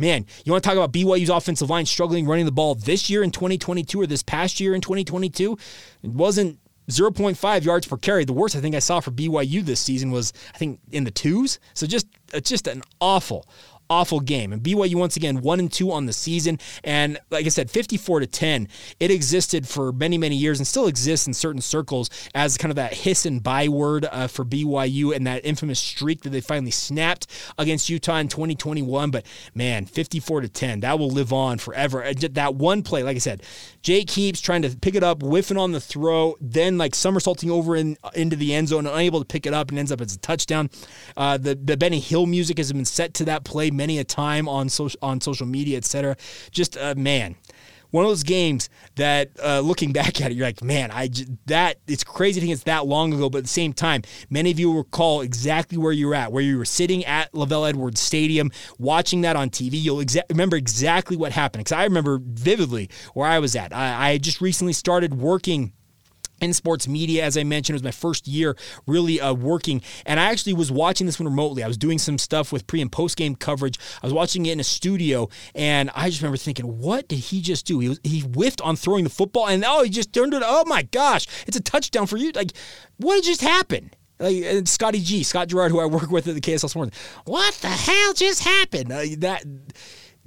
Man, 0.00 0.24
you 0.46 0.52
want 0.52 0.64
to 0.64 0.66
talk 0.66 0.78
about 0.78 0.92
BYU's 0.92 1.28
offensive 1.28 1.68
line 1.68 1.84
struggling 1.84 2.26
running 2.26 2.46
the 2.46 2.52
ball 2.52 2.74
this 2.74 3.10
year 3.10 3.22
in 3.22 3.30
2022 3.30 4.00
or 4.00 4.06
this 4.06 4.22
past 4.22 4.58
year 4.58 4.74
in 4.74 4.80
2022? 4.80 5.58
It 6.02 6.10
wasn't 6.10 6.58
0.5 6.88 7.64
yards 7.64 7.86
per 7.86 7.98
carry. 7.98 8.24
The 8.24 8.32
worst 8.32 8.56
I 8.56 8.60
think 8.60 8.74
I 8.74 8.78
saw 8.78 9.00
for 9.00 9.10
BYU 9.10 9.62
this 9.62 9.78
season 9.78 10.10
was 10.10 10.32
I 10.54 10.58
think 10.58 10.80
in 10.90 11.04
the 11.04 11.10
twos. 11.10 11.60
So 11.74 11.86
just 11.86 12.06
it's 12.32 12.48
just 12.48 12.66
an 12.66 12.82
awful, 12.98 13.46
awful 13.90 14.20
game. 14.20 14.52
And 14.52 14.62
BYU 14.62 14.94
once 14.94 15.16
again 15.16 15.42
one 15.42 15.58
and 15.58 15.70
two 15.70 15.90
on 15.90 16.06
the 16.06 16.12
season, 16.12 16.58
and 16.84 17.18
like 17.30 17.44
I 17.44 17.48
said, 17.48 17.70
54 17.70 18.20
to 18.20 18.26
10. 18.26 18.68
It 19.00 19.10
existed 19.10 19.68
for 19.68 19.92
many 19.92 20.16
many 20.16 20.36
years 20.36 20.58
and 20.58 20.66
still 20.66 20.86
exists 20.86 21.26
in 21.26 21.34
certain 21.34 21.60
circles 21.60 22.08
as 22.34 22.56
kind 22.56 22.70
of 22.70 22.76
that 22.76 22.94
hiss 22.94 23.26
and 23.26 23.42
byword 23.42 24.06
uh, 24.10 24.28
for 24.28 24.44
BYU 24.44 25.14
and 25.14 25.26
that 25.26 25.44
infamous 25.44 25.80
streak 25.80 26.22
that 26.22 26.30
they 26.30 26.40
finally 26.40 26.70
snapped 26.70 27.26
against 27.58 27.90
Utah 27.90 28.18
in 28.18 28.28
2021. 28.28 29.10
But 29.10 29.26
man, 29.54 29.84
54 29.84 30.42
to 30.42 30.48
10, 30.48 30.80
that 30.80 30.98
will 30.98 31.10
live 31.10 31.32
on 31.32 31.58
forever. 31.58 32.10
That 32.14 32.54
one 32.54 32.82
play, 32.82 33.02
like 33.02 33.16
I 33.16 33.20
said, 33.20 33.42
Jake 33.82 34.08
keeps 34.08 34.40
trying 34.40 34.62
to 34.62 34.76
pick 34.76 34.94
it 34.94 35.02
up, 35.02 35.22
whiffing 35.22 35.56
on 35.56 35.72
the 35.72 35.80
throw, 35.80 36.36
then 36.40 36.78
like 36.78 36.94
somersaulting 36.94 37.50
over 37.50 37.74
in, 37.76 37.96
into 38.14 38.36
the 38.36 38.54
end 38.54 38.68
zone, 38.68 38.86
unable 38.86 39.20
to 39.20 39.24
pick 39.24 39.46
it 39.46 39.54
up, 39.54 39.70
and 39.70 39.78
ends 39.78 39.90
up 39.90 40.00
as 40.00 40.14
a 40.14 40.18
touchdown. 40.18 40.70
Uh, 41.16 41.36
the 41.36 41.54
the 41.54 41.76
Benny 41.76 42.00
Hill 42.00 42.26
music 42.26 42.58
has 42.58 42.72
been 42.72 42.84
set 42.84 43.14
to 43.14 43.24
that 43.24 43.44
play 43.44 43.70
many 43.80 43.98
a 43.98 44.04
time 44.04 44.46
on 44.46 44.68
social 44.68 44.98
on 45.00 45.22
social 45.22 45.46
media, 45.46 45.78
etc. 45.78 46.14
Just 46.50 46.76
uh, 46.76 46.94
man, 46.98 47.34
one 47.90 48.04
of 48.04 48.10
those 48.10 48.22
games 48.22 48.68
that 48.96 49.30
uh, 49.42 49.60
looking 49.60 49.92
back 50.00 50.20
at 50.20 50.30
it, 50.30 50.34
you're 50.34 50.46
like, 50.46 50.62
man, 50.62 50.90
I 50.90 51.08
that 51.46 51.78
it's 51.86 52.04
crazy 52.04 52.40
to 52.40 52.46
think 52.46 52.52
it's 52.52 52.64
that 52.64 52.86
long 52.86 53.14
ago, 53.14 53.30
but 53.30 53.38
at 53.38 53.44
the 53.44 53.48
same 53.48 53.72
time, 53.72 54.02
many 54.28 54.50
of 54.50 54.60
you 54.60 54.76
recall 54.76 55.22
exactly 55.22 55.78
where 55.78 55.92
you're 55.92 56.14
at, 56.14 56.30
where 56.30 56.42
you 56.42 56.58
were 56.58 56.66
sitting 56.66 57.04
at 57.06 57.32
LaVell 57.32 57.70
Edwards 57.70 58.00
Stadium 58.00 58.50
watching 58.78 59.22
that 59.22 59.34
on 59.34 59.48
TV. 59.48 59.72
You'll 59.72 60.04
exa- 60.04 60.28
remember 60.28 60.56
exactly 60.56 61.16
what 61.16 61.32
happened 61.32 61.64
because 61.64 61.76
I 61.76 61.84
remember 61.84 62.20
vividly 62.22 62.90
where 63.14 63.26
I 63.26 63.38
was 63.38 63.56
at. 63.56 63.74
I, 63.74 64.10
I 64.10 64.18
just 64.18 64.42
recently 64.42 64.74
started 64.74 65.14
working 65.14 65.72
in 66.40 66.52
sports 66.52 66.88
media, 66.88 67.24
as 67.24 67.36
I 67.36 67.44
mentioned, 67.44 67.74
it 67.74 67.78
was 67.78 67.84
my 67.84 67.90
first 67.90 68.26
year 68.26 68.56
really 68.86 69.20
uh, 69.20 69.34
working, 69.34 69.82
and 70.06 70.18
I 70.18 70.30
actually 70.30 70.54
was 70.54 70.70
watching 70.70 71.06
this 71.06 71.18
one 71.18 71.26
remotely. 71.26 71.62
I 71.62 71.68
was 71.68 71.76
doing 71.76 71.98
some 71.98 72.18
stuff 72.18 72.52
with 72.52 72.66
pre 72.66 72.80
and 72.80 72.90
post 72.90 73.16
game 73.16 73.34
coverage. 73.34 73.78
I 74.02 74.06
was 74.06 74.14
watching 74.14 74.46
it 74.46 74.52
in 74.52 74.60
a 74.60 74.64
studio, 74.64 75.28
and 75.54 75.90
I 75.94 76.08
just 76.08 76.22
remember 76.22 76.36
thinking, 76.36 76.78
"What 76.78 77.08
did 77.08 77.18
he 77.18 77.40
just 77.40 77.66
do? 77.66 77.78
He 77.80 77.88
was, 77.88 78.00
he 78.02 78.20
whiffed 78.20 78.60
on 78.60 78.76
throwing 78.76 79.04
the 79.04 79.10
football, 79.10 79.48
and 79.48 79.64
oh, 79.66 79.82
he 79.82 79.90
just 79.90 80.12
turned 80.12 80.34
it. 80.34 80.42
Oh 80.44 80.64
my 80.66 80.82
gosh, 80.82 81.26
it's 81.46 81.56
a 81.56 81.62
touchdown 81.62 82.06
for 82.06 82.16
you! 82.16 82.32
Like, 82.32 82.52
what 82.98 83.22
just 83.22 83.40
happened?" 83.40 83.96
Like 84.20 84.68
Scotty 84.68 85.00
G, 85.00 85.22
Scott 85.22 85.48
Garrard, 85.48 85.72
who 85.72 85.80
I 85.80 85.86
work 85.86 86.10
with 86.10 86.28
at 86.28 86.34
the 86.34 86.42
KSL 86.42 86.68
Sports. 86.68 86.96
What 87.24 87.54
the 87.54 87.68
hell 87.68 88.12
just 88.12 88.44
happened? 88.44 88.92
Uh, 88.92 89.04
that 89.18 89.44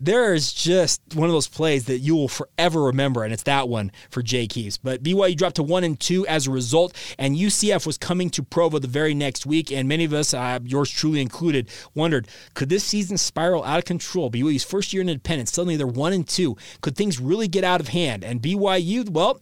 there 0.04 0.34
is 0.34 0.52
just 0.52 1.02
one 1.14 1.30
of 1.30 1.34
those 1.34 1.48
plays 1.48 1.86
that 1.86 2.00
you 2.00 2.16
will 2.16 2.28
forever 2.28 2.84
remember, 2.84 3.24
and 3.24 3.32
it's 3.32 3.44
that 3.44 3.70
one 3.70 3.90
for 4.10 4.22
Jake 4.22 4.52
Heaps. 4.52 4.78
But 4.78 5.02
BYU 5.02 5.38
dropped 5.38 5.56
to 5.56 5.64
one 5.64 5.86
and 5.86 5.98
two 5.98 6.28
as 6.28 6.46
a 6.46 6.52
result, 6.52 6.94
and 7.18 7.38
UCF 7.38 7.88
was 7.88 7.98
coming 7.98 8.30
to 8.32 8.44
Provo 8.44 8.80
the 8.80 8.88
very 8.88 9.14
next 9.14 9.46
week, 9.46 9.72
and 9.72 9.88
many 9.88 10.04
of 10.04 10.14
us, 10.14 10.34
uh, 10.34 10.60
yours 10.64 10.90
truly 10.90 11.22
included, 11.22 11.70
wondered 11.96 12.28
could 12.54 12.68
this 12.68 12.84
season 12.84 13.18
spiral 13.18 13.64
out 13.64 13.80
of 13.80 13.86
control? 13.86 14.30
BYU's 14.30 14.64
first 14.64 14.92
year 14.92 15.02
in 15.02 15.08
independence, 15.08 15.54
suddenly 15.54 15.78
they're 15.78 15.88
one 15.88 16.12
and 16.12 16.28
two. 16.28 16.58
Could 16.82 16.98
things 16.98 17.20
really 17.22 17.48
get 17.48 17.64
out 17.64 17.80
of 17.80 17.88
hand? 17.88 18.26
And 18.26 18.42
BYU, 18.42 19.10
well 19.10 19.40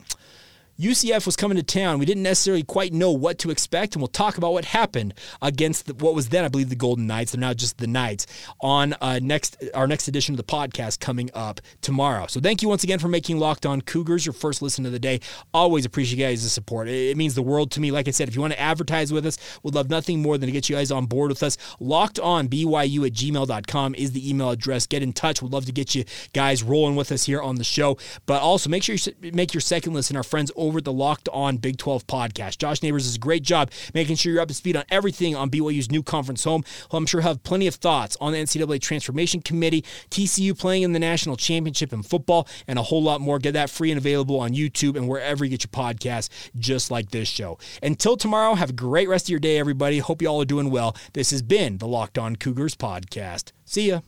UCF 0.82 1.28
was 1.28 1.36
coming 1.36 1.58
to 1.58 1.64
town. 1.64 2.00
We 2.00 2.06
didn't 2.06 2.24
necessarily 2.24 2.64
quite 2.64 2.92
know 2.92 3.12
what 3.12 3.38
to 3.40 3.52
expect, 3.52 3.94
and 3.94 4.02
we'll 4.02 4.08
talk 4.08 4.38
about 4.38 4.54
what 4.54 4.66
happened 4.66 5.14
against 5.42 5.86
the, 5.86 5.94
what 5.94 6.16
was 6.16 6.30
then, 6.30 6.44
I 6.44 6.48
believe, 6.48 6.70
the 6.70 6.76
Golden 6.76 7.06
Knights. 7.06 7.34
They're 7.34 7.40
now 7.40 7.54
just 7.54 7.78
the 7.78 7.86
Knights 7.86 8.26
on 8.62 8.96
uh, 9.00 9.20
next 9.22 9.64
our 9.76 9.88
next 9.88 10.08
edition 10.08 10.34
of 10.34 10.38
the 10.38 10.44
podcast 10.44 11.00
coming 11.00 11.30
up 11.36 11.62
tomorrow. 11.82 12.26
So 12.28 12.40
thank 12.40 12.62
you 12.62 12.70
once 12.70 12.84
again 12.84 12.98
for 12.98 13.08
making 13.08 13.38
Locked 13.38 13.66
On 13.66 13.82
Cougars 13.82 14.26
your 14.26 14.34
first 14.34 14.62
listen 14.62 14.86
of 14.86 14.92
the 14.92 15.00
day. 15.00 15.20
Always 15.54 15.86
appreciate 15.86 16.18
you 16.18 16.26
guys' 16.26 16.52
support. 16.52 16.88
It, 16.88 17.12
it 17.12 17.18
means 17.18 17.36
the 17.36 17.44
world 17.44 17.70
to 17.72 17.80
me. 17.80 17.92
Like 17.92 18.08
I 18.08 18.12
said, 18.12 18.28
if 18.28 18.36
you 18.36 18.42
want 18.42 18.54
to 18.54 18.60
advertise 18.60 19.14
with 19.14 19.26
us, 19.26 19.38
we'd 19.62 19.76
love 19.76 19.90
nothing 19.90 20.22
more 20.22 20.38
than 20.38 20.48
to 20.48 20.52
get 20.52 20.68
you 20.68 20.76
guys 20.76 20.92
on 20.92 21.06
board 21.06 21.30
with 21.30 21.44
us. 21.44 21.58
Locked 21.80 22.20
on 22.20 22.48
BYU 22.48 23.06
at 23.06 23.14
gmail.com 23.14 23.96
is 23.96 24.14
the 24.14 24.28
email 24.28 24.50
address. 24.50 24.88
Get 24.88 25.04
in 25.04 25.14
touch. 25.14 25.42
We'd 25.44 25.54
love 25.54 25.66
to 25.66 25.72
get 25.72 25.94
you 25.94 26.06
guys 26.34 26.64
rolling 26.64 26.96
with 26.96 27.12
us 27.12 27.26
here 27.26 27.42
on 27.42 27.56
the 27.56 27.64
show. 27.64 27.98
But 28.26 28.42
also 28.42 28.70
make 28.70 28.84
sure 28.84 28.96
you 28.96 29.32
make 29.32 29.54
your 29.54 29.62
second 29.62 29.94
listen 29.94 30.16
our 30.16 30.24
friends 30.24 30.52
over 30.56 30.71
at 30.80 30.86
the 30.86 30.94
Locked 30.94 31.30
On 31.30 31.58
Big 31.58 31.78
12 31.78 32.08
podcast. 32.08 32.58
Josh 32.58 32.82
Neighbors 32.82 33.06
does 33.06 33.16
a 33.16 33.20
great 33.20 33.44
job 33.44 33.72
making 33.94 34.16
sure 34.16 34.32
you're 34.32 34.42
up 34.42 34.48
to 34.48 34.54
speed 34.54 34.76
on 34.76 34.84
everything 34.90 35.36
on 35.36 35.50
BYU's 35.50 35.92
new 35.92 36.04
conference 36.04 36.44
home. 36.44 36.64
I'm 36.92 37.06
sure 37.06 37.22
have 37.22 37.44
plenty 37.44 37.68
of 37.68 37.76
thoughts 37.76 38.18
on 38.20 38.34
the 38.34 38.40
NCAA 38.40 38.82
Transformation 38.82 39.42
Committee, 39.42 39.84
TCU 40.10 40.58
playing 40.58 40.84
in 40.84 40.94
the 40.94 41.00
national 41.00 41.38
championship 41.38 41.94
in 41.94 42.04
football, 42.04 42.48
and 42.68 42.78
a 42.78 42.84
whole 42.84 43.04
lot 43.04 43.22
more. 43.22 43.40
Get 43.40 43.54
that 43.54 43.70
free 43.70 43.92
and 43.92 43.98
available 43.98 44.40
on 44.40 44.52
YouTube 44.52 44.96
and 44.96 45.08
wherever 45.08 45.44
you 45.46 45.52
get 45.52 45.64
your 45.64 45.72
podcasts, 45.72 46.30
just 46.58 46.92
like 46.92 47.12
this 47.12 47.28
show. 47.28 47.58
Until 47.82 48.18
tomorrow, 48.18 48.56
have 48.56 48.70
a 48.72 48.74
great 48.74 49.10
rest 49.10 49.26
of 49.26 49.30
your 49.30 49.40
day, 49.40 49.58
everybody. 49.58 50.00
Hope 50.00 50.22
you 50.22 50.28
all 50.28 50.42
are 50.42 50.46
doing 50.46 50.70
well. 50.70 50.96
This 51.14 51.32
has 51.32 51.42
been 51.42 51.78
the 51.78 51.88
Locked 51.88 52.18
On 52.18 52.36
Cougars 52.36 52.76
podcast. 52.76 53.52
See 53.66 53.90
ya. 53.90 54.02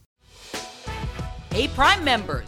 Hey, 1.51 1.67
Prime 1.67 2.03
members, 2.03 2.47